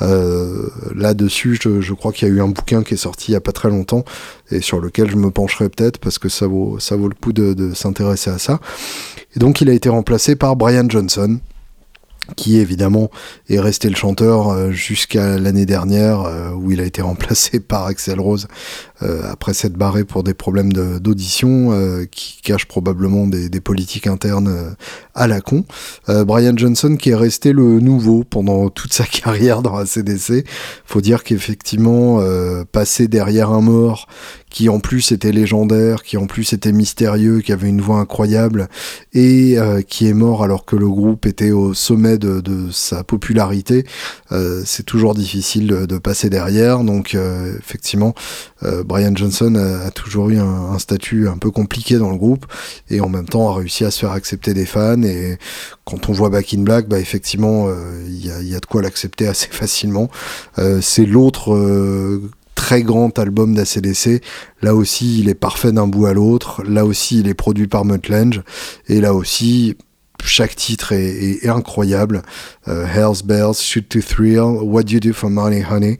Là 0.00 1.14
dessus 1.14 1.58
je, 1.60 1.92
crois 1.92 2.12
qu'il 2.12 2.28
y 2.28 2.30
a 2.30 2.34
eu 2.34 2.40
un 2.40 2.48
bouquin 2.48 2.82
qui 2.82 2.94
est 2.94 2.98
sorti 2.98 3.32
il 3.32 3.34
y 3.34 3.36
a 3.36 3.40
pas 3.40 3.52
très 3.52 3.70
longtemps 3.70 4.04
et 4.50 4.60
sur 4.60 4.80
lequel 4.80 5.10
je 5.10 5.16
me 5.16 5.30
pencherai 5.30 5.68
peut-être 5.68 5.98
parce 5.98 6.18
que 6.18 6.28
ça 6.28 6.46
vaut 6.46 6.78
ça 6.78 6.96
vaut 6.96 7.08
le 7.08 7.14
coup 7.14 7.32
de, 7.32 7.54
de 7.54 7.74
s'intéresser 7.74 8.30
à 8.30 8.38
ça. 8.38 8.60
Et 9.34 9.38
donc 9.38 9.60
il 9.60 9.70
a 9.70 9.72
été 9.72 9.88
remplacé 9.88 10.36
par 10.36 10.56
Brian 10.56 10.88
Johnson 10.88 11.38
qui 12.34 12.58
évidemment 12.58 13.10
est 13.48 13.60
resté 13.60 13.88
le 13.88 13.94
chanteur 13.94 14.48
euh, 14.48 14.70
jusqu'à 14.70 15.38
l'année 15.38 15.66
dernière 15.66 16.22
euh, 16.22 16.50
où 16.50 16.72
il 16.72 16.80
a 16.80 16.84
été 16.84 17.02
remplacé 17.02 17.60
par 17.68 17.86
Axel 17.86 18.18
Rose 18.18 18.48
après 19.00 19.54
s'être 19.54 19.74
barré 19.74 20.04
pour 20.04 20.22
des 20.22 20.34
problèmes 20.34 20.72
d'audition 20.72 21.72
qui 22.10 22.40
cachent 22.42 22.66
probablement 22.66 23.26
des, 23.26 23.48
des 23.48 23.60
politiques 23.60 24.06
internes 24.06 24.74
à 25.14 25.26
la 25.26 25.40
con. 25.40 25.64
Brian 26.08 26.56
Johnson 26.56 26.96
qui 26.98 27.10
est 27.10 27.14
resté 27.14 27.52
le 27.52 27.80
nouveau 27.80 28.24
pendant 28.24 28.70
toute 28.70 28.92
sa 28.92 29.04
carrière 29.04 29.62
dans 29.62 29.76
la 29.76 29.86
CDC. 29.86 30.44
Faut 30.84 31.00
dire 31.00 31.24
qu'effectivement, 31.24 32.22
passer 32.72 33.08
derrière 33.08 33.50
un 33.50 33.60
mort 33.60 34.08
qui 34.56 34.70
en 34.70 34.80
plus 34.80 35.12
était 35.12 35.32
légendaire, 35.32 36.02
qui 36.02 36.16
en 36.16 36.26
plus 36.26 36.54
était 36.54 36.72
mystérieux, 36.72 37.40
qui 37.40 37.52
avait 37.52 37.68
une 37.68 37.82
voix 37.82 37.98
incroyable 37.98 38.68
et 39.12 39.58
euh, 39.58 39.82
qui 39.82 40.08
est 40.08 40.14
mort 40.14 40.42
alors 40.42 40.64
que 40.64 40.76
le 40.76 40.88
groupe 40.88 41.26
était 41.26 41.50
au 41.50 41.74
sommet 41.74 42.16
de, 42.16 42.42
sa 42.70 43.04
popularité, 43.04 43.84
euh, 44.32 44.62
c'est 44.64 44.84
toujours 44.84 45.14
difficile 45.14 45.66
de, 45.66 45.98
passer 45.98 46.30
derrière. 46.30 46.84
Donc 46.84 47.14
euh, 47.14 47.56
effectivement, 47.58 48.14
Brian 48.86 49.14
Johnson 49.14 49.54
a, 49.54 49.90
toujours 49.90 50.30
eu 50.30 50.38
un, 50.38 50.78
statut 50.78 51.28
un 51.28 51.38
peu 51.38 51.50
compliqué 51.50 51.96
dans 51.98 52.10
le 52.10 52.16
groupe 52.16 52.46
et 52.90 53.00
en 53.00 53.08
même 53.08 53.26
temps 53.26 53.50
a 53.50 53.54
réussi 53.54 53.84
à 53.84 53.90
se 53.90 54.00
faire 54.00 54.12
accepter 54.12 54.54
des 54.54 54.66
fans. 54.66 55.02
Et 55.02 55.38
quand 55.84 56.08
on 56.08 56.12
voit 56.12 56.30
Back 56.30 56.54
in 56.54 56.62
Black, 56.62 56.88
bah 56.88 56.98
effectivement, 56.98 57.68
il 58.06 58.26
y 58.26 58.54
a, 58.54 58.60
de 58.60 58.66
quoi 58.66 58.82
l'accepter 58.82 59.26
assez 59.28 59.48
facilement. 59.50 60.10
c'est 60.80 61.06
l'autre 61.06 61.52
très 62.56 62.82
grand 62.82 63.16
album 63.18 63.54
d'ACDC. 63.54 64.22
Là 64.62 64.74
aussi, 64.74 65.20
il 65.20 65.28
est 65.28 65.34
parfait 65.34 65.70
d'un 65.70 65.86
bout 65.86 66.06
à 66.06 66.14
l'autre. 66.14 66.64
Là 66.64 66.84
aussi, 66.84 67.20
il 67.20 67.28
est 67.28 67.34
produit 67.34 67.68
par 67.68 67.84
Mutt 67.84 68.10
Et 68.88 69.00
là 69.00 69.14
aussi, 69.14 69.76
chaque 70.24 70.56
titre 70.56 70.92
est, 70.92 71.48
incroyable. 71.48 72.22
Euh, 72.68 72.86
Hell's 72.86 73.22
Bells, 73.22 73.54
Shoot 73.60 73.88
to 73.88 74.00
Thrill, 74.00 74.58
What 74.62 74.84
Do 74.84 74.94
You 74.94 75.00
Do 75.00 75.12
for 75.12 75.30
Money 75.30 75.64
Honey, 75.68 75.98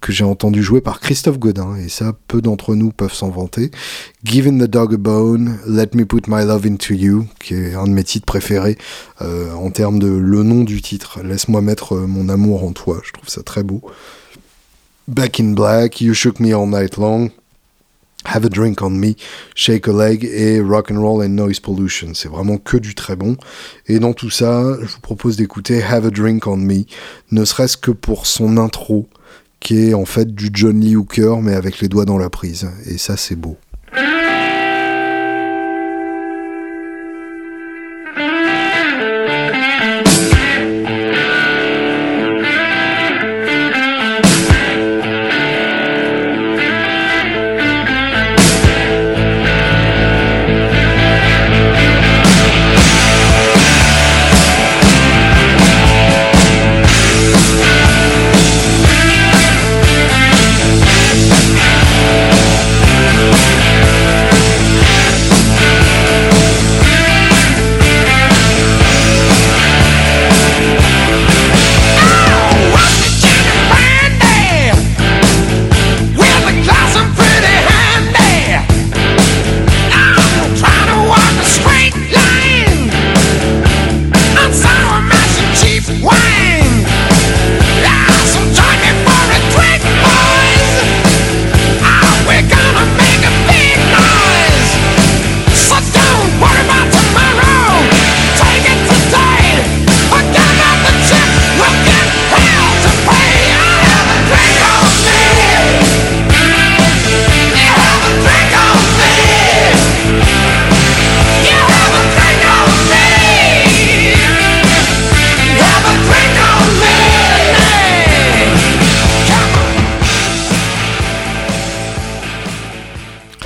que, 0.00 0.12
j'ai 0.12 0.24
entendu 0.24 0.62
jouer 0.62 0.80
par 0.80 1.00
Christophe 1.00 1.38
Godin, 1.38 1.76
et 1.76 1.88
ça, 1.88 2.12
peu 2.28 2.40
d'entre 2.40 2.74
nous 2.74 2.90
peuvent 2.90 3.12
s'en 3.12 3.30
vanter. 3.30 3.70
Giving 4.24 4.60
the 4.60 4.68
Dog 4.68 4.94
a 4.94 4.96
Bone, 4.96 5.58
Let 5.66 5.90
Me 5.94 6.04
Put 6.04 6.22
My 6.28 6.44
Love 6.44 6.66
Into 6.66 6.94
You, 6.94 7.26
qui 7.40 7.54
est 7.54 7.74
un 7.74 7.84
de 7.84 7.92
mes 7.92 8.04
titres 8.04 8.26
préférés 8.26 8.78
euh, 9.22 9.52
en 9.52 9.70
termes 9.70 9.98
de 9.98 10.08
le 10.08 10.42
nom 10.42 10.64
du 10.64 10.82
titre. 10.82 11.20
Laisse-moi 11.22 11.60
mettre 11.60 11.96
mon 11.96 12.28
amour 12.28 12.64
en 12.64 12.72
toi, 12.72 13.00
je 13.04 13.12
trouve 13.12 13.28
ça 13.28 13.42
très 13.42 13.62
beau. 13.62 13.82
Back 15.06 15.40
in 15.40 15.52
Black, 15.52 16.00
You 16.00 16.12
Shook 16.12 16.38
Me 16.40 16.54
All 16.54 16.68
Night 16.68 16.96
Long, 16.98 17.30
Have 18.24 18.44
a 18.44 18.48
Drink 18.48 18.82
on 18.82 18.90
Me, 18.90 19.14
Shake 19.54 19.88
a 19.88 19.92
Leg 19.92 20.24
et 20.24 20.60
Rock 20.60 20.90
and 20.90 21.00
Roll 21.00 21.24
and 21.24 21.30
Noise 21.30 21.60
Pollution. 21.60 22.14
C'est 22.14 22.28
vraiment 22.28 22.58
que 22.58 22.76
du 22.76 22.94
très 22.94 23.16
bon. 23.16 23.36
Et 23.86 23.98
dans 24.00 24.12
tout 24.12 24.30
ça, 24.30 24.76
je 24.82 24.86
vous 24.86 25.00
propose 25.00 25.36
d'écouter 25.36 25.82
Have 25.82 26.06
a 26.06 26.10
Drink 26.10 26.46
on 26.46 26.56
Me, 26.56 26.84
ne 27.30 27.44
serait-ce 27.44 27.76
que 27.76 27.90
pour 27.90 28.26
son 28.26 28.56
intro, 28.58 29.08
qui 29.60 29.88
est 29.88 29.94
en 29.94 30.04
fait 30.04 30.34
du 30.34 30.50
John 30.52 30.80
Lee 30.80 30.96
Hooker, 30.96 31.40
mais 31.42 31.54
avec 31.54 31.80
les 31.80 31.88
doigts 31.88 32.04
dans 32.04 32.18
la 32.18 32.30
prise. 32.30 32.68
Et 32.86 32.98
ça, 32.98 33.16
c'est 33.16 33.36
beau. 33.36 33.56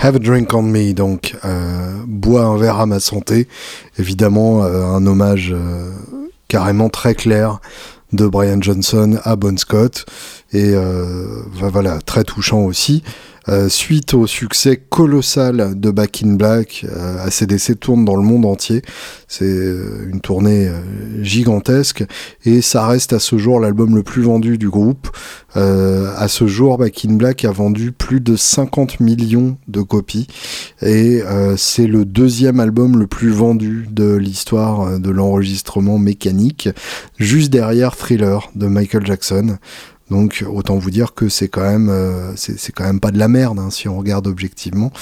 Have 0.05 0.17
a 0.17 0.19
drink 0.19 0.53
on 0.53 0.63
me, 0.63 0.93
donc 0.95 1.37
euh, 1.45 2.03
bois 2.09 2.43
un 2.43 2.57
verre 2.57 2.81
à 2.81 2.87
ma 2.87 2.99
santé. 2.99 3.47
Évidemment, 4.01 4.65
euh, 4.65 4.85
un 4.85 5.07
hommage 5.07 5.53
euh, 5.55 5.93
carrément 6.49 6.89
très 6.89 7.15
clair 7.15 7.61
de 8.13 8.27
Brian 8.27 8.61
Johnson 8.61 9.21
à 9.23 9.37
Bon 9.37 9.57
Scott 9.57 10.05
et 10.53 10.75
voilà 11.55 12.01
très 12.01 12.25
touchant 12.25 12.63
aussi. 12.63 13.05
Euh, 13.49 13.69
suite 13.69 14.15
au 14.15 14.29
succès 14.29 14.77
colossal 14.77 15.79
de 15.79 15.91
Back 15.91 16.23
in 16.25 16.35
Black, 16.35 16.87
euh, 16.89 17.25
ACDC 17.27 17.79
tourne 17.79 18.05
dans 18.05 18.15
le 18.15 18.23
monde 18.23 18.47
entier. 18.47 18.83
C'est 19.27 19.45
euh, 19.45 20.09
une 20.09 20.21
tournée 20.21 20.71
gigantesque 21.21 22.05
et 22.45 22.63
ça 22.63 22.87
reste 22.87 23.13
à 23.13 23.19
ce 23.19 23.39
jour 23.39 23.59
l'album 23.59 23.97
le 23.97 24.03
plus 24.03 24.23
vendu 24.23 24.59
du 24.59 24.69
groupe. 24.69 25.09
à 25.55 26.29
ce 26.29 26.47
jour, 26.47 26.79
Back 26.79 27.05
in 27.05 27.15
Black 27.15 27.45
a 27.45 27.51
vendu 27.51 27.93
plus 27.93 28.21
de 28.21 28.37
50 28.37 29.01
millions 29.01 29.57
de 29.69 29.83
copies 29.83 30.27
et 30.81 31.23
c'est 31.57 31.87
le 31.87 32.05
deuxième 32.05 32.61
album 32.61 32.99
le 32.99 33.07
plus 33.07 33.31
vendu 33.31 33.87
de 33.91 34.15
l'histoire 34.15 34.99
de 34.99 35.11
l'enregistrement 35.11 35.99
mécanique, 35.99 36.69
juste 37.19 37.51
derrière 37.51 37.97
Thriller 37.97 38.51
de 38.55 38.67
Michael 38.67 39.07
Jackson. 39.07 39.59
Donc 40.13 40.45
autant 40.47 40.77
vous 40.77 40.91
dire 40.91 41.15
que 41.15 41.31
c'est 41.31 41.49
quand 41.49 41.63
même 41.63 41.89
euh, 41.89 42.37
c'est 42.37 42.71
quand 42.73 42.85
même 42.85 43.01
pas 43.01 43.11
de 43.11 43.19
la 43.19 43.29
merde 43.29 43.59
hein, 43.59 43.71
si 43.71 43.89
on 43.89 43.97
regarde 43.97 44.27
objectivement 44.27 44.93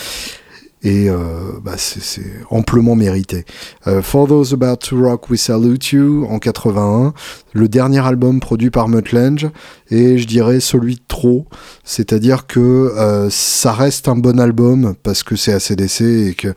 et 0.82 1.10
euh, 1.10 1.18
bah, 1.62 1.74
c'est 1.76 2.22
amplement 2.50 2.96
mérité. 2.96 3.44
Euh, 3.86 4.02
For 4.02 4.26
Those 4.26 4.54
About 4.54 4.76
to 4.76 5.00
Rock 5.02 5.30
We 5.30 5.40
Salute 5.40 5.92
You 5.92 6.26
en 6.28 6.38
81, 6.38 7.12
le 7.52 7.68
dernier 7.68 8.04
album 8.04 8.40
produit 8.40 8.70
par 8.70 8.88
Muttlange 8.88 9.48
et 9.90 10.18
je 10.18 10.26
dirais 10.26 10.60
celui 10.60 10.94
de 10.94 11.00
trop, 11.06 11.46
c'est-à-dire 11.84 12.46
que 12.46 12.60
euh, 12.60 13.28
ça 13.30 13.72
reste 13.72 14.08
un 14.08 14.16
bon 14.16 14.38
album 14.38 14.94
parce 15.02 15.22
que 15.22 15.36
c'est 15.36 15.52
ACDC 15.52 16.00
et 16.00 16.34
que 16.34 16.54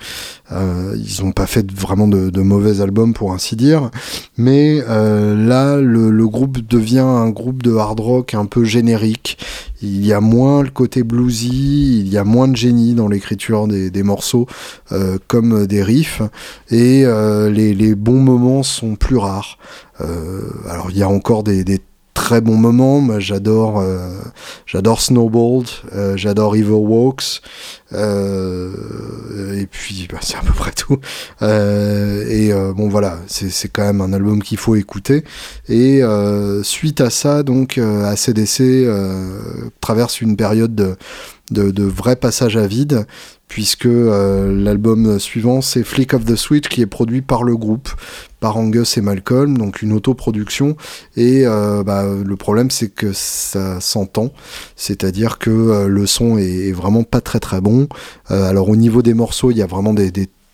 euh, 0.52 0.96
ils 0.96 1.24
n'ont 1.24 1.32
pas 1.32 1.48
fait 1.48 1.70
vraiment 1.72 2.08
de, 2.08 2.30
de, 2.30 2.42
mauvais 2.42 2.82
albums 2.82 3.14
pour 3.14 3.34
ainsi 3.34 3.56
dire, 3.56 3.90
mais 4.38 4.84
euh, 4.88 5.36
là 5.36 5.78
le, 5.78 6.12
le, 6.12 6.28
groupe 6.28 6.60
devient 6.60 7.00
un 7.00 7.30
groupe 7.30 7.64
de 7.64 7.76
hard 7.76 8.00
rock 8.00 8.34
un 8.36 8.46
peu 8.46 8.64
générique. 8.64 9.38
Il 9.84 10.06
y 10.06 10.14
a 10.14 10.22
moins 10.22 10.64
le 10.64 10.70
côté 10.70 11.04
bluesy, 11.04 12.00
il 12.00 12.08
y 12.08 12.18
a 12.18 12.24
moins 12.24 12.48
de 12.48 12.56
génie 12.56 12.94
dans 12.94 13.10
l'écriture 13.10 13.68
des, 13.68 14.04
morceaux 14.04 14.48
euh, 14.94 15.18
comme 15.28 15.68
des 15.68 15.84
riffs 15.84 16.22
et 16.72 17.04
euh, 17.06 17.50
les, 17.50 17.94
bons 17.94 18.22
moments 18.22 18.64
sont 18.64 18.96
plus 18.96 19.18
rares. 19.18 19.58
Euh, 20.00 20.50
alors 20.70 20.90
il 20.90 20.98
y 20.98 21.04
a 21.04 21.10
encore 21.10 21.44
des 21.44 21.66
très 22.24 22.40
bons 22.40 22.56
moments. 22.56 23.02
Moi, 23.02 23.20
j'adore, 23.20 23.82
euh, 23.82 24.08
j'adore 24.66 25.02
Snowballed, 25.02 25.68
euh, 25.94 26.16
j'adore 26.16 26.56
Evil 26.56 26.70
Walks, 26.70 27.42
euh, 27.92 28.72
et 29.60 29.66
puis 29.66 30.08
bah, 30.10 30.20
c'est 30.22 30.38
à 30.38 30.40
peu 30.40 30.54
près 30.54 30.72
tout. 30.72 31.00
et 31.42 32.54
bon, 32.76 32.88
voilà, 32.88 33.20
c'est 33.28 33.68
quand 33.68 33.84
même 33.84 34.00
un 34.00 34.14
album 34.14 34.42
qu'il 34.42 34.58
faut 34.58 34.76
écouter. 34.76 35.26
Et 35.68 36.02
suite 36.64 37.02
à 37.02 37.10
ça, 37.10 37.44
donc, 37.44 37.78
ACDC 37.78 38.88
traverse 39.82 40.22
une 40.22 40.38
période 40.38 40.74
de 40.74 40.96
de, 41.54 41.84
vrais 41.84 42.16
passages 42.16 42.58
à 42.58 42.68
vide 42.68 43.06
puisque 43.48 43.88
l'album 43.88 45.20
suivant 45.20 45.62
c'est 45.62 45.84
Flick 45.84 46.14
of 46.14 46.26
the 46.26 46.36
Switch 46.36 46.68
qui 46.68 46.82
est 46.82 46.88
produit 46.88 47.22
par 47.22 47.44
le 47.44 47.56
groupe 47.56 47.90
par 48.40 48.58
Angus 48.58 48.98
et 48.98 49.02
Malcolm, 49.02 49.58
donc 49.58 49.82
une 49.82 49.94
autoproduction. 49.94 50.76
Et 51.16 51.46
bah, 51.46 52.04
le 52.26 52.36
problème, 52.36 52.72
c'est 52.72 52.90
que 52.90 53.14
ça 53.14 53.80
s'entend, 53.80 54.34
c'est-à-dire 54.76 55.38
que 55.38 55.86
le 55.86 56.08
son 56.08 56.38
est, 56.38 56.72
vraiment 56.72 57.04
pas 57.04 57.22
très 57.22 57.40
très 57.40 57.62
bon. 57.62 57.88
alors 58.28 58.70
au 58.70 58.76
niveau 58.76 59.04
des 59.04 59.14
morceaux, 59.14 59.52
il 59.52 59.58
y 59.58 59.62
a 59.62 59.68
vraiment 59.68 59.94
des 59.94 60.12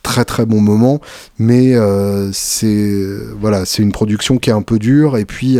très 0.09 0.25
très 0.25 0.47
bon 0.47 0.59
moment, 0.59 1.01
mais 1.37 1.75
euh, 1.75 2.31
c'est 2.33 3.05
voilà, 3.39 3.63
c'est 3.65 3.83
une 3.83 3.91
production 3.91 4.39
qui 4.39 4.49
est 4.49 4.53
un 4.53 4.63
peu 4.63 4.79
dure. 4.79 5.17
Et 5.17 5.25
puis 5.25 5.59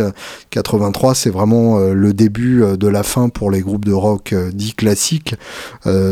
83, 0.50 1.10
euh, 1.10 1.14
c'est 1.14 1.30
vraiment 1.30 1.78
euh, 1.78 1.94
le 1.94 2.12
début 2.12 2.64
de 2.76 2.88
la 2.88 3.04
fin 3.04 3.28
pour 3.28 3.52
les 3.52 3.60
groupes 3.60 3.84
de 3.84 3.92
rock 3.92 4.34
dits 4.52 4.74
classiques. 4.74 5.36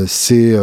c'est 0.07 0.57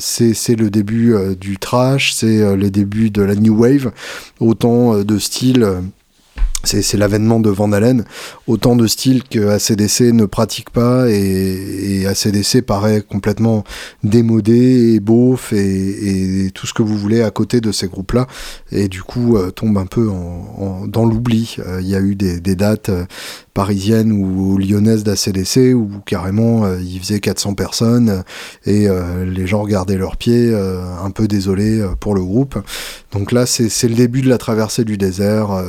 c'est 0.00 0.56
le 0.56 0.70
début 0.70 1.14
du 1.38 1.58
trash, 1.58 2.14
c'est 2.14 2.56
les 2.56 2.70
débuts 2.70 3.10
de 3.10 3.20
la 3.20 3.34
new 3.34 3.54
wave, 3.54 3.92
autant 4.40 5.04
de 5.04 5.18
styles 5.18 5.66
c'est 6.64 6.96
l'avènement 6.96 7.40
de 7.40 7.50
Van 7.50 7.72
Halen, 7.72 8.04
autant 8.46 8.76
de 8.76 8.86
styles 8.86 9.24
que 9.24 9.48
ACDC 9.48 10.12
ne 10.12 10.26
pratique 10.26 10.70
pas 10.70 11.08
et, 11.08 12.02
et 12.02 12.06
ACDC 12.06 12.62
paraît 12.62 13.00
complètement 13.00 13.64
démodé 14.04 14.94
et 14.94 15.00
beauf 15.00 15.52
et, 15.52 16.50
tout 16.54 16.66
ce 16.66 16.74
que 16.74 16.82
vous 16.82 16.96
voulez 16.96 17.22
à 17.22 17.30
côté 17.30 17.60
de 17.60 17.72
ces 17.72 17.86
groupes-là 17.86 18.26
et 18.72 18.88
du 18.88 19.02
coup 19.02 19.36
euh, 19.36 19.50
tombe 19.50 19.78
un 19.78 19.86
peu 19.86 20.08
en, 20.10 20.86
dans 20.86 21.04
l'oubli. 21.04 21.56
Euh, 21.60 21.80
il 21.80 21.88
y 21.88 21.94
a 21.94 22.00
eu 22.00 22.14
des, 22.14 22.40
des 22.40 22.56
dates 22.56 22.88
euh, 22.88 23.04
parisienne 23.60 24.10
ou 24.10 24.56
lyonnaise 24.56 25.04
d'ACDC 25.04 25.74
où 25.74 25.90
carrément 26.06 26.64
euh, 26.64 26.80
il 26.80 26.98
faisait 26.98 27.20
400 27.20 27.52
personnes 27.52 28.24
et 28.64 28.88
euh, 28.88 29.26
les 29.26 29.46
gens 29.46 29.60
regardaient 29.60 29.98
leurs 29.98 30.16
pieds 30.16 30.50
euh, 30.50 30.80
un 31.04 31.10
peu 31.10 31.28
désolés 31.28 31.84
pour 32.00 32.14
le 32.14 32.22
groupe. 32.22 32.58
Donc 33.12 33.32
là 33.32 33.44
c'est 33.44 33.86
le 33.86 33.94
début 33.94 34.22
de 34.22 34.30
la 34.30 34.38
traversée 34.38 34.84
du 34.84 34.96
désert, 34.96 35.62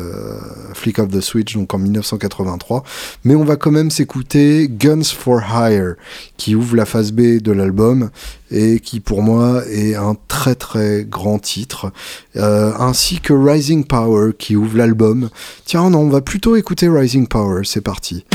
Flick 0.73 0.99
of 0.99 1.09
the 1.09 1.19
Switch 1.19 1.53
donc 1.53 1.73
en 1.73 1.79
1983. 1.79 2.83
Mais 3.25 3.35
on 3.35 3.43
va 3.43 3.57
quand 3.57 3.71
même 3.71 3.91
s'écouter 3.91 4.69
Guns 4.71 5.03
for 5.03 5.41
Hire 5.41 5.95
qui 6.37 6.55
ouvre 6.55 6.77
la 6.77 6.85
phase 6.85 7.11
B 7.11 7.41
de 7.41 7.51
l'album 7.51 8.09
et 8.51 8.79
qui 8.79 8.99
pour 8.99 9.21
moi 9.21 9.63
est 9.69 9.95
un 9.95 10.15
très 10.27 10.55
très 10.55 11.03
grand 11.03 11.39
titre, 11.39 11.91
ainsi 12.35 13.19
que 13.19 13.33
Rising 13.33 13.85
Power 13.85 14.31
qui 14.37 14.55
ouvre 14.55 14.77
l'album. 14.77 15.29
Tiens 15.65 15.89
non, 15.89 15.99
on 15.99 16.09
va 16.09 16.21
plutôt 16.21 16.55
écouter 16.55 16.89
Rising 16.89 17.27
Power, 17.27 17.61
c'est 17.63 17.81
parti. 17.81 18.25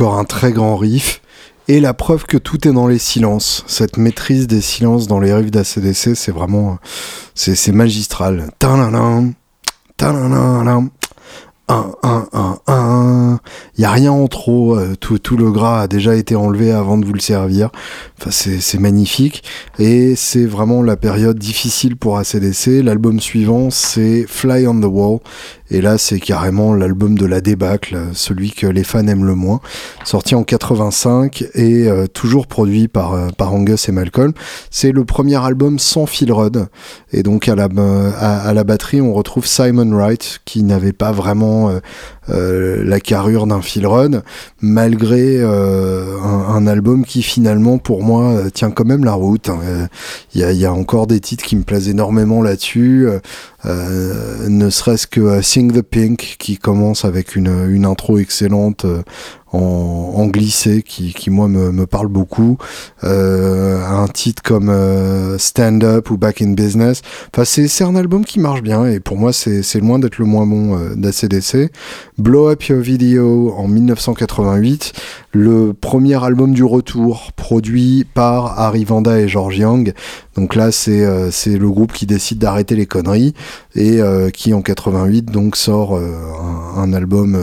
Encore 0.00 0.18
un 0.18 0.24
très 0.24 0.50
grand 0.52 0.76
riff. 0.76 1.20
Et 1.68 1.78
la 1.78 1.92
preuve 1.92 2.24
que 2.24 2.38
tout 2.38 2.66
est 2.66 2.72
dans 2.72 2.86
les 2.86 2.98
silences. 2.98 3.64
Cette 3.66 3.98
maîtrise 3.98 4.46
des 4.46 4.62
silences 4.62 5.06
dans 5.06 5.20
les 5.20 5.32
riffs 5.32 5.50
d'ACDC, 5.50 6.16
c'est 6.16 6.32
vraiment. 6.32 6.78
C'est 7.34 7.72
magistral. 7.72 8.48
Il 13.76 13.78
n'y 13.78 13.84
a 13.84 13.90
rien 13.90 14.10
en 14.10 14.26
trop. 14.26 14.74
Euh, 14.74 14.96
tout, 14.98 15.18
tout, 15.18 15.36
le 15.36 15.52
gras 15.52 15.82
a 15.82 15.86
déjà 15.86 16.16
été 16.16 16.34
enlevé 16.34 16.72
avant 16.72 16.98
de 16.98 17.04
vous 17.04 17.12
le 17.12 17.20
servir. 17.20 17.68
Enfin, 18.18 18.30
c'est 18.30 18.80
magnifique. 18.80 19.44
Et 19.78 20.16
c'est 20.16 20.46
vraiment 20.46 20.82
la 20.82 20.96
période 20.96 21.38
difficile 21.38 21.96
pour 21.96 22.18
ACDC. 22.18 22.82
L'album 22.82 23.20
suivant, 23.20 23.70
c'est 23.70 24.24
Fly 24.26 24.66
on 24.66 24.80
the 24.80 24.86
Wall. 24.86 25.18
Et 25.70 25.80
là, 25.80 25.98
c'est 25.98 26.18
carrément 26.18 26.74
l'album 26.74 27.16
de 27.16 27.26
la 27.26 27.40
débâcle, 27.40 27.96
celui 28.12 28.50
que 28.50 28.66
les 28.66 28.82
fans 28.82 29.06
aiment 29.06 29.24
le 29.24 29.36
moins, 29.36 29.60
sorti 30.04 30.34
en 30.34 30.42
85 30.42 31.44
et 31.54 31.88
euh, 31.88 32.06
toujours 32.06 32.48
produit 32.48 32.88
par, 32.88 33.14
euh, 33.14 33.28
par 33.36 33.54
Angus 33.54 33.88
et 33.88 33.92
Malcolm. 33.92 34.32
C'est 34.70 34.90
le 34.90 35.04
premier 35.04 35.36
album 35.36 35.78
sans 35.78 36.06
Phil 36.06 36.32
Rudd. 36.32 36.66
Et 37.12 37.22
donc 37.22 37.48
à 37.48 37.54
la, 37.54 37.68
à, 38.18 38.52
la 38.52 38.64
batterie, 38.64 39.00
on 39.00 39.12
retrouve 39.12 39.46
Simon 39.46 39.90
Wright, 39.92 40.40
qui 40.44 40.64
n'avait 40.64 40.92
pas 40.92 41.12
vraiment 41.12 41.72
euh, 42.28 42.84
la 42.84 43.00
carrure 43.00 43.46
d'un 43.46 43.62
Phil 43.62 43.86
Rudd, 43.86 44.22
malgré 44.60 45.42
un, 45.42 46.66
album 46.66 47.04
qui 47.04 47.22
finalement, 47.22 47.78
pour 47.78 48.02
moi, 48.02 48.50
tient 48.52 48.70
quand 48.70 48.84
même 48.84 49.04
la 49.04 49.14
route. 49.14 49.50
Il 50.34 50.40
y, 50.40 50.66
a, 50.66 50.72
encore 50.72 51.06
des 51.06 51.20
titres 51.20 51.44
qui 51.44 51.56
me 51.56 51.62
plaisent 51.62 51.88
énormément 51.88 52.42
là-dessus. 52.42 53.08
Euh, 53.66 54.48
ne 54.48 54.70
serait-ce 54.70 55.06
que 55.06 55.20
euh, 55.20 55.42
The 55.68 55.82
Pink 55.82 56.36
qui 56.38 56.58
commence 56.58 57.04
avec 57.04 57.36
une, 57.36 57.68
une 57.70 57.84
intro 57.84 58.18
excellente 58.18 58.84
euh, 58.84 59.02
en, 59.52 60.12
en, 60.16 60.26
glissé 60.26 60.82
qui, 60.82 61.12
qui 61.12 61.30
moi 61.30 61.48
me, 61.48 61.72
me 61.72 61.86
parle 61.86 62.08
beaucoup. 62.08 62.58
Euh, 63.04 63.84
un 63.84 64.06
titre 64.08 64.42
comme 64.42 64.68
euh, 64.68 65.38
Stand 65.38 65.84
Up 65.84 66.10
ou 66.10 66.16
Back 66.16 66.42
in 66.42 66.52
Business. 66.52 67.02
Enfin 67.32 67.44
c'est, 67.44 67.84
un 67.84 67.96
album 67.96 68.24
qui 68.24 68.40
marche 68.40 68.62
bien 68.62 68.86
et 68.86 69.00
pour 69.00 69.16
moi 69.16 69.32
c'est, 69.32 69.62
c'est 69.62 69.80
loin 69.80 69.98
d'être 69.98 70.18
le 70.18 70.26
moins 70.26 70.46
bon 70.46 70.78
euh, 70.78 70.94
d'ACDC 70.94 71.72
Blow 72.18 72.50
Up 72.50 72.62
Your 72.64 72.80
Video 72.80 73.54
en 73.56 73.66
1988 73.68 74.92
le 75.32 75.72
premier 75.74 76.22
album 76.22 76.52
du 76.52 76.64
retour 76.64 77.32
produit 77.36 78.04
par 78.14 78.58
Harry 78.58 78.84
Vanda 78.84 79.18
et 79.20 79.28
George 79.28 79.58
Young. 79.58 79.92
Donc 80.36 80.54
là, 80.54 80.72
c'est 80.72 81.04
euh, 81.04 81.30
le 81.46 81.70
groupe 81.70 81.92
qui 81.92 82.06
décide 82.06 82.38
d'arrêter 82.38 82.74
les 82.74 82.86
conneries 82.86 83.34
et 83.74 84.00
euh, 84.00 84.30
qui 84.30 84.52
en 84.54 84.62
88 84.62 85.26
donc 85.30 85.56
sort 85.56 85.96
euh, 85.96 86.10
un, 86.76 86.82
un, 86.82 86.92
album 86.92 87.38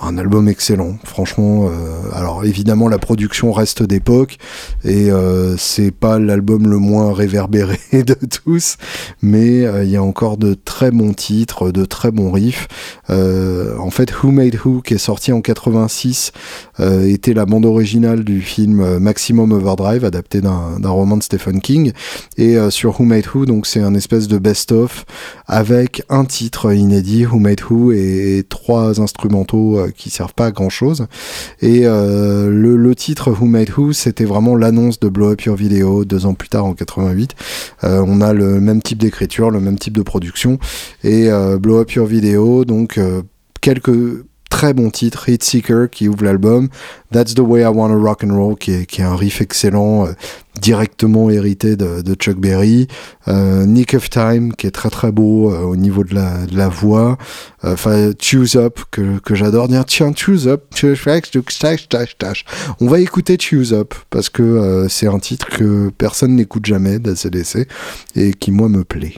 un 0.00 0.18
album 0.18 0.48
excellent, 0.48 0.96
franchement. 1.04 1.68
Euh, 1.68 2.10
alors 2.12 2.44
évidemment, 2.44 2.88
la 2.88 2.98
production 2.98 3.52
reste 3.52 3.82
d'époque 3.82 4.38
et 4.84 5.10
euh, 5.10 5.56
c'est 5.56 5.90
pas 5.90 6.18
l'album 6.18 6.68
le 6.68 6.78
moins 6.78 7.12
réverbéré 7.12 7.78
de 7.92 8.14
tous, 8.14 8.76
mais 9.22 9.64
euh, 9.64 9.84
il 9.84 9.90
y 9.90 9.96
a 9.96 10.02
encore 10.02 10.36
de 10.36 10.54
très 10.54 10.90
bons 10.90 11.12
titres, 11.12 11.70
de 11.70 11.84
très 11.84 12.10
bons 12.10 12.30
riffs. 12.30 12.68
en 13.08 13.90
fait, 13.90 14.12
Who 14.22 14.30
Made 14.30 14.58
Who, 14.64 14.82
qui 14.82 14.94
est 14.94 14.98
sorti 14.98 15.32
en 15.32 15.40
86, 15.40 16.32
était 16.80 17.34
la 17.34 17.46
bande 17.46 17.66
originale 17.66 18.24
du 18.24 18.40
film 18.40 18.98
Maximum 18.98 19.52
Overdrive, 19.52 20.04
adapté 20.04 20.40
d'un 20.40 20.88
roman 20.88 21.16
de 21.16 21.22
Stephen 21.22 21.60
King. 21.60 21.92
Et 22.36 22.56
sur 22.70 23.00
Who 23.00 23.04
Made 23.04 23.24
Who, 23.34 23.46
donc 23.46 23.66
c'est 23.66 23.80
un 23.80 23.94
espèce 23.94 24.28
de 24.28 24.38
best-of 24.38 25.04
avec 25.46 26.02
un 26.08 26.24
titre 26.24 26.72
inédit, 26.72 27.26
Who 27.26 27.38
Made 27.38 27.60
Who, 27.68 27.92
et, 27.92 28.44
trois 28.48 29.00
instrumentaux 29.00 29.78
qui 29.96 30.10
servent 30.10 30.34
pas 30.34 30.46
à 30.46 30.50
grand 30.50 30.70
chose. 30.70 31.06
Et 31.60 31.82
euh, 31.84 32.50
le, 32.50 32.76
le, 32.76 32.94
titre 32.94 33.30
Who 33.30 33.46
Made 33.46 33.70
Who, 33.76 33.92
c'était 33.92 34.24
vraiment 34.24 34.56
l'annonce 34.56 35.00
de 35.00 35.08
Blow 35.08 35.30
Up 35.32 35.42
Your 35.42 35.56
Video 35.56 36.04
deux 36.04 36.26
ans 36.26 36.34
plus 36.34 36.48
tard 36.48 36.64
en 36.64 36.74
88. 36.74 37.34
Euh, 37.84 38.04
on 38.06 38.20
a 38.20 38.32
le 38.32 38.60
même 38.60 38.82
type 38.82 38.98
d'écriture, 38.98 39.50
le 39.50 39.60
même 39.60 39.78
type 39.78 39.96
de 39.96 40.02
production. 40.02 40.58
Et 41.04 41.30
euh, 41.30 41.58
Blow 41.58 41.78
Up 41.78 41.92
Your 41.92 42.06
Video, 42.06 42.64
donc 42.64 43.00
quelques 43.60 44.24
très 44.48 44.74
bon 44.74 44.90
titre, 44.90 45.28
Hit 45.28 45.42
Seeker 45.42 45.88
qui 45.90 46.08
ouvre 46.08 46.24
l'album, 46.24 46.68
That's 47.12 47.34
the 47.34 47.40
Way 47.40 47.62
I 47.62 47.66
Wanna 47.66 47.96
Rock 47.96 48.24
and 48.24 48.34
Roll 48.34 48.56
qui 48.56 48.72
est, 48.72 48.86
qui 48.86 49.00
est 49.00 49.04
un 49.04 49.16
riff 49.16 49.40
excellent, 49.40 50.06
euh, 50.06 50.12
directement 50.60 51.30
hérité 51.30 51.76
de, 51.76 52.14
Chuck 52.14 52.38
Berry, 52.38 52.88
euh, 53.28 53.64
Nick 53.66 53.94
of 53.94 54.10
Time 54.10 54.52
qui 54.54 54.66
est 54.66 54.72
très 54.72 54.90
très 54.90 55.12
beau 55.12 55.52
euh, 55.52 55.60
au 55.60 55.76
niveau 55.76 56.02
de 56.02 56.14
la, 56.14 56.46
de 56.46 56.56
la 56.56 56.68
voix, 56.68 57.16
enfin 57.62 58.10
Choose 58.20 58.56
Up 58.56 58.80
que, 58.90 59.18
que 59.18 59.34
j'adore, 59.34 59.68
tiens 59.86 60.12
Choose 60.14 60.48
Up, 60.48 60.64
on 62.80 62.86
va 62.86 63.00
écouter 63.00 63.36
Choose 63.40 63.72
Up 63.72 63.94
parce 64.10 64.28
que 64.28 64.86
c'est 64.88 65.06
un 65.06 65.18
titre 65.18 65.48
que 65.48 65.90
personne 65.96 66.34
n'écoute 66.34 66.66
jamais 66.66 66.98
d'ACDC 66.98 67.68
et 68.16 68.32
qui 68.32 68.50
moi 68.50 68.68
me 68.68 68.84
plaît. 68.84 69.14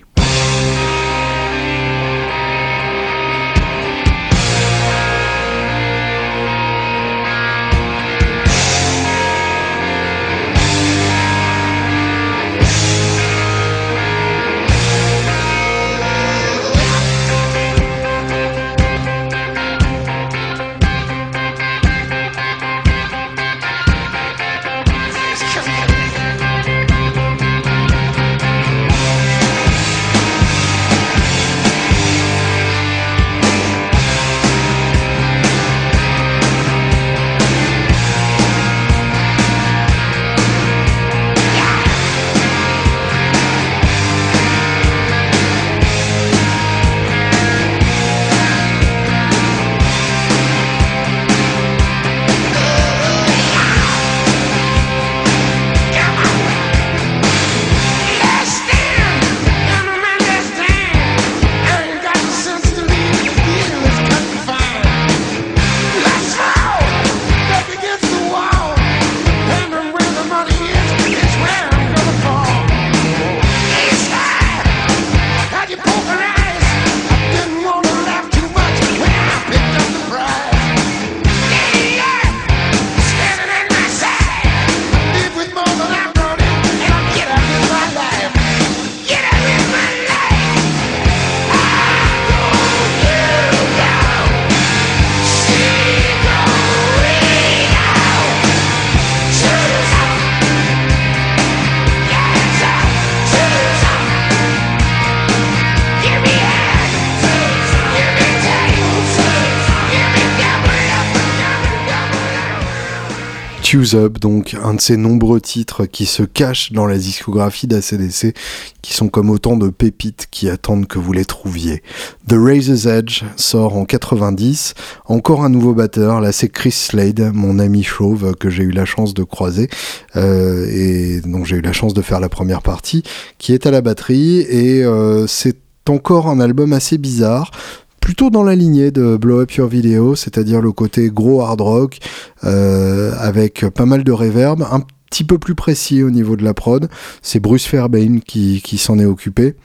Choose 113.71 113.95
Up, 113.95 114.19
donc 114.19 114.57
un 114.61 114.75
de 114.75 114.81
ces 114.81 114.97
nombreux 114.97 115.41
titres 115.41 115.87
qui 115.87 116.05
se 116.05 116.25
cachent 116.25 116.73
dans 116.73 116.87
la 116.87 116.99
discographie 116.99 117.69
d'ACDC, 117.69 118.35
qui 118.83 118.95
sont 118.95 119.07
comme 119.07 119.31
autant 119.31 119.57
de 119.57 119.69
pépites 119.69 120.27
qui 120.29 120.49
attendent 120.49 120.89
que 120.89 120.99
vous 120.99 121.13
les 121.13 121.25
trouviez. 121.25 121.85
The 122.27 122.33
Razor's 122.33 122.87
Edge 122.87 123.23
sort 123.37 123.77
en 123.77 123.85
90, 123.85 124.75
encore 125.07 125.45
un 125.45 125.51
nouveau 125.51 125.73
batteur, 125.73 126.21
là 126.21 126.33
c'est 126.33 126.49
Chris 126.49 126.73
Slade, 126.73 127.31
mon 127.33 127.61
ami 127.61 127.85
chauve 127.85 128.35
que 128.35 128.51
j'ai 128.51 128.65
eu 128.65 128.73
la 128.73 128.87
chance 128.87 129.15
de 129.15 129.23
croiser, 129.23 129.69
euh, 130.17 130.67
et 130.69 131.21
dont 131.21 131.45
j'ai 131.45 131.59
eu 131.59 131.63
la 131.63 131.73
chance 131.73 131.95
de 131.95 132.03
faire 132.03 132.19
la 132.19 132.29
première 132.29 132.63
partie, 132.63 133.05
qui 133.39 133.53
est 133.53 133.67
à 133.67 133.71
la 133.71 133.83
batterie, 133.83 134.41
et 134.41 134.83
euh, 134.83 135.29
c'est 135.29 135.59
encore 135.89 136.27
un 136.27 136.41
album 136.41 136.73
assez 136.73 136.99
bizarre 136.99 137.53
plutôt 138.01 138.31
dans 138.31 138.43
la 138.43 138.55
lignée 138.55 138.91
de 138.91 139.17
Blow 139.17 139.41
Up 139.41 139.53
Your 139.53 139.69
Video, 139.69 140.15
c'est-à-dire 140.15 140.61
le 140.61 140.73
côté 140.73 141.11
gros 141.11 141.43
hard 141.43 141.61
rock 141.61 141.99
euh, 142.45 143.13
avec 143.19 143.65
pas 143.67 143.87
mal 143.87 144.05
de 144.05 144.13
reverb, 144.13 144.63
un 144.71 144.83
petit 145.11 145.25
peu 145.25 145.39
plus 145.39 145.55
précis 145.55 146.03
au 146.03 146.11
niveau 146.11 146.37
de 146.37 146.45
la 146.45 146.55
prod. 146.55 146.89
C'est 147.21 147.41
Bruce 147.41 147.67
Fairbairn 147.67 148.21
qui, 148.21 148.79
s'en 148.79 148.99
est 148.99 149.05
occupé. 149.05 149.57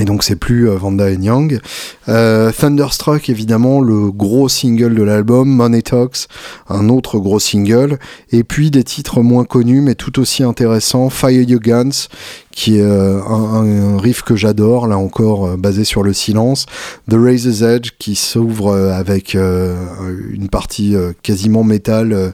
Et 0.00 0.04
donc 0.04 0.22
c'est 0.22 0.36
plus 0.36 0.68
euh, 0.68 0.76
Vanda 0.76 1.10
et 1.10 1.16
Young. 1.16 1.58
Euh, 2.08 2.52
Thunderstruck, 2.52 3.28
évidemment, 3.28 3.80
le 3.80 4.12
gros 4.12 4.48
single 4.48 4.94
de 4.94 5.02
l'album, 5.02 5.48
Money 5.48 5.82
Talks, 5.82 6.28
un 6.68 6.88
autre 6.88 7.18
gros 7.18 7.40
single, 7.40 7.98
et 8.30 8.44
puis 8.44 8.70
des 8.70 8.84
titres 8.84 9.22
moins 9.22 9.44
connus 9.44 9.80
mais 9.80 9.96
tout 9.96 10.20
aussi 10.20 10.44
intéressants, 10.44 11.10
Fire 11.10 11.42
Your 11.42 11.60
Guns, 11.60 12.06
qui 12.58 12.78
est 12.78 12.82
euh, 12.82 13.20
un, 13.22 13.98
riff 13.98 14.22
que 14.22 14.34
j'adore, 14.34 14.88
là 14.88 14.98
encore 14.98 15.46
euh, 15.46 15.56
basé 15.56 15.84
sur 15.84 16.02
le 16.02 16.12
silence. 16.12 16.66
The 17.08 17.14
Razor's 17.14 17.62
Edge 17.62 17.90
qui 18.00 18.16
s'ouvre 18.16 18.72
euh, 18.72 18.92
avec 18.92 19.34
une 19.34 20.48
partie 20.50 20.96
quasiment 21.22 21.62
métal 21.62 22.32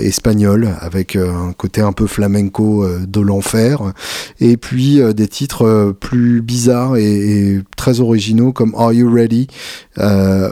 espagnol 0.00 0.68
avec 0.80 1.16
un 1.16 1.52
côté 1.52 1.80
un 1.80 1.92
peu 1.92 2.06
flamenco 2.06 2.86
de 3.06 3.20
l'enfer 3.20 3.92
et 4.40 4.56
puis 4.56 5.00
des 5.14 5.28
titres 5.28 5.94
plus 5.98 6.40
bizarres 6.40 6.96
et, 6.96 7.60
très 7.76 8.00
originaux 8.00 8.52
comme 8.52 8.74
Are 8.76 8.92
You 8.92 9.12
Ready 9.12 9.48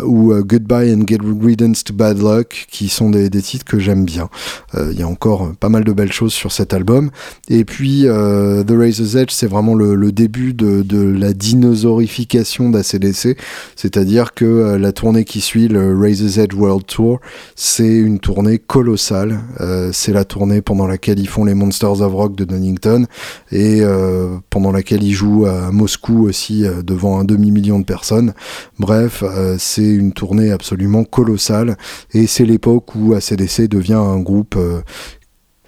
ou 0.04 0.34
Goodbye 0.42 0.92
and 0.92 1.06
Get 1.06 1.20
Riddance 1.22 1.84
to 1.84 1.94
Bad 1.94 2.18
Luck 2.18 2.66
qui 2.70 2.88
sont 2.88 3.10
des, 3.10 3.30
titres 3.30 3.64
que 3.64 3.78
j'aime 3.78 4.04
bien. 4.04 4.28
Il 4.76 4.98
y 4.98 5.02
a 5.02 5.08
encore 5.08 5.52
pas 5.58 5.68
mal 5.68 5.84
de 5.84 5.92
belles 5.92 6.12
choses 6.12 6.32
sur 6.32 6.52
cet 6.52 6.74
album 6.74 7.10
et 7.48 7.64
puis 7.64 8.02
The 8.02 8.70
Razor's 8.70 8.91
The 8.92 9.16
Edge, 9.16 9.30
c'est 9.30 9.46
vraiment 9.46 9.74
le, 9.74 10.12
début 10.12 10.54
de, 10.54 11.02
la 11.02 11.32
dinosaurification 11.32 12.70
d'ACDC, 12.70 13.36
c'est-à-dire 13.76 14.34
que 14.34 14.44
euh, 14.44 14.78
la 14.78 14.92
tournée 14.92 15.24
qui 15.24 15.40
suit, 15.40 15.68
le 15.68 15.98
Razor's 15.98 16.38
Edge 16.38 16.54
World 16.54 16.86
Tour, 16.86 17.20
c'est 17.56 17.94
une 17.94 18.18
tournée 18.18 18.58
colossale. 18.58 19.40
Euh, 19.60 19.90
c'est 19.92 20.12
la 20.12 20.24
tournée 20.24 20.60
pendant 20.62 20.86
laquelle 20.86 21.18
ils 21.18 21.28
font 21.28 21.44
les 21.44 21.54
Monsters 21.54 22.00
of 22.00 22.12
Rock 22.12 22.36
de 22.36 22.44
Donington 22.44 23.06
et 23.50 23.80
euh, 23.80 24.36
pendant 24.50 24.72
laquelle 24.72 25.02
ils 25.02 25.12
jouent 25.12 25.46
à 25.46 25.70
Moscou 25.70 26.26
aussi 26.26 26.64
devant 26.84 27.18
un 27.18 27.24
demi-million 27.24 27.78
de 27.78 27.84
personnes. 27.84 28.34
Bref, 28.78 29.24
c'est 29.58 29.88
une 29.88 30.12
tournée 30.12 30.52
absolument 30.52 31.04
colossale 31.04 31.76
et 32.12 32.26
c'est 32.26 32.44
l'époque 32.44 32.94
où 32.94 33.14
ACDC 33.14 33.68
devient 33.68 33.94
un 33.94 34.20
groupe 34.20 34.56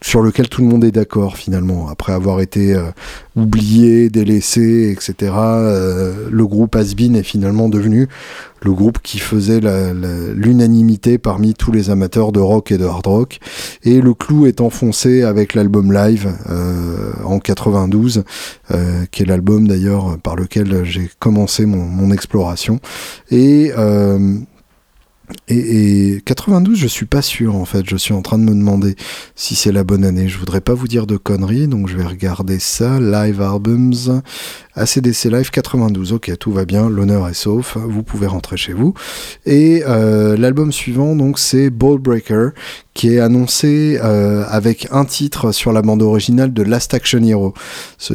sur 0.05 0.21
lequel 0.21 0.49
tout 0.51 0.61
le 0.61 0.69
monde 0.69 0.85
est 0.85 0.91
d'accord 0.91 1.39
finalement. 1.39 1.89
Après 1.89 2.13
avoir 2.13 2.41
été 2.41 2.75
euh, 2.75 2.91
oublié, 3.37 4.11
délaissé, 4.11 4.91
etc., 4.91 5.33
euh, 5.35 6.29
le 6.31 6.47
groupe 6.47 6.77
Asbin 6.77 7.15
est 7.15 7.23
finalement 7.23 7.71
devenu 7.71 8.09
le 8.61 8.73
groupe 8.73 8.99
qui 9.03 9.19
faisait 9.19 9.61
l'unanimité 10.35 11.19
parmi 11.19 11.53
tous 11.53 11.71
les 11.71 11.91
amateurs 11.91 12.33
de 12.33 12.41
rock 12.41 12.71
et 12.73 12.79
de 12.79 12.85
hard 12.87 13.07
rock. 13.07 13.39
Et 13.83 14.01
le 14.01 14.15
clou 14.15 14.47
est 14.47 14.63
enfoncé 14.63 15.23
avec 15.23 15.55
l'album 15.55 15.93
live 15.93 16.33
euh, 16.49 17.13
en 17.25 17.39
92, 17.41 18.25
qui 19.11 19.23
est 19.23 19.27
l'album 19.27 19.69
d'ailleurs 19.69 20.19
par 20.23 20.35
lequel 20.35 20.83
j'ai 20.85 21.11
commencé 21.19 21.67
mon, 21.67 22.11
exploration. 22.11 22.81
Et 23.31 23.71
et, 25.49 26.20
92, 26.25 26.79
je 26.79 26.87
suis 26.87 27.07
pas 27.07 27.22
sûr 27.22 27.57
en 27.57 27.64
fait. 27.64 27.89
Je 27.89 27.97
suis 27.97 28.14
en 28.14 28.22
train 28.22 28.39
de 28.39 28.45
me 28.45 28.55
demander 28.55 28.97
si 29.35 29.55
c'est 29.55 29.72
la 29.72 29.85
bonne 29.85 30.05
année. 30.05 30.29
Je 30.29 30.39
voudrais 30.39 30.61
pas 30.61 30.75
vous 30.75 30.89
dire 30.89 31.07
de 31.07 31.16
conneries, 31.16 31.68
donc 31.68 31.89
je 31.89 31.97
vais 31.97 32.05
regarder 32.05 32.59
ça. 32.59 33.01
Live 33.01 33.41
albums. 33.41 34.22
ACDC 34.77 35.25
Live 35.27 35.51
92. 35.51 36.12
Ok, 36.12 36.33
tout 36.39 36.51
va 36.51 36.64
bien, 36.64 36.89
l'honneur 36.89 37.29
est 37.29 37.35
sauf, 37.35 37.77
vous 37.77 38.03
pouvez 38.03 38.27
rentrer 38.27 38.57
chez 38.57 38.72
vous. 38.72 38.95
Et 39.47 39.83
euh, 39.87 40.37
l'album 40.37 40.72
suivant, 40.72 41.14
donc, 41.14 41.39
c'est 41.39 41.70
Ball 41.70 41.99
Breaker, 41.99 42.49
qui 42.93 43.14
est 43.14 43.20
annoncé 43.20 43.99
euh, 44.03 44.45
avec 44.49 44.89
un 44.93 45.05
titre 45.05 45.53
sur 45.53 45.72
la 45.72 45.83
bande 45.83 46.03
originale 46.03 46.53
de 46.53 46.62
Last 46.62 46.95
Action 46.95 47.22
Hero. 47.22 47.55
Ce, 47.99 48.14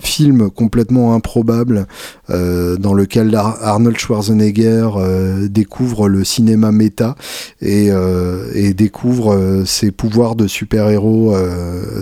film 0.00 0.50
complètement 0.50 1.14
improbable 1.14 1.86
euh, 2.30 2.76
dans 2.76 2.94
lequel 2.94 3.34
Arnold 3.34 3.98
Schwarzenegger 3.98 4.88
découvre 5.48 6.08
le 6.08 6.24
cinéma 6.24 6.72
méta 6.72 7.16
et, 7.60 7.90
découvre 8.74 9.62
ses 9.66 9.90
pouvoirs 9.90 10.34
de 10.34 10.46
super-héros 10.46 11.34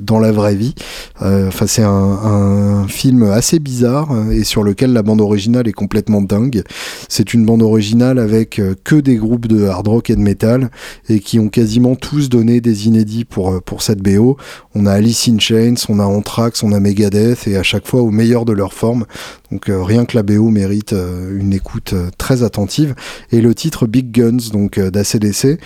dans 0.03 0.18
la 0.18 0.32
vraie 0.32 0.55
vie. 0.55 0.74
Enfin, 1.20 1.66
c'est 1.66 1.82
un, 1.82 2.80
film 2.89 3.22
assez 3.24 3.59
bizarre 3.59 4.11
et 4.33 4.45
sur 4.45 4.62
lequel 4.62 4.93
la 4.93 5.03
bande 5.03 5.20
originale 5.20 5.68
est 5.68 5.72
complètement 5.72 6.22
dingue. 6.22 6.62
C'est 7.09 7.35
une 7.35 7.45
bande 7.45 7.62
originale 7.62 8.18
avec 8.18 8.61
que 8.85 8.97
des 8.97 9.16
groupes 9.16 9.47
de 9.47 9.66
hard 9.66 9.89
rock 9.89 10.11
et 10.11 10.16
de 10.16 10.20
metal 10.20 10.70
et 11.09 11.20
qui 11.20 11.39
ont 11.39 11.49
quasiment 11.49 11.97
tous 11.97 12.28
donné 12.28 12.61
des 12.61 12.87
inédits 12.87 13.24
pour, 13.24 13.51
euh, 13.51 13.61
pour 13.61 13.83
cette 13.83 14.01
BO. 14.01 14.37
On 14.74 14.87
a 14.87 14.93
Alice 14.93 15.28
in 15.28 15.39
Chains, 15.39 15.74
on 15.89 15.99
a 15.99 16.05
Anthrax, 16.05 16.62
on 16.62 16.72
a 16.72 16.81
Megadeth, 16.81 17.47
et 17.47 17.57
à 17.57 17.62
chaque 17.62 17.87
fois 17.87 18.03
au 18.03 18.11
meilleur 18.11 18.45
de 18.45 18.53
leur 18.53 18.72
forme. 18.72 19.07
Donc 19.51 19.68
euh, 19.68 19.83
rien 19.83 20.05
que 20.05 20.16
la 20.16 20.22
BO 20.22 20.49
mérite 20.51 20.93
euh, 20.93 21.39
une 21.39 21.53
écoute 21.53 21.95
très 22.18 22.43
attentive. 22.43 22.95
Et 23.33 23.41
le 23.41 23.55
titre 23.55 23.87
Big 23.87 24.11
Guns, 24.11 24.51
donc 24.53 24.78
d'ACDC, 24.78 25.59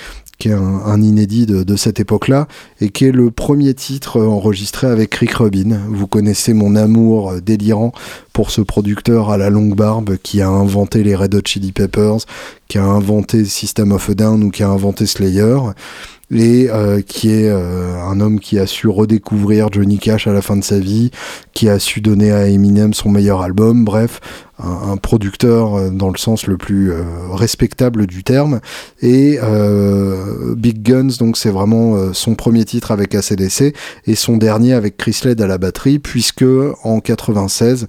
qui 0.45 0.53
un, 0.53 1.01
inédit 1.01 1.47
de, 1.47 1.77
cette 1.77 2.01
époque-là, 2.01 2.49
et 2.83 2.91
qui 2.91 3.07
est 3.07 3.13
le 3.13 3.31
premier 3.31 3.73
titre 3.73 4.21
enregistré 4.21 4.87
avec 4.87 5.15
Rick 5.15 5.33
Rubin. 5.37 5.81
Vous 5.89 6.07
connaissez 6.07 6.53
mon 6.53 6.77
amour 6.77 7.41
délirant 7.41 7.93
pour 8.35 8.51
ce 8.51 8.61
producteur 8.61 9.31
à 9.31 9.39
la 9.39 9.49
longue 9.49 9.75
barbe 9.75 10.19
qui 10.19 10.43
a 10.43 10.51
inventé 10.51 11.03
les 11.03 11.15
Red 11.15 11.35
Hot 11.35 11.41
Chili 11.47 11.73
Peppers, 11.73 12.19
qui 12.69 12.77
a 12.77 12.85
inventé 12.85 13.47
System 13.47 13.93
of 13.93 14.11
a 14.11 14.15
Down 14.15 14.45
ou 14.45 14.51
qui 14.51 14.63
a 14.63 14.69
inventé 14.69 15.07
Slayer 15.07 15.57
et 16.35 16.69
euh, 16.71 17.01
qui 17.01 17.31
est 17.31 17.49
euh, 17.49 18.01
un 18.03 18.21
homme 18.21 18.41
qui 18.41 18.59
a 18.59 18.67
su 18.67 18.89
redécouvrir 18.89 19.69
Johnny 19.73 19.99
Cash 19.99 20.27
à 20.27 20.33
la 20.33 20.43
fin 20.43 20.57
de 20.57 20.65
sa 20.65 20.79
vie, 20.79 21.11
qui 21.53 21.69
a 21.69 21.79
su 21.79 22.01
donner 22.01 22.33
à 22.33 22.49
Eminem 22.49 22.93
son 22.93 23.11
meilleur 23.11 23.43
album, 23.43 23.85
bref, 23.85 24.21
un, 24.59 24.97
producteur 24.97 25.75
euh, 25.75 25.91
dans 25.91 26.11
le 26.11 26.19
sens 26.19 26.47
le 26.47 26.57
plus 26.57 26.93
respectable 27.33 28.07
du 28.07 28.25
terme. 28.25 28.61
Et 29.01 29.39
Big 30.57 30.83
Guns, 30.83 31.17
donc 31.19 31.37
c'est 31.37 31.51
vraiment 31.51 32.13
son 32.13 32.35
premier 32.35 32.65
titre 32.65 32.91
avec 32.91 33.15
ACDC 33.15 33.75
et 34.07 34.15
son 34.15 34.37
dernier 34.37 34.73
avec 34.73 34.97
Chris 34.97 35.21
Led 35.25 35.41
à 35.41 35.47
la 35.47 35.59
batterie, 35.59 35.99
puisque 35.99 36.45
en 36.83 37.01
96, 37.01 37.87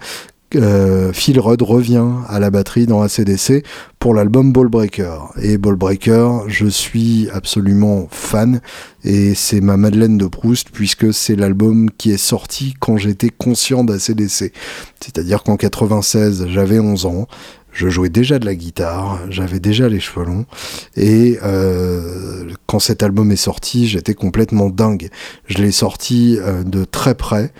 euh, 0.53 1.11
Phil 1.11 1.39
Rudd 1.39 1.61
revient 1.61 2.07
à 2.27 2.39
la 2.39 2.49
batterie 2.49 2.85
dans 2.85 3.01
ACDC 3.01 3.63
pour 3.99 4.13
l'album 4.13 4.53
Ballbreaker. 4.53 5.34
Et 5.41 5.57
Ballbreaker, 5.57 6.47
je 6.47 6.67
suis 6.67 7.27
absolument 7.34 8.07
fan 8.11 8.61
et 9.03 9.34
c'est 9.34 9.61
ma 9.61 9.77
Madeleine 9.77 10.17
de 10.17 10.27
Proust 10.27 10.69
puisque 10.72 11.13
c'est 11.13 11.35
l'album 11.35 11.89
qui 11.97 12.11
est 12.11 12.17
sorti 12.17 12.76
quand 12.80 12.97
j'étais 12.97 13.30
conscient 13.30 13.84
d'ACDC. 13.84 14.53
C'est-à-dire 14.99 15.43
qu'en 15.43 15.57
96, 15.57 16.47
j'avais 16.47 16.80
11 16.80 17.05
ans, 17.05 17.27
je 17.76 17.89
jouais 17.89 18.09
déjà 18.09 18.39
de 18.39 18.45
la 18.45 18.55
guitare, 18.55 19.19
j'avais 19.30 19.59
déjà 19.59 19.89
les 19.89 19.99
cheveux 19.99 20.26
longs, 20.26 20.45
et 20.95 21.38
euh, 21.43 22.49
quand 22.67 22.80
cet 22.80 23.03
album 23.03 23.31
est 23.31 23.35
sorti, 23.35 23.88
j'étais 23.88 24.13
complètement 24.13 24.69
dingue. 24.69 25.09
Je 25.47 25.57
l'ai 25.57 25.73
sorti 25.73 26.38
euh, 26.39 26.63
de 26.63 26.85
très 26.85 27.15
près, 27.15 27.51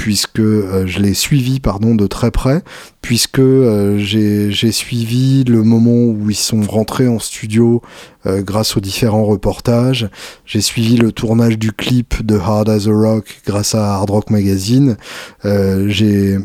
puisque 0.00 0.40
euh, 0.40 0.86
je 0.86 0.98
l'ai 1.00 1.12
suivi 1.12 1.60
pardon 1.60 1.94
de 1.94 2.06
très 2.06 2.30
près 2.30 2.62
puisque 3.02 3.38
euh, 3.38 3.98
j'ai 3.98 4.72
suivi 4.72 5.44
le 5.44 5.62
moment 5.62 5.90
où 5.90 6.30
ils 6.30 6.34
sont 6.34 6.62
rentrés 6.62 7.06
en 7.06 7.18
studio 7.18 7.82
euh, 8.24 8.40
grâce 8.40 8.78
aux 8.78 8.80
différents 8.80 9.26
reportages. 9.26 10.08
J'ai 10.46 10.62
suivi 10.62 10.96
le 10.96 11.12
tournage 11.12 11.58
du 11.58 11.72
clip 11.72 12.24
de 12.24 12.38
Hard 12.38 12.70
as 12.70 12.88
a 12.88 12.90
Rock 12.90 13.42
grâce 13.46 13.74
à 13.74 13.92
Hard 13.96 14.08
Rock 14.08 14.30
Magazine. 14.30 14.96
J'ai 15.44 16.38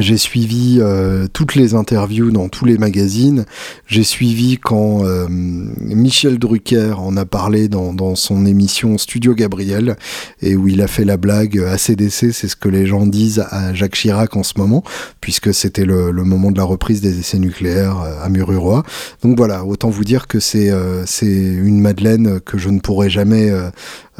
j'ai 0.00 0.16
suivi 0.16 0.78
euh, 0.80 1.26
toutes 1.32 1.54
les 1.54 1.74
interviews 1.74 2.30
dans 2.30 2.48
tous 2.48 2.64
les 2.64 2.78
magazines. 2.78 3.44
J'ai 3.86 4.04
suivi 4.04 4.58
quand 4.58 5.04
euh, 5.04 5.26
Michel 5.28 6.38
Drucker 6.38 6.94
en 6.98 7.16
a 7.16 7.24
parlé 7.24 7.68
dans, 7.68 7.92
dans, 7.92 8.14
son 8.14 8.46
émission 8.46 8.98
Studio 8.98 9.34
Gabriel 9.34 9.96
et 10.42 10.56
où 10.56 10.68
il 10.68 10.82
a 10.82 10.86
fait 10.86 11.04
la 11.04 11.16
blague 11.16 11.58
ACDC, 11.58 12.32
c'est 12.32 12.48
ce 12.48 12.56
que 12.56 12.68
les 12.68 12.86
gens 12.86 13.06
disent 13.06 13.44
à 13.50 13.74
Jacques 13.74 13.94
Chirac 13.94 14.36
en 14.36 14.42
ce 14.42 14.54
moment, 14.56 14.82
puisque 15.20 15.52
c'était 15.52 15.84
le, 15.84 16.10
le, 16.10 16.24
moment 16.24 16.50
de 16.50 16.58
la 16.58 16.64
reprise 16.64 17.00
des 17.00 17.18
essais 17.18 17.38
nucléaires 17.38 18.00
euh, 18.00 18.24
à 18.24 18.28
Mururoa. 18.28 18.82
Donc 19.22 19.36
voilà, 19.36 19.64
autant 19.64 19.90
vous 19.90 20.04
dire 20.04 20.26
que 20.26 20.40
c'est 20.40 20.72
c'est 21.06 21.26
une 21.26 21.80
Madeleine 21.80 22.40
que 22.40 22.58
je 22.58 22.68
ne 22.68 22.80
pourrai 22.80 23.10
jamais 23.10 23.50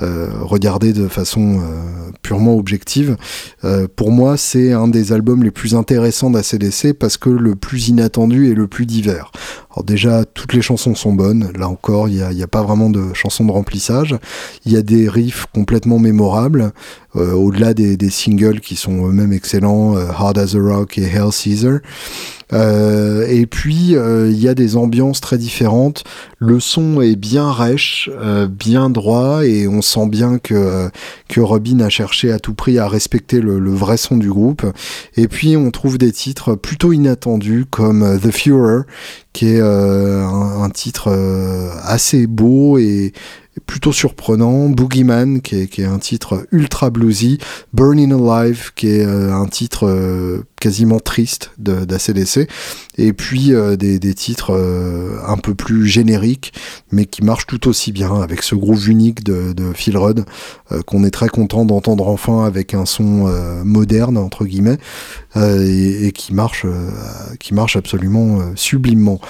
euh, 0.01 0.29
regarder 0.43 0.93
de 0.93 1.09
façon 1.09 1.61
euh, 1.61 2.11
purement 2.23 2.57
objective. 2.57 3.17
Euh, 3.65 3.89
pour 3.97 4.13
moi, 4.13 4.37
c'est 4.37 4.73
un 4.73 4.87
des 4.87 5.13
albums 5.13 5.43
les 5.43 5.51
plus 5.51 5.75
intéressants 5.75 6.31
d'ACDC 6.31 6.93
parce 6.93 7.17
que 7.17 7.31
le 7.31 7.57
plus 7.57 7.89
inattendu 7.89 8.49
et 8.49 8.55
le 8.55 8.69
plus 8.69 8.87
divers. 8.87 9.33
Alors 9.73 9.85
déjà, 9.85 10.25
toutes 10.25 10.53
les 10.53 10.63
chansons 10.63 10.95
sont 10.95 11.13
bonnes. 11.13 11.51
Là 11.59 11.69
encore, 11.69 12.09
il 12.09 12.15
n'y 12.15 12.23
a, 12.23 12.45
a, 12.45 12.47
pas 12.47 12.63
vraiment 12.63 12.91
de 12.91 13.13
chansons 13.13 13.45
de 13.45 13.51
remplissage. 13.51 14.17
Il 14.65 14.73
y 14.73 14.77
a 14.77 14.83
des 14.83 15.09
riffs 15.09 15.47
complètement 15.53 15.99
mémorables, 15.99 16.73
au-delà 17.15 17.75
des, 17.75 17.97
des, 17.97 18.11
singles 18.11 18.61
qui 18.61 18.77
sont 18.77 19.09
eux-mêmes 19.09 19.33
excellents, 19.33 19.97
Hard 19.97 20.39
as 20.39 20.55
a 20.55 20.61
Rock 20.61 20.99
et 20.99 21.03
Hell 21.03 21.33
Caesar. 21.33 21.81
Euh, 22.53 23.27
et 23.29 23.47
puis 23.47 23.95
euh, 23.95 24.31
il 24.31 24.41
y 24.41 24.49
a 24.49 24.55
des 24.55 24.77
ambiances 24.77 25.21
très 25.21 25.39
différentes. 25.39 26.05
Le 26.39 26.61
son 26.61 27.01
est 27.01 27.17
bien 27.17 27.53
rêche, 27.53 28.09
euh, 28.21 28.47
bien 28.47 28.91
droit, 28.91 29.45
et 29.45 29.69
on 29.69 29.83
sent 29.83 30.09
bien 30.09 30.39
que 30.39 30.89
que 31.29 31.41
Robin 31.41 31.81
a 31.81 31.89
cherché 31.89 32.33
à 32.33 32.39
tout 32.39 32.55
prix 32.55 32.79
à 32.79 32.89
respecter 32.89 33.41
le, 33.41 33.59
vrai 33.75 33.97
son 33.97 34.17
du 34.17 34.31
groupe. 34.31 34.65
Et 35.17 35.29
puis 35.29 35.57
on 35.57 35.71
trouve 35.71 35.99
des 35.99 36.13
titres 36.13 36.55
plutôt 36.55 36.93
inattendus 36.93 37.67
comme 37.71 38.19
The 38.21 38.31
Führer, 38.31 38.83
qui 39.33 39.49
est 39.49 39.61
un, 39.61 40.71
titre 40.73 41.11
assez 41.83 42.27
beau 42.27 42.79
et 42.79 43.13
plutôt 43.67 43.93
surprenant, 43.93 44.69
Boogeyman 44.69 45.41
qui 45.41 45.57
est, 45.57 45.85
un 45.85 45.99
titre 45.99 46.47
ultra 46.53 46.91
bluesy, 46.91 47.39
Burning 47.73 48.13
Alive 48.13 48.73
qui 48.75 48.89
est 48.89 49.05
un 49.05 49.47
titre 49.47 50.45
quasiment 50.61 51.01
triste 51.01 51.53
d'ACDC, 51.59 52.49
et 52.97 53.13
puis 53.13 53.55
euh, 53.55 53.77
des, 53.77 53.99
titres 54.15 54.53
euh, 54.53 55.19
un 55.27 55.37
peu 55.37 55.55
plus 55.55 55.87
génériques, 55.87 56.53
mais 56.91 57.07
qui 57.07 57.23
marchent 57.23 57.47
tout 57.47 57.69
aussi 57.69 57.93
bien 57.93 58.21
avec 58.21 58.43
ce 58.43 58.55
groove 58.55 58.89
unique 58.89 59.25
de, 59.25 59.55
Phil 59.75 59.97
Rudd, 59.97 60.25
euh, 60.73 60.83
qu'on 60.83 61.05
est 61.05 61.11
très 61.11 61.29
content 61.29 61.65
d'entendre 61.65 62.09
enfin 62.09 62.45
avec 62.45 62.75
un 62.75 62.85
son 62.85 63.29
moderne, 63.65 64.17
entre 64.17 64.45
guillemets, 64.45 64.79
et, 65.37 66.07
et, 66.07 66.13
qui 66.13 66.35
marche, 66.35 66.67
qui 67.39 67.55
marche 67.55 67.77
absolument 67.77 68.39
sublimement. 68.55 69.21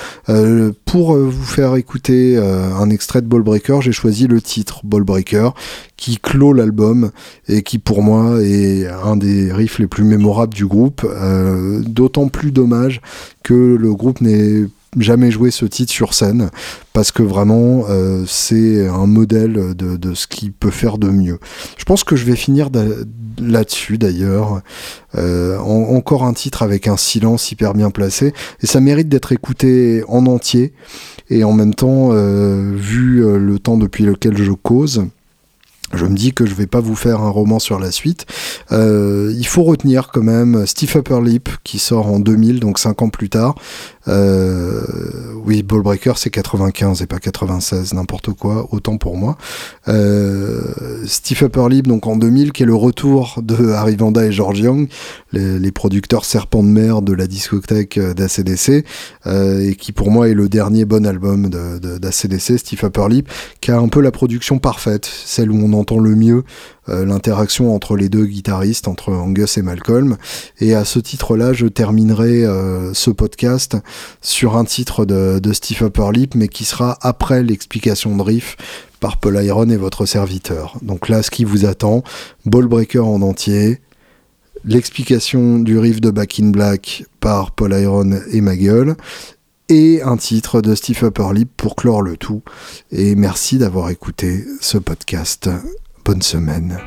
pour 0.85 1.17
vous 1.17 1.45
faire 1.45 1.77
écouter 1.77 2.37
un 2.39 2.91
extrait 2.91 3.21
de 3.21 3.27
Ballbreaker, 3.27 3.83
j'ai 3.83 3.93
choisi 3.93 4.27
le 4.27 4.41
titre 4.41 4.81
Ballbreaker, 4.85 5.55
qui 5.99 6.16
clôt 6.16 6.55
l'album 6.55 7.11
et 7.49 7.62
qui 7.62 7.79
pour 7.79 8.03
moi 8.03 8.41
est 8.43 8.87
un 8.87 9.16
des 9.16 9.53
riffs 9.53 9.79
les 9.79 9.89
plus 9.89 10.05
mémorables 10.05 10.55
du 10.55 10.65
groupe. 10.65 11.05
Euh, 11.05 11.83
d'autant 11.85 12.29
plus 12.29 12.53
dommage 12.53 13.03
que 13.43 13.77
le 13.79 13.93
groupe 13.93 14.20
n'ait 14.23 14.65
jamais 14.97 15.31
joué 15.31 15.51
ce 15.51 15.66
titre 15.66 15.93
sur 15.93 16.15
scène 16.15 16.51
parce 16.95 17.12
que 17.12 17.23
vraiment 17.23 17.85
euh, 17.91 18.25
c'est 18.27 18.87
un 18.87 19.07
modèle 19.07 19.75
de, 19.75 19.97
de, 19.97 20.15
ce 20.15 20.27
qu'il 20.29 20.53
peut 20.53 20.70
faire 20.70 20.99
de 20.99 21.09
mieux. 21.09 21.41
Je 21.77 21.85
pense 21.85 22.05
que 22.05 22.15
je 22.15 22.25
vais 22.25 22.37
finir 22.37 22.70
là-dessus 23.39 23.99
d'ailleurs. 23.99 24.62
Euh, 25.16 25.59
encore 25.59 26.23
un 26.23 26.33
titre 26.33 26.62
avec 26.62 26.87
un 26.87 26.97
silence 26.97 27.51
hyper 27.51 27.75
bien 27.75 27.91
placé 27.91 28.33
et 28.62 28.66
ça 28.66 28.79
mérite 28.79 29.09
d'être 29.09 29.33
écouté 29.33 30.05
en 30.07 30.27
entier 30.27 30.73
et 31.29 31.43
en 31.43 31.53
même 31.53 31.75
temps 31.75 32.11
vu 32.11 33.20
le 33.39 33.59
temps 33.59 33.77
depuis 33.77 34.05
lequel 34.05 34.37
je 34.37 34.53
cause 34.53 35.09
je 35.93 36.05
me 36.05 36.15
dis 36.15 36.32
que 36.32 36.47
je 36.47 36.55
vais 36.55 36.66
pas 36.66 36.81
vous 36.81 36.97
faire 36.97 37.20
un 37.20 37.31
roman 37.31 37.59
sur 37.59 37.78
la 37.78 37.90
suite. 37.90 38.27
Euh, 38.73 39.32
il 39.36 39.47
faut 39.47 39.62
retenir 39.62 40.10
quand 40.12 40.23
même 40.23 40.66
Steve 40.66 40.97
Upper 40.97 41.20
Lip 41.23 41.48
qui 41.65 41.78
sort 41.78 42.09
en 42.09 42.20
2000, 42.20 42.60
donc 42.60 42.78
5 42.78 43.02
ans 43.02 43.09
plus 43.09 43.31
tard. 43.31 43.55
Euh, 44.09 44.82
oui, 45.44 45.62
Ballbreaker 45.62 46.18
c'est 46.18 46.30
95 46.30 47.02
et 47.02 47.06
pas 47.06 47.18
96, 47.18 47.94
n'importe 47.94 48.32
quoi, 48.32 48.68
autant 48.70 48.98
pour 48.98 49.16
moi. 49.16 49.36
Euh, 49.89 50.62
Steve 51.06 51.44
Upper 51.44 51.66
Lip 51.70 51.86
donc 51.86 52.06
en 52.06 52.16
2000 52.16 52.52
qui 52.52 52.62
est 52.62 52.66
le 52.66 52.74
retour 52.74 53.39
de 53.43 53.70
Harry 53.70 53.97
Vanda 53.97 54.24
et 54.26 54.32
George 54.32 54.60
Young, 54.60 54.89
les, 55.32 55.72
producteurs 55.72 56.24
serpents 56.24 56.62
de 56.62 56.68
mer 56.68 57.02
de 57.02 57.12
la 57.12 57.26
discothèque 57.26 57.98
d'ACDC 57.98 58.85
euh, 59.26 59.68
et 59.68 59.74
qui 59.74 59.93
pour 59.93 60.10
moi 60.10 60.28
est 60.28 60.35
le 60.35 60.48
dernier 60.48 60.85
bon 60.85 61.06
album 61.06 61.48
d'ACDC, 61.48 62.59
Steve 62.59 62.85
Upper 62.85 63.06
Lip, 63.09 63.28
qui 63.60 63.70
a 63.70 63.78
un 63.78 63.89
peu 63.89 64.01
la 64.01 64.10
production 64.10 64.59
parfaite, 64.59 65.06
celle 65.06 65.51
où 65.51 65.56
on 65.62 65.72
entend 65.72 65.98
le 65.98 66.14
mieux 66.14 66.44
l'interaction 66.89 67.74
entre 67.74 67.97
les 67.97 68.09
deux 68.09 68.27
guitaristes, 68.27 68.89
entre 68.89 69.12
Angus 69.12 69.59
et 69.59 69.62
Malcolm. 69.62 70.16
Et 70.60 70.74
à 70.74 70.85
ce 70.85 70.98
titre-là, 70.98 71.52
je 71.52 71.66
terminerai 71.66 72.44
ce 72.94 73.10
podcast 73.10 73.77
sur 74.20 74.56
un 74.56 74.65
titre 74.65 75.05
de, 75.05 75.39
de 75.39 75.52
Steve 75.52 75.82
Upperlip, 75.82 76.35
mais 76.35 76.48
qui 76.48 76.65
sera 76.65 76.98
après 77.02 77.43
l'explication 77.43 78.16
de 78.16 78.23
riff 78.23 78.56
par 79.01 79.19
Paul 79.19 79.43
Iron 79.44 79.69
et 79.70 79.77
votre 79.77 80.06
serviteur. 80.06 80.77
Donc 80.82 81.09
là, 81.09 81.23
ce 81.23 81.31
qui 81.31 81.44
vous 81.44 81.65
attend, 81.65 82.02
Ballbreaker 82.47 83.06
en 83.06 83.23
entier, 83.23 83.81
l'explication 84.65 85.59
du 85.59 85.78
riff 85.78 86.01
de 86.01 86.10
Back 86.10 86.40
in 86.40 86.51
Black 86.51 87.05
par 87.20 87.52
Paul 87.52 87.73
Iron 87.73 88.20
et 88.31 88.40
ma 88.40 88.56
gueule, 88.56 88.97
et 89.69 90.02
un 90.02 90.16
titre 90.16 90.62
de 90.62 90.74
Steve 90.74 91.05
Upperlip 91.05 91.51
pour 91.56 91.77
clore 91.77 92.02
le 92.02 92.16
tout. 92.16 92.43
Et 92.90 93.15
merci 93.15 93.59
d'avoir 93.59 93.90
écouté 93.90 94.44
ce 94.60 94.78
podcast. 94.78 95.51
Bonne 96.09 96.22
semaine. 96.22 96.78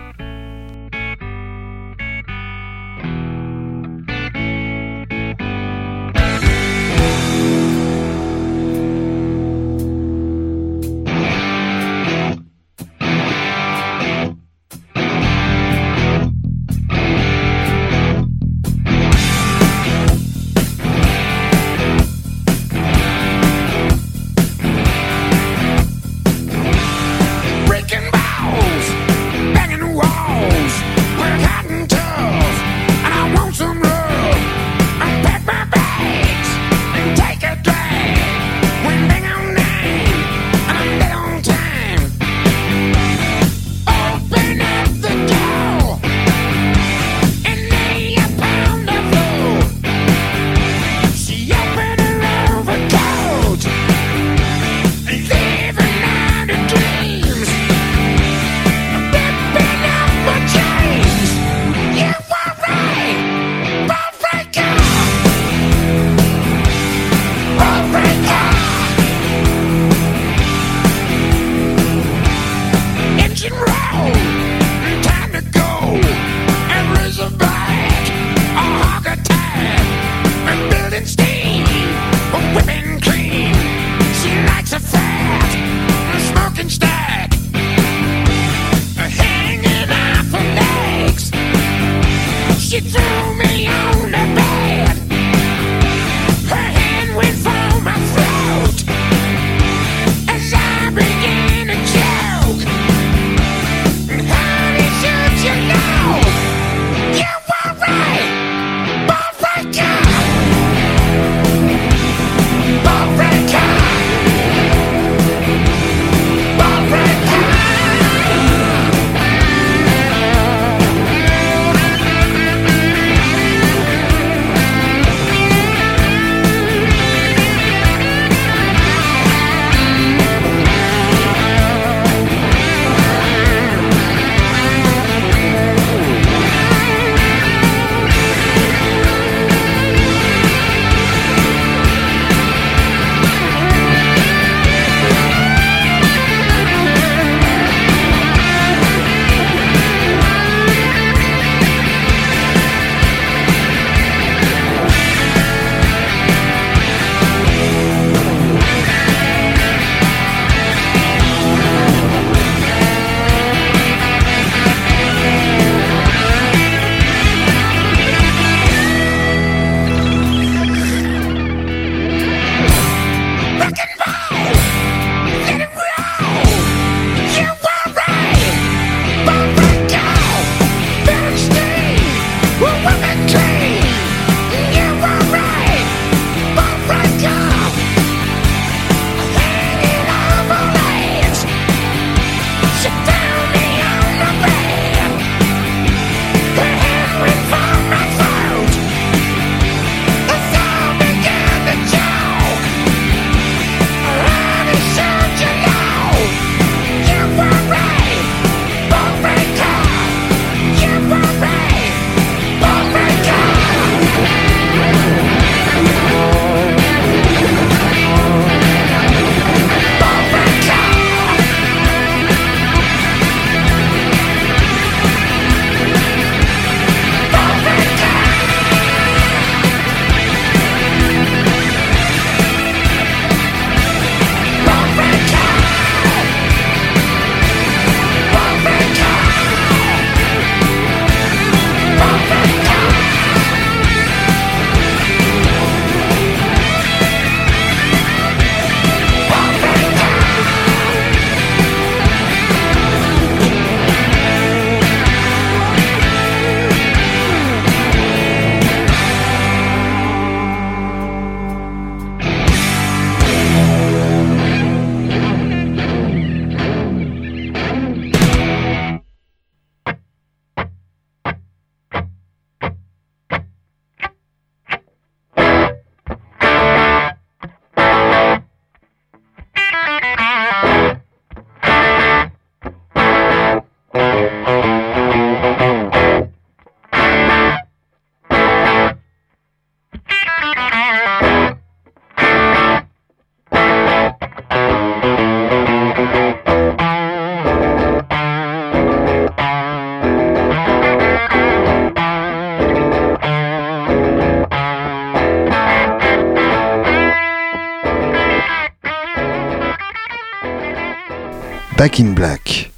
Back 311.82 311.99
in 311.99 312.12
Black. 312.12 312.72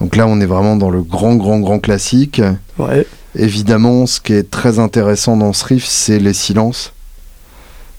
Donc 0.00 0.16
là, 0.16 0.26
on 0.26 0.38
est 0.42 0.46
vraiment 0.46 0.76
dans 0.76 0.90
le 0.90 1.00
grand, 1.00 1.36
grand, 1.36 1.60
grand 1.60 1.78
classique. 1.78 2.42
Ouais. 2.76 3.06
Évidemment, 3.34 4.04
ce 4.04 4.20
qui 4.20 4.34
est 4.34 4.50
très 4.50 4.78
intéressant 4.78 5.34
dans 5.38 5.54
ce 5.54 5.64
riff, 5.64 5.86
c'est 5.86 6.18
les 6.18 6.34
silences. 6.34 6.92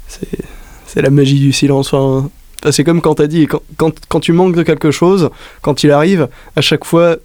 C'est, 0.07 1.01
la 1.01 1.09
magie 1.09 1.39
du 1.39 1.51
silence. 1.51 1.95
Enfin, 1.95 2.29
c'est 2.69 2.83
comme 2.83 3.01
quand 3.01 3.15
t'as 3.15 3.25
dit, 3.25 3.47
quand, 3.47 3.63
quand, 3.75 3.91
quand 4.07 4.19
tu 4.19 4.33
manques 4.33 4.55
de 4.55 4.61
quelque 4.61 4.91
chose, 4.91 5.31
quand 5.63 5.83
il 5.83 5.89
arrive, 5.89 6.27
à 6.55 6.61
chaque 6.61 6.85
fois, 6.85 7.15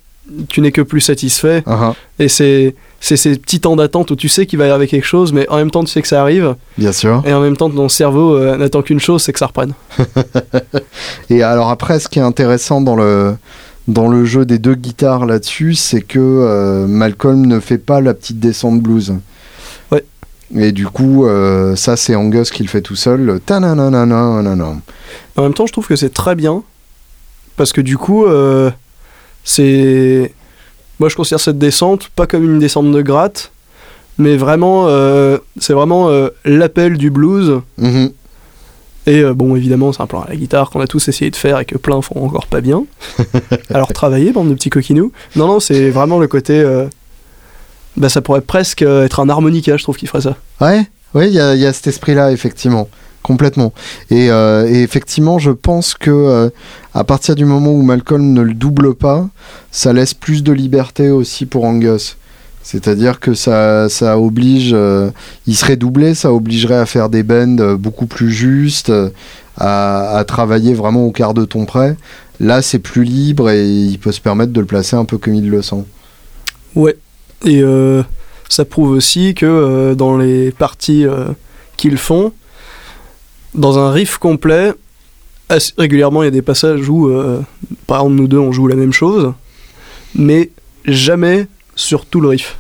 tu 0.49 0.62
n'es 0.62 0.73
que 0.73 0.81
plus 0.81 1.03
satisfait. 1.03 1.61
Uh-huh. 1.66 1.93
Et 2.20 2.28
c'est, 2.28 2.74
c'est 3.03 3.16
ces 3.16 3.37
petits 3.37 3.59
temps 3.59 3.74
d'attente 3.74 4.12
où 4.12 4.16
tu 4.16 4.29
sais 4.29 4.47
qu'il 4.47 4.61
va 4.61 4.69
y 4.69 4.70
arriver 4.70 4.87
quelque 4.87 5.05
chose, 5.05 5.33
mais 5.33 5.49
en 5.49 5.57
même 5.57 5.73
temps, 5.73 5.83
tu 5.83 5.91
sais 5.91 6.01
que 6.01 6.07
ça 6.07 6.23
arrive. 6.23 6.55
Bien 6.79 6.93
sûr. 6.93 7.20
Et 7.27 7.33
en 7.35 7.41
même 7.41 7.57
temps, 7.57 7.69
ton 7.69 7.89
cerveau 7.89 8.37
euh, 8.37 8.57
n'attend 8.57 8.83
qu'une 8.83 9.01
chose, 9.01 9.24
c'est 9.24 9.33
que 9.33 9.41
ça 9.41 9.49
reprenne. 9.49 9.74
Et 11.29 11.43
alors 11.43 11.69
après, 11.70 11.99
ce 11.99 12.09
qui 12.09 12.20
est 12.20 12.23
intéressant 12.23 12.81
dans 12.81 12.95
le, 12.95 13.35
dans 13.89 14.07
le 14.07 14.24
jeu 14.24 14.45
des 14.45 14.61
deux 14.61 14.77
guitares 14.77 15.27
là-dessus, 15.27 15.74
c'est 15.74 16.01
que 16.01 16.20
euh, 16.20 16.87
Malcolm 16.87 17.45
ne 17.45 17.59
fait 17.59 17.79
pas 17.79 18.01
la 18.01 18.15
petite 18.15 18.39
descente 18.39 18.81
blues. 18.81 19.15
Ouais. 19.91 20.05
Et 20.55 20.70
du 20.70 20.87
coup, 20.87 21.27
euh, 21.27 21.74
ça 21.74 21.97
c'est 21.97 22.15
Angus 22.15 22.53
qui 22.53 22.62
le 22.62 22.69
fait 22.69 22.83
tout 22.83 22.95
seul. 22.95 23.41
En 23.51 25.43
même 25.43 25.55
temps, 25.55 25.66
je 25.66 25.73
trouve 25.73 25.89
que 25.89 25.97
c'est 25.97 26.15
très 26.15 26.37
bien. 26.37 26.62
Parce 27.57 27.73
que 27.73 27.81
du 27.81 27.99
coup, 27.99 28.27
c'est. 29.43 30.33
Moi, 31.03 31.09
je 31.09 31.16
considère 31.16 31.41
cette 31.41 31.59
descente 31.59 32.11
pas 32.15 32.29
comme 32.29 32.45
une 32.45 32.61
descente 32.61 32.93
de 32.93 33.03
gratte, 33.03 33.51
mais 34.19 34.37
vraiment, 34.37 34.85
euh, 34.87 35.39
c'est 35.59 35.73
vraiment 35.73 36.11
euh, 36.11 36.29
l'appel 36.45 36.97
du 36.97 37.11
blues. 37.11 37.61
Mhm. 37.77 38.12
Et 39.09 39.19
euh, 39.19 39.35
bon, 39.35 39.57
évidemment, 39.57 39.93
c'est 39.93 40.01
un 40.01 40.07
plan 40.07 40.20
à 40.20 40.29
la 40.29 40.37
guitare 40.37 40.70
qu'on 40.70 40.81
a 40.81 40.87
tous 40.87 41.09
essayé 41.09 41.29
de 41.33 41.35
faire 41.35 41.59
et 41.59 41.65
que 41.65 41.77
plein 41.77 42.01
font 42.03 42.24
encore 42.24 42.47
pas 42.47 42.61
bien. 42.61 42.85
Alors, 43.74 43.93
travailler, 43.93 44.31
bande 44.31 44.51
de 44.51 44.55
petits 44.55 44.70
coquinous. 44.70 45.11
Non, 45.35 45.49
non, 45.49 45.59
c'est 45.59 45.91
vraiment 45.91 46.20
le 46.20 46.29
côté. 46.29 46.65
Bah, 47.97 48.09
ça 48.09 48.20
pourrait 48.20 48.41
presque 48.41 48.83
être 48.83 49.19
un 49.19 49.29
harmonica, 49.29 49.77
je 49.77 49.83
trouve, 49.83 49.97
qui 49.97 50.07
ferait 50.07 50.23
ça. 50.23 50.37
Ouais, 50.61 50.87
ouais, 51.15 51.27
il 51.27 51.35
y 51.35 51.39
y 51.39 51.66
a 51.66 51.73
cet 51.73 51.89
esprit-là, 51.89 52.31
effectivement. 52.31 52.89
Complètement. 53.23 53.73
Et, 54.11 54.31
euh, 54.31 54.66
et 54.69 54.82
effectivement, 54.82 55.39
je 55.39 55.53
pense 55.53 55.94
que 55.94 56.11
euh, 56.11 56.51
à 56.93 57.05
partir 57.05 57.36
du 57.36 57.44
moment 57.44 57.70
où 57.70 57.82
Malcolm 57.82 58.32
ne 58.32 58.43
le 58.43 58.53
double 58.53 58.94
pas, 58.94 59.28
ça 59.70 59.93
laisse 59.93 60.12
plus 60.12 60.43
de 60.43 60.53
liberté 60.53 61.11
aussi 61.11 61.47
pour 61.47 61.65
Angus. 61.65 62.16
C'est-à-dire 62.65 63.20
que 63.20 63.35
ça, 63.35 63.89
ça 63.89 64.19
oblige, 64.19 64.73
euh, 64.73 65.11
il 65.47 65.55
serait 65.55 65.77
doublé, 65.77 66.15
ça 66.15 66.32
obligerait 66.32 66.77
à 66.77 66.86
faire 66.86 67.09
des 67.09 67.23
bends 67.23 67.74
beaucoup 67.77 68.07
plus 68.07 68.32
justes, 68.32 68.93
à, 69.57 70.16
à 70.16 70.24
travailler 70.24 70.74
vraiment 70.74 71.05
au 71.07 71.12
quart 71.12 71.35
de 71.35 71.44
ton 71.44 71.65
près. 71.65 71.97
Là, 72.40 72.61
c'est 72.61 72.81
plus 72.81 73.05
libre 73.05 73.51
et 73.51 73.69
il 73.69 73.99
peut 73.99 74.12
se 74.12 74.20
permettre 74.20 74.53
de 74.53 74.61
le 74.61 74.66
placer 74.66 74.97
un 74.97 75.05
peu 75.05 75.19
comme 75.19 75.35
il 75.35 75.49
le 75.49 75.62
sent. 75.62 75.85
Ouais. 76.74 76.97
Et 77.44 77.62
ça 78.49 78.65
prouve 78.65 78.90
aussi 78.90 79.35
que 79.35 79.94
dans 79.94 80.16
les 80.16 80.53
parties 80.53 81.05
qu'ils 81.77 81.99
font, 81.99 82.32
dans 83.55 83.79
un 83.79 83.91
riff 83.91 84.19
complet, 84.19 84.73
assez 85.49 85.73
régulièrement 85.77 86.23
il 86.23 86.27
y 86.27 86.29
a 86.29 86.33
des 86.33 86.43
passages 86.43 86.89
où, 86.89 87.09
euh, 87.09 87.41
par 87.87 87.99
exemple, 88.01 88.15
nous 88.16 88.29
deux 88.29 88.39
on 88.39 88.53
joue 88.53 88.66
la 88.66 88.77
même 88.77 88.93
chose, 88.93 89.33
mais 90.15 90.51
jamais 90.87 91.47
sur 91.74 92.07
tout 92.07 92.20
le 92.20 92.29
riff. 92.29 92.57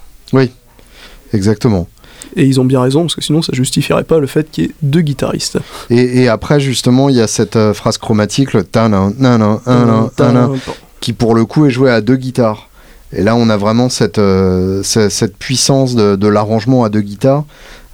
Exactement. 1.34 1.88
Et 2.36 2.44
ils 2.44 2.60
ont 2.60 2.64
bien 2.64 2.80
raison, 2.80 3.02
parce 3.02 3.14
que 3.14 3.22
sinon 3.22 3.42
ça 3.42 3.52
justifierait 3.54 4.04
pas 4.04 4.18
le 4.18 4.26
fait 4.26 4.50
qu'il 4.50 4.64
y 4.64 4.66
ait 4.68 4.72
deux 4.82 5.00
guitaristes. 5.00 5.58
Et, 5.90 6.22
et 6.22 6.28
après, 6.28 6.60
justement, 6.60 7.08
il 7.08 7.16
y 7.16 7.20
a 7.20 7.26
cette 7.26 7.56
euh, 7.56 7.72
phrase 7.74 7.98
chromatique, 7.98 8.52
le 8.52 8.64
ta-nan, 8.64 9.14
nan-nan, 9.18 9.58
un-nan, 9.66 10.10
un-nan, 10.18 10.58
qui 11.00 11.12
pour 11.14 11.34
le 11.34 11.44
coup 11.46 11.66
est 11.66 11.70
joué 11.70 11.90
à 11.90 12.00
deux 12.00 12.16
guitares. 12.16 12.68
Et 13.14 13.22
là, 13.22 13.36
on 13.36 13.48
a 13.50 13.56
vraiment 13.58 13.88
cette, 13.90 14.18
euh, 14.18 14.82
ce- 14.82 15.08
cette 15.10 15.36
puissance 15.36 15.94
de, 15.94 16.16
de 16.16 16.26
l'arrangement 16.28 16.84
à 16.84 16.88
deux 16.88 17.02
guitares, 17.02 17.44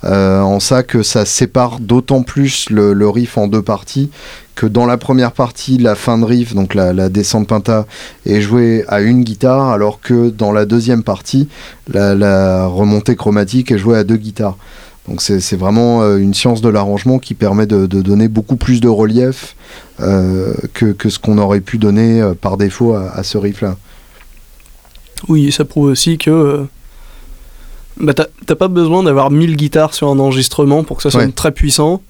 euh, 0.04 0.40
en 0.40 0.60
ça 0.60 0.82
que 0.82 1.02
ça 1.02 1.24
sépare 1.24 1.80
d'autant 1.80 2.22
plus 2.22 2.70
le, 2.70 3.08
riff 3.08 3.36
en 3.36 3.48
deux 3.48 3.62
parties, 3.62 4.10
que 4.54 4.66
dans 4.66 4.86
la 4.86 4.96
première 4.96 5.32
partie, 5.32 5.78
la 5.78 5.94
fin 5.94 6.18
de 6.18 6.24
riff, 6.24 6.54
donc 6.54 6.74
la, 6.74 7.08
descente 7.08 7.48
penta, 7.48 7.86
est 8.26 8.40
jouée 8.40 8.84
à 8.88 9.00
une 9.00 9.22
guitare, 9.22 9.68
alors 9.68 10.00
que 10.00 10.30
dans 10.30 10.52
la 10.52 10.66
deuxième 10.66 11.02
partie, 11.02 11.48
la, 11.88 12.66
remontée 12.66 13.16
chromatique 13.16 13.72
est 13.72 13.78
jouée 13.78 13.98
à 13.98 14.04
deux 14.04 14.16
guitares. 14.16 14.56
Donc 15.08 15.22
c'est 15.22 15.56
vraiment 15.56 16.02
euh, 16.02 16.18
une 16.18 16.34
science 16.34 16.60
de 16.60 16.68
l'arrangement 16.68 17.18
qui 17.18 17.32
permet 17.32 17.66
de, 17.66 17.86
donner 17.86 18.28
beaucoup 18.28 18.56
plus 18.56 18.80
de 18.80 18.88
relief 18.88 19.56
euh, 20.00 20.52
que, 20.74 21.08
ce 21.08 21.18
qu'on 21.18 21.38
aurait 21.38 21.60
pu 21.60 21.78
donner 21.78 22.22
par 22.40 22.58
défaut 22.58 22.92
à, 22.92 23.10
à 23.12 23.22
ce 23.22 23.38
riff-là. 23.38 23.76
Oui, 25.28 25.48
et 25.48 25.50
ça 25.50 25.64
prouve 25.64 25.86
aussi 25.86 26.18
que. 26.18 26.66
Bah, 28.00 28.14
t'as 28.14 28.54
pas 28.54 28.68
besoin 28.68 29.02
d'avoir 29.02 29.30
1000 29.30 29.56
guitares 29.56 29.94
sur 29.94 30.08
un 30.08 30.18
enregistrement 30.18 30.84
pour 30.84 30.96
que 30.98 31.02
ça 31.02 31.10
sonne 31.10 31.26
Ouais. 31.26 31.32
très 31.32 31.52
puissant. 31.52 32.02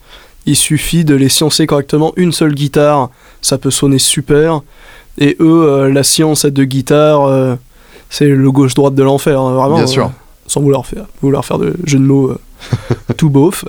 Il 0.47 0.56
suffit 0.56 1.05
de 1.05 1.15
les 1.15 1.28
sciencer 1.28 1.66
correctement. 1.66 2.12
Une 2.16 2.32
seule 2.32 2.55
guitare, 2.55 3.10
ça 3.43 3.59
peut 3.59 3.70
sonner 3.70 3.98
super. 3.98 4.60
Et 5.19 5.36
eux, 5.40 5.65
euh, 5.69 5.93
la 5.93 6.02
science 6.02 6.44
à 6.44 6.51
deux 6.51 6.65
guitares, 6.65 7.24
euh, 7.27 7.55
c'est 8.09 8.28
le 8.28 8.51
gauche-droite 8.52 8.94
de 8.94 9.02
l'enfer. 9.02 9.40
hein, 9.40 9.55
vraiment. 9.55 9.77
Bien 9.77 9.86
sûr. 9.86 10.05
euh, 10.06 10.09
sans 10.47 10.60
vouloir 10.62 10.86
faire, 10.86 11.05
vouloir 11.20 11.44
faire 11.44 11.59
de 11.59 11.74
jeu 11.85 11.98
de 11.98 12.05
mots 12.05 12.32
tout 13.16 13.30
beauf. 13.30 13.64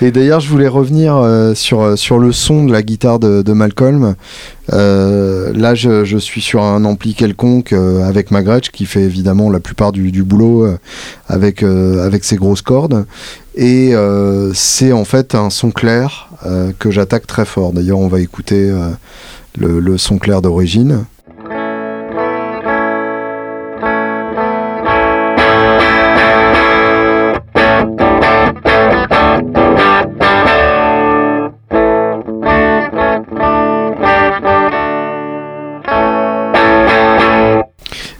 Et 0.00 0.10
d'ailleurs, 0.10 0.40
je 0.40 0.48
voulais 0.48 0.68
revenir 0.68 1.16
euh, 1.16 1.54
sur, 1.54 1.80
euh, 1.80 1.96
sur 1.96 2.18
le 2.18 2.32
son 2.32 2.64
de 2.64 2.72
la 2.72 2.82
guitare 2.82 3.18
de, 3.18 3.42
de 3.42 3.52
Malcolm. 3.52 4.14
Euh, 4.72 5.52
là, 5.54 5.74
je, 5.74 6.04
je 6.04 6.18
suis 6.18 6.40
sur 6.40 6.62
un 6.62 6.84
ampli 6.84 7.14
quelconque 7.14 7.72
euh, 7.72 8.06
avec 8.06 8.30
ma 8.30 8.42
Gretsch 8.42 8.70
qui 8.70 8.86
fait 8.86 9.02
évidemment 9.02 9.50
la 9.50 9.60
plupart 9.60 9.92
du, 9.92 10.12
du 10.12 10.22
boulot 10.22 10.66
avec, 11.28 11.62
avec 11.62 12.24
ses 12.24 12.36
grosses 12.36 12.62
cordes. 12.62 13.06
Et 13.54 13.92
c'est 14.54 14.92
en 14.92 15.04
fait 15.04 15.34
un 15.34 15.50
son 15.50 15.70
clair 15.70 16.28
que 16.78 16.90
j'attaque 16.90 17.26
très 17.26 17.44
fort. 17.44 17.72
D'ailleurs, 17.72 17.98
on 17.98 18.08
va 18.08 18.20
écouter 18.20 18.72
le, 19.58 19.78
le 19.78 19.98
son 19.98 20.18
clair 20.18 20.40
d'origine. 20.40 21.04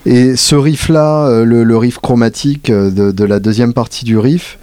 Et 0.05 0.35
ce 0.37 0.55
riff-là, 0.57 1.27
euh, 1.29 1.45
le, 1.45 1.63
le 1.65 1.77
riff 1.77 1.99
chromatique 1.99 2.71
euh, 2.71 2.91
de, 2.91 3.13
de 3.13 3.25
la 3.25 3.39
deuxième 3.39 3.73
partie 3.73 4.05
du 4.05 4.19
riff, 4.19 4.59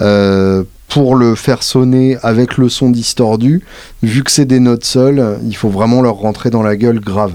euh, 0.00 0.64
pour 0.88 1.16
le 1.16 1.34
faire 1.34 1.62
sonner 1.62 2.18
avec 2.22 2.58
le 2.58 2.68
son 2.68 2.90
distordu, 2.90 3.62
vu 4.02 4.22
que 4.22 4.30
c'est 4.30 4.44
des 4.44 4.60
notes 4.60 4.84
seules, 4.84 5.38
il 5.46 5.56
faut 5.56 5.70
vraiment 5.70 6.02
leur 6.02 6.16
rentrer 6.16 6.50
dans 6.50 6.62
la 6.62 6.76
gueule 6.76 7.00
grave. 7.00 7.32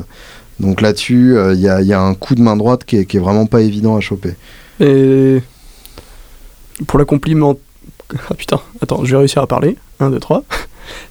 Donc 0.59 0.81
là-dessus, 0.81 1.35
euh, 1.35 1.53
il 1.55 1.59
y, 1.61 1.67
a, 1.69 1.81
il 1.81 1.87
y 1.87 1.93
a 1.93 2.01
un 2.01 2.13
coup 2.13 2.35
de 2.35 2.41
main 2.41 2.55
droite 2.55 2.83
qui 2.85 2.97
est, 2.97 3.05
qui 3.05 3.17
est 3.17 3.19
vraiment 3.19 3.47
pas 3.47 3.61
évident 3.61 3.95
à 3.95 3.99
choper. 4.01 4.35
Et 4.79 5.41
pour 6.85 6.99
la 6.99 7.05
compliment... 7.05 7.55
Ah 8.29 8.35
putain, 8.35 8.59
attends, 8.81 9.03
je 9.03 9.11
vais 9.11 9.17
réussir 9.17 9.41
à 9.41 9.47
parler. 9.47 9.75
1, 9.99 10.11
2, 10.11 10.19
3. 10.19 10.43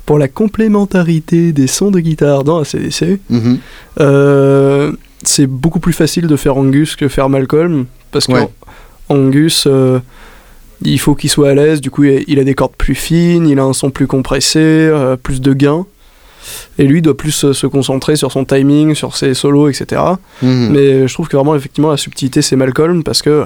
Pour 0.06 0.18
la 0.18 0.28
complémentarité 0.28 1.52
des 1.52 1.66
sons 1.66 1.90
de 1.90 2.00
guitare 2.00 2.42
dans 2.42 2.60
ACDC, 2.62 3.20
Mhm. 3.28 3.58
euh, 4.00 4.92
c'est 5.22 5.46
beaucoup 5.46 5.80
plus 5.80 5.92
facile 5.92 6.26
de 6.26 6.36
faire 6.36 6.56
Angus 6.56 6.96
que 6.96 7.08
faire 7.08 7.28
Malcolm. 7.28 7.86
Parce 8.12 8.26
que 8.26 8.32
Ouais. 8.32 8.48
Angus, 9.08 9.64
euh, 9.66 9.98
il 10.82 10.98
faut 10.98 11.14
qu'il 11.14 11.30
soit 11.30 11.50
à 11.50 11.54
l'aise, 11.54 11.80
du 11.80 11.90
coup 11.90 12.04
il 12.04 12.38
a, 12.38 12.44
des 12.44 12.54
cordes 12.54 12.74
plus 12.76 12.94
fines, 12.94 13.46
il 13.48 13.58
a 13.58 13.62
un 13.62 13.72
son 13.72 13.90
plus 13.90 14.06
compressé, 14.06 14.58
euh, 14.60 15.16
plus 15.16 15.40
de 15.40 15.52
gain. 15.52 15.86
Et 16.78 16.84
lui 16.84 17.02
doit 17.02 17.16
plus 17.16 17.44
euh, 17.44 17.52
se 17.52 17.66
concentrer 17.66 18.14
sur 18.16 18.30
son 18.30 18.44
timing, 18.44 18.94
sur 18.94 19.16
ses 19.16 19.34
solos, 19.34 19.68
etc. 19.68 20.00
Mhm. 20.42 20.68
Mais 20.70 21.08
je 21.08 21.12
trouve 21.14 21.28
que 21.28 21.36
vraiment, 21.36 21.56
effectivement, 21.56 21.90
la 21.90 21.96
subtilité, 21.96 22.42
c'est 22.42 22.56
Malcolm 22.56 23.02
parce 23.02 23.22
que 23.22 23.44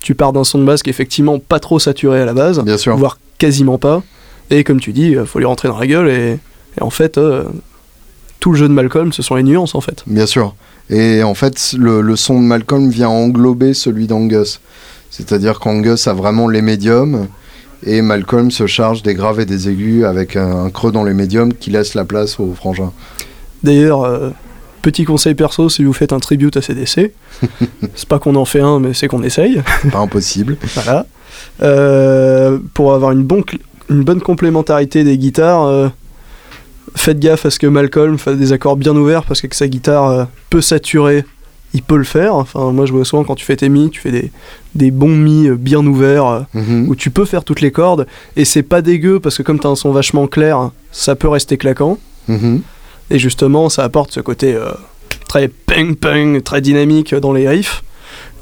tu 0.00 0.14
pars 0.14 0.32
d'un 0.32 0.44
son 0.44 0.58
de 0.58 0.64
base 0.64 0.82
qui 0.82 0.88
est 0.90 0.92
effectivement 0.92 1.38
pas 1.38 1.58
trop 1.60 1.78
saturé 1.78 2.20
à 2.20 2.24
la 2.24 2.32
base, 2.34 2.62
Bien 2.62 2.78
sûr. 2.78 2.96
voire 2.96 3.18
quasiment 3.38 3.78
pas. 3.78 4.02
Et 4.50 4.64
comme 4.64 4.80
tu 4.80 4.92
dis, 4.92 5.14
faut 5.26 5.38
lui 5.40 5.46
rentrer 5.46 5.68
dans 5.68 5.78
la 5.78 5.86
gueule. 5.86 6.08
Et, 6.08 6.38
et 6.78 6.82
en 6.82 6.90
fait, 6.90 7.18
euh, 7.18 7.44
tout 8.40 8.52
le 8.52 8.58
jeu 8.58 8.68
de 8.68 8.72
Malcolm, 8.72 9.12
ce 9.12 9.22
sont 9.22 9.34
les 9.34 9.42
nuances 9.42 9.74
en 9.74 9.80
fait. 9.80 10.04
Bien 10.06 10.26
sûr. 10.26 10.54
Et 10.90 11.22
en 11.22 11.34
fait, 11.34 11.74
le, 11.78 12.00
le 12.00 12.16
son 12.16 12.40
de 12.40 12.46
Malcolm 12.46 12.88
vient 12.88 13.08
englober 13.10 13.74
celui 13.74 14.06
d'Angus. 14.06 14.60
C'est-à-dire 15.10 15.58
qu'Angus 15.60 16.06
a 16.06 16.12
vraiment 16.14 16.48
les 16.48 16.62
médiums 16.62 17.26
et 17.84 18.02
Malcolm 18.02 18.50
se 18.50 18.66
charge 18.66 19.02
des 19.02 19.14
graves 19.14 19.40
et 19.40 19.46
des 19.46 19.68
aigus 19.68 20.04
avec 20.04 20.36
un, 20.36 20.64
un 20.64 20.70
creux 20.70 20.92
dans 20.92 21.04
les 21.04 21.14
médiums 21.14 21.52
qui 21.52 21.70
laisse 21.70 21.94
la 21.94 22.04
place 22.04 22.38
aux 22.40 22.52
frangins. 22.54 22.92
D'ailleurs, 23.62 24.02
euh, 24.04 24.30
petit 24.82 25.04
conseil 25.04 25.34
perso, 25.34 25.68
si 25.68 25.84
vous 25.84 25.92
faites 25.92 26.12
un 26.12 26.18
tribute 26.20 26.56
à 26.56 26.62
CDC, 26.62 27.12
c'est 27.94 28.08
pas 28.08 28.18
qu'on 28.18 28.34
en 28.36 28.44
fait 28.44 28.60
un, 28.60 28.80
mais 28.80 28.94
c'est 28.94 29.08
qu'on 29.08 29.22
essaye. 29.22 29.62
Pas 29.92 29.98
impossible. 29.98 30.56
Voilà. 30.74 31.06
Euh, 31.62 32.58
pour 32.74 32.94
avoir 32.94 33.12
une, 33.12 33.22
bon 33.22 33.40
cl- 33.40 33.60
une 33.90 34.02
bonne 34.02 34.20
complémentarité 34.20 35.04
des 35.04 35.18
guitares, 35.18 35.64
euh, 35.64 35.88
faites 36.98 37.18
gaffe 37.18 37.46
à 37.46 37.50
ce 37.50 37.58
que 37.58 37.66
Malcolm 37.66 38.18
fasse 38.18 38.36
des 38.36 38.52
accords 38.52 38.76
bien 38.76 38.94
ouverts 38.96 39.24
parce 39.24 39.40
que 39.40 39.54
sa 39.54 39.68
guitare 39.68 40.08
euh, 40.10 40.24
peut 40.50 40.60
saturer, 40.60 41.24
il 41.74 41.82
peut 41.82 41.96
le 41.96 42.04
faire. 42.04 42.34
Enfin, 42.34 42.72
moi 42.72 42.86
je 42.86 42.92
vois 42.92 43.04
souvent 43.04 43.24
quand 43.24 43.34
tu 43.34 43.44
fais 43.44 43.56
tes 43.56 43.68
mi, 43.68 43.90
tu 43.90 44.00
fais 44.00 44.10
des, 44.10 44.30
des 44.74 44.90
bons 44.90 45.14
mi 45.16 45.48
euh, 45.48 45.56
bien 45.56 45.84
ouverts 45.86 46.26
euh, 46.26 46.40
Mhm. 46.54 46.86
où 46.88 46.94
tu 46.96 47.10
peux 47.10 47.24
faire 47.24 47.44
toutes 47.44 47.60
les 47.60 47.70
cordes 47.72 48.06
et 48.36 48.44
c'est 48.44 48.62
pas 48.62 48.82
dégueu 48.82 49.20
parce 49.20 49.36
que 49.38 49.42
comme 49.42 49.58
t'as 49.58 49.68
un 49.68 49.76
son 49.76 49.92
vachement 49.92 50.26
clair, 50.26 50.70
ça 50.92 51.14
peut 51.16 51.28
rester 51.28 51.56
claquant 51.56 51.98
Mhm. 52.28 52.62
et 53.10 53.18
justement 53.18 53.68
ça 53.68 53.84
apporte 53.84 54.12
ce 54.12 54.20
côté 54.20 54.54
euh, 54.54 54.70
très 55.28 55.48
ping 55.48 55.94
ping, 55.94 56.40
très 56.42 56.60
dynamique 56.60 57.14
dans 57.14 57.32
les 57.32 57.48
riffs. 57.48 57.82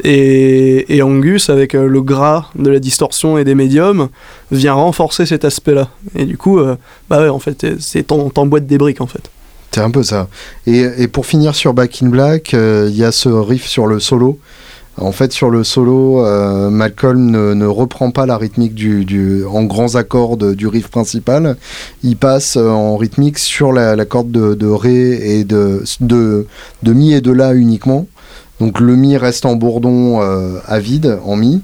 Et, 0.05 1.01
Angus, 1.03 1.51
avec 1.51 1.75
euh, 1.75 1.87
le 1.87 2.03
gras 2.03 2.51
de 2.55 2.71
la 2.71 2.79
distorsion 2.79 3.39
et 3.39 3.45
des 3.45 3.55
médiums, 3.55 4.09
vient 4.51 4.75
renforcer 4.75 5.27
cet 5.27 5.45
aspect-là. 5.45 5.89
Et 6.15 6.25
du 6.25 6.37
coup, 6.37 6.59
euh, 6.59 6.77
bah 7.09 7.21
ouais, 7.21 7.29
en 7.29 7.39
fait, 7.39 7.67
c'est 7.81 8.07
t'emboîtes 8.07 8.67
des 8.67 8.79
briques 8.79 9.01
en 9.01 9.07
fait. 9.07 9.31
C'est 9.77 9.83
un 9.83 9.91
peu 9.91 10.03
ça. 10.03 10.29
Et, 10.67 11.07
pour 11.09 11.27
finir 11.27 11.55
sur 11.55 11.75
Back 11.75 12.03
in 12.03 12.09
Black, 12.09 12.55
euh, 12.55 12.89
il 12.91 12.97
y 12.97 13.05
a 13.05 13.13
ce 13.13 13.29
riff 13.29 13.67
sur 13.67 13.87
le 13.87 14.01
solo. 14.01 14.39
En 14.99 15.13
fait, 15.13 15.33
sur 15.33 15.51
le 15.51 15.65
solo, 15.65 16.25
euh, 16.25 16.71
Malcolm 16.71 17.31
ne, 17.53 17.67
reprend 17.67 18.11
pas 18.11 18.25
la 18.25 18.39
rythmique 18.39 18.75
du, 18.75 19.45
en 19.45 19.65
grands 19.65 19.95
accords 19.95 20.39
du 20.39 20.67
riff 20.67 20.89
principal. 20.89 21.59
Il 22.03 22.17
passe 22.17 22.57
en 22.57 22.97
rythmique 22.97 23.39
sur 23.39 23.71
la, 23.73 24.03
corde 24.07 24.31
de, 24.31 24.67
Ré 24.67 25.39
et 25.39 25.45
de, 25.45 25.85
de 26.01 26.47
Mi 26.95 27.13
et 27.13 27.21
de 27.21 27.33
La 27.33 27.53
uniquement. 27.53 28.07
Donc 28.61 28.81
le 28.81 28.97
Mi 28.97 29.17
reste 29.17 29.47
en 29.47 29.57
bourdon 29.57 30.21
euh, 30.23 30.59
à 30.67 30.79
vide, 30.79 31.19
en 31.25 31.37
Mi. 31.37 31.63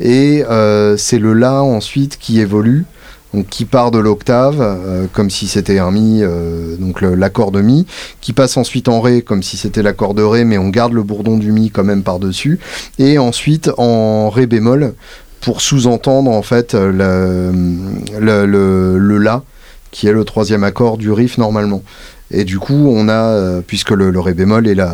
Et 0.00 0.44
euh, 0.50 0.96
c'est 0.96 1.18
le 1.18 1.32
La 1.32 1.62
ensuite 1.62 2.18
qui 2.18 2.40
évolue 2.40 2.84
donc 3.36 3.48
qui 3.48 3.64
part 3.64 3.90
de 3.90 3.98
l'octave 3.98 4.60
euh, 4.60 5.06
comme 5.12 5.30
si 5.30 5.46
c'était 5.46 5.78
un 5.78 5.90
mi, 5.90 6.20
euh, 6.22 6.76
donc 6.76 7.02
l'accord 7.02 7.50
de 7.50 7.60
mi, 7.60 7.86
qui 8.20 8.32
passe 8.32 8.56
ensuite 8.56 8.88
en 8.88 9.00
ré 9.00 9.22
comme 9.22 9.42
si 9.42 9.56
c'était 9.56 9.82
l'accord 9.82 10.14
de 10.14 10.22
ré, 10.22 10.44
mais 10.44 10.58
on 10.58 10.70
garde 10.70 10.92
le 10.92 11.02
bourdon 11.02 11.36
du 11.36 11.52
mi 11.52 11.70
quand 11.70 11.84
même 11.84 12.02
par 12.02 12.18
dessus, 12.18 12.58
et 12.98 13.18
ensuite 13.18 13.70
en 13.76 14.30
ré 14.30 14.46
bémol 14.46 14.94
pour 15.40 15.60
sous-entendre 15.60 16.30
en 16.30 16.42
fait 16.42 16.74
euh, 16.74 17.52
le 18.18 19.18
la 19.18 19.42
qui 19.90 20.08
est 20.08 20.12
le 20.12 20.24
troisième 20.24 20.64
accord 20.64 20.98
du 20.98 21.10
riff 21.12 21.38
normalement. 21.38 21.82
Et 22.32 22.42
du 22.44 22.58
coup, 22.58 22.74
on 22.92 23.08
a, 23.08 23.12
euh, 23.12 23.60
puisque 23.64 23.90
le, 23.92 24.10
le 24.10 24.18
ré 24.18 24.34
bémol 24.34 24.66
est 24.66 24.74
la, 24.74 24.92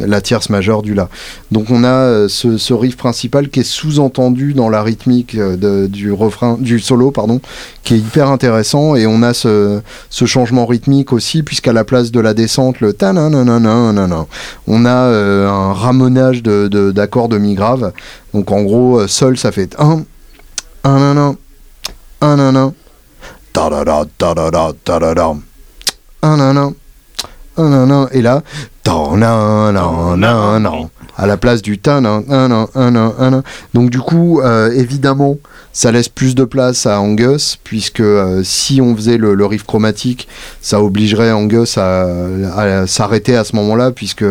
la 0.00 0.20
tierce 0.20 0.50
majeure 0.50 0.82
du 0.82 0.94
la. 0.94 1.08
Donc 1.52 1.70
on 1.70 1.84
a 1.84 1.88
euh, 1.88 2.28
ce, 2.28 2.58
ce 2.58 2.74
riff 2.74 2.96
principal 2.96 3.50
qui 3.50 3.60
est 3.60 3.62
sous-entendu 3.62 4.52
dans 4.52 4.68
la 4.68 4.82
rythmique 4.82 5.36
euh, 5.36 5.56
de- 5.56 5.86
du 5.86 6.10
refrain, 6.12 6.56
du 6.58 6.80
solo, 6.80 7.12
pardon, 7.12 7.40
qui 7.84 7.94
est 7.94 7.98
hyper 7.98 8.30
intéressant. 8.30 8.96
Et 8.96 9.06
on 9.06 9.22
a 9.22 9.32
ce, 9.32 9.80
ce 10.10 10.24
changement 10.24 10.66
rythmique 10.66 11.12
aussi, 11.12 11.44
puisqu'à 11.44 11.72
la 11.72 11.84
place 11.84 12.10
de 12.10 12.18
la 12.18 12.34
descente, 12.34 12.80
le 12.80 12.92
ta 12.92 13.12
on 13.12 14.84
a 14.84 14.90
euh, 14.90 15.48
un 15.48 15.72
ramonage 15.74 16.42
de- 16.42 16.66
de- 16.68 16.90
d'accords 16.90 17.28
de, 17.28 17.38
mi 17.38 17.54
grave. 17.54 17.92
Donc 18.34 18.50
en 18.50 18.62
gros, 18.62 18.98
euh, 19.00 19.06
sol, 19.06 19.36
ça 19.38 19.52
fait 19.52 19.76
1, 19.78 20.02
1, 20.84 20.90
1, 20.90 21.16
1, 21.16 21.36
1, 22.22 22.38
1, 22.38 22.56
1, 22.56 22.74
ta 23.52 23.70
da 23.70 23.84
da 23.84 24.04
ta 24.18 24.34
da 24.34 24.50
da 24.50 24.72
ta 24.84 24.98
da 24.98 25.14
da, 25.14 25.28
1, 25.28 25.42
1, 26.22 26.40
1, 26.40 26.56
1, 26.56 26.72
1, 27.56 27.90
1, 27.90 28.08
et 28.12 28.22
là, 28.22 28.42
na 29.16 29.72
na 29.72 30.58
na, 30.58 30.72
à 31.16 31.26
la 31.26 31.36
place 31.36 31.62
du 31.62 31.78
ta 31.78 32.00
na 32.00 32.20
na 32.26 32.48
na 32.48 32.66
na 32.74 32.90
na 32.90 33.30
na. 33.30 33.42
Donc 33.74 33.90
du 33.90 34.00
coup, 34.00 34.40
euh, 34.40 34.70
évidemment, 34.72 35.36
ça 35.72 35.92
laisse 35.92 36.08
plus 36.08 36.34
de 36.34 36.44
place 36.44 36.86
à 36.86 37.00
Angus, 37.00 37.58
puisque 37.62 38.00
euh, 38.00 38.42
si 38.44 38.80
on 38.80 38.94
faisait 38.96 39.18
le, 39.18 39.34
le 39.34 39.46
riff 39.46 39.64
chromatique, 39.64 40.28
ça 40.60 40.82
obligerait 40.82 41.32
Angus 41.32 41.78
à, 41.78 42.06
à 42.56 42.86
s'arrêter 42.86 43.36
à 43.36 43.44
ce 43.44 43.56
moment-là, 43.56 43.90
puisque 43.90 44.24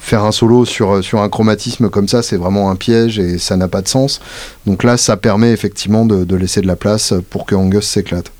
faire 0.00 0.24
un 0.24 0.32
solo 0.32 0.64
sur, 0.64 1.02
sur 1.02 1.20
un 1.20 1.28
chromatisme 1.28 1.90
comme 1.90 2.08
ça, 2.08 2.22
c'est 2.22 2.36
vraiment 2.36 2.70
un 2.70 2.76
piège 2.76 3.18
et 3.18 3.38
ça 3.38 3.56
n'a 3.56 3.68
pas 3.68 3.82
de 3.82 3.88
sens. 3.88 4.20
Donc 4.64 4.84
là, 4.84 4.96
ça 4.96 5.16
permet 5.16 5.52
effectivement 5.52 6.04
de, 6.06 6.24
de 6.24 6.36
laisser 6.36 6.60
de 6.60 6.66
la 6.66 6.76
place 6.76 7.12
pour 7.30 7.44
que 7.44 7.54
Angus 7.54 7.86
s'éclate. 7.86 8.30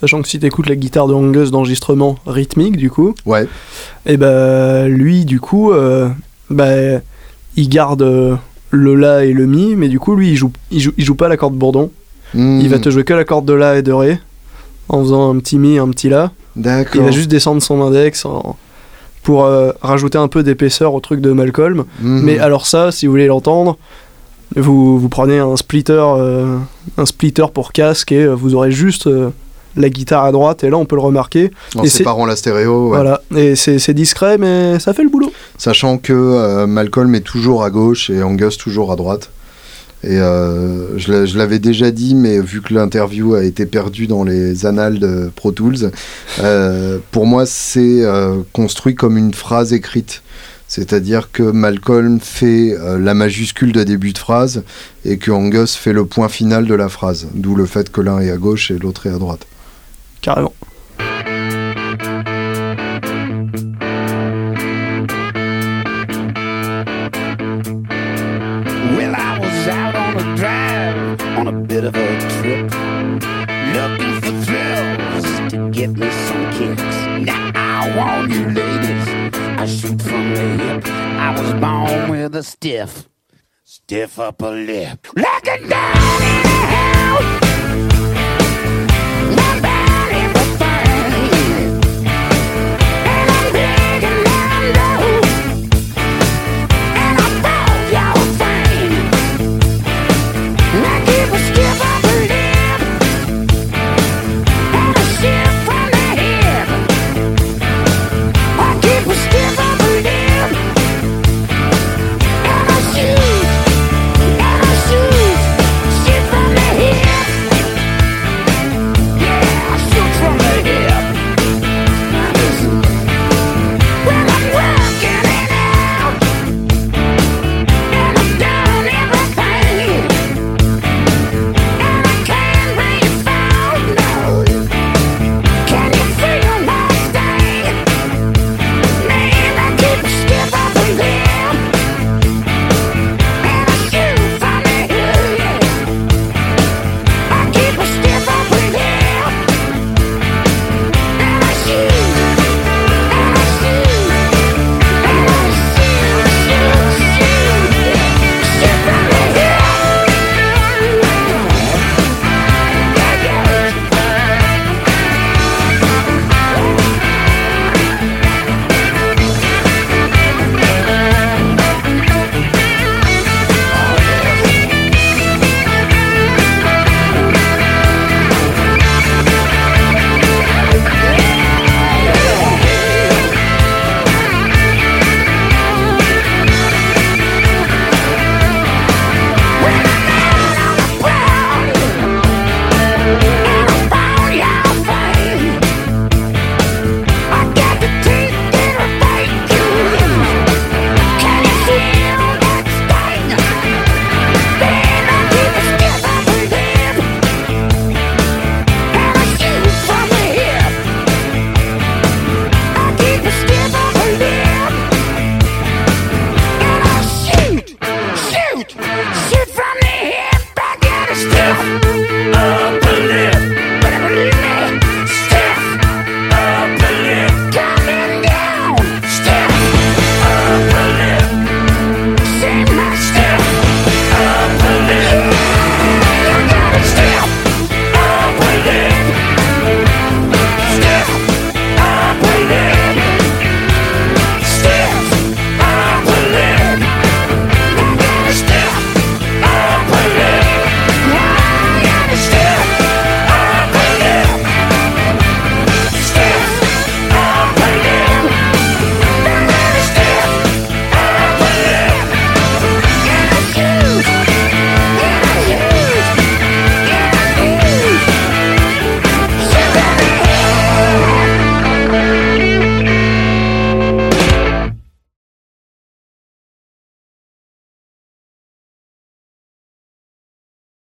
Sachant 0.00 0.20
que 0.22 0.28
si 0.28 0.38
t'écoutes 0.38 0.68
la 0.68 0.76
guitare 0.76 1.06
de 1.06 1.14
Angus 1.14 1.50
d'enregistrement 1.50 2.16
rythmique, 2.26 2.76
du 2.76 2.90
coup, 2.90 3.14
Ouais, 3.26 3.46
et 4.06 4.16
bah 4.16 4.86
lui, 4.88 5.24
du 5.24 5.40
coup, 5.40 5.72
euh, 5.72 6.08
bah, 6.50 6.66
il 7.56 7.68
garde 7.68 8.02
euh, 8.02 8.34
le 8.70 8.94
La 8.94 9.24
et 9.24 9.32
le 9.32 9.46
Mi, 9.46 9.76
mais 9.76 9.88
du 9.88 9.98
coup, 10.00 10.14
lui, 10.16 10.30
il 10.30 10.36
joue, 10.36 10.50
il 10.70 10.80
joue, 10.80 10.92
il 10.98 11.04
joue 11.04 11.14
pas 11.14 11.28
la 11.28 11.36
corde 11.36 11.54
bourdon. 11.54 11.90
Hmm, 12.34 12.58
Il 12.60 12.68
va 12.68 12.78
te 12.80 12.90
jouer 12.90 13.04
que 13.04 13.14
la 13.14 13.24
corde 13.24 13.44
de 13.46 13.52
La 13.52 13.78
et 13.78 13.82
de 13.82 13.92
Ré, 13.92 14.18
en 14.88 15.00
faisant 15.02 15.32
un 15.34 15.38
petit 15.38 15.58
Mi, 15.58 15.78
un 15.78 15.88
petit 15.88 16.08
La. 16.08 16.32
Il 16.56 16.62
D'accord. 16.62 17.04
va 17.04 17.10
juste 17.12 17.30
descendre 17.30 17.62
son 17.62 17.80
index 17.80 18.24
en- 18.24 18.56
pour 19.22 19.44
euh, 19.44 19.70
rajouter 19.80 20.18
un 20.18 20.28
peu 20.28 20.42
d'épaisseur 20.42 20.92
au 20.94 21.00
truc 21.00 21.20
de 21.20 21.30
Malcolm. 21.32 21.84
Mhm. 22.02 22.22
Mais 22.24 22.38
alors 22.40 22.66
ça, 22.66 22.90
si 22.92 23.06
vous 23.06 23.12
voulez 23.12 23.26
l'entendre, 23.28 23.78
vous, 24.56 24.98
vous 24.98 25.08
prenez 25.08 25.38
un 25.38 25.56
splitter, 25.56 25.92
euh, 26.18 26.58
un 26.98 27.06
splitter 27.06 27.46
pour 27.54 27.72
casque 27.72 28.12
et 28.12 28.26
vous 28.26 28.54
aurez 28.54 28.70
juste 28.70 29.06
euh, 29.06 29.30
la 29.76 29.88
guitare 29.88 30.24
à 30.24 30.32
droite 30.32 30.64
et 30.64 30.70
là 30.70 30.76
on 30.76 30.84
peut 30.84 30.96
le 30.96 31.02
remarquer. 31.02 31.50
en 31.74 31.82
et 31.82 31.88
séparant 31.88 32.26
la 32.26 32.36
stéréo, 32.36 32.90
ouais. 32.90 32.96
Voilà, 32.96 33.20
et 33.36 33.56
c'est 33.56 33.94
discret 33.94 34.38
mais 34.38 34.78
ça 34.78 34.92
fait 34.94 35.02
le 35.02 35.08
boulot. 35.10 35.32
sachant 35.58 35.98
que 35.98 36.12
euh, 36.12 36.66
Malcolm 36.66 37.14
est 37.14 37.20
toujours 37.20 37.64
à 37.64 37.70
gauche 37.70 38.10
et 38.10 38.22
Angus 38.22 38.56
toujours 38.58 38.92
à 38.92 38.96
droite. 38.96 39.30
Et 40.06 40.18
euh, 40.20 40.98
je 40.98 41.10
l'a- 41.10 41.24
je 41.24 41.38
l'avais 41.38 41.58
déjà 41.58 41.90
dit, 41.90 42.14
mais 42.14 42.38
vu 42.38 42.60
que 42.60 42.74
l'interview 42.74 43.34
a 43.34 43.42
été 43.42 43.64
perdue 43.64 44.06
dans 44.06 44.22
les 44.22 44.66
annales 44.66 44.98
de 44.98 45.30
Pro 45.34 45.50
Tools, 45.50 45.90
euh, 46.40 46.98
pour 47.10 47.24
moi 47.26 47.46
c'est 47.46 48.02
construit 48.52 48.94
comme 48.94 49.16
une 49.16 49.32
phrase 49.32 49.72
écrite. 49.72 50.22
C'est-à-dire 50.66 51.30
que 51.32 51.42
Malcolm 51.42 52.18
fait 52.20 52.74
euh, 52.78 52.98
la 52.98 53.14
majuscule 53.14 53.72
de 53.72 53.84
début 53.84 54.12
de 54.12 54.18
phrase 54.18 54.62
et 55.04 55.18
que 55.18 55.30
Angus 55.30 55.74
fait 55.76 55.92
le 55.92 56.04
point 56.04 56.28
final 56.28 56.66
de 56.66 56.74
la 56.74 56.88
phrase. 56.88 57.28
D'où 57.34 57.54
le 57.54 57.64
fait 57.66 57.92
que 57.92 58.00
l'un 58.00 58.18
est 58.20 58.30
à 58.30 58.36
gauche 58.38 58.70
et 58.70 58.78
l'autre 58.78 59.06
est 59.06 59.10
à 59.10 59.18
droite. 59.18 59.46
Carrément. 60.24 60.54
Well, 68.96 69.14
I 69.14 69.38
was 69.38 69.68
out 69.68 69.94
on 69.94 70.16
a 70.16 70.36
drive 70.38 71.20
on 71.36 71.46
a 71.46 71.52
bit 71.52 71.84
of 71.84 71.94
a 71.94 72.18
trip, 72.40 72.72
looking 73.74 74.14
for 74.22 74.32
thrills 74.46 75.26
to 75.52 75.70
get 75.70 75.90
me 75.90 76.10
some 76.10 76.50
kicks. 76.52 76.96
Now 77.26 77.52
I 77.54 77.94
want 77.94 78.32
you 78.32 78.46
ladies, 78.46 79.06
I 79.58 79.66
shoot 79.66 80.00
from 80.00 80.32
the 80.32 80.40
hip. 80.64 80.86
I 80.86 81.38
was 81.38 81.52
born 81.60 82.08
with 82.08 82.34
a 82.34 82.42
stiff, 82.42 83.10
stiff 83.62 84.18
upper 84.18 84.52
lip, 84.52 85.06
a 85.18 85.68
down 85.68 86.22
in 86.22 86.42
the 87.40 87.43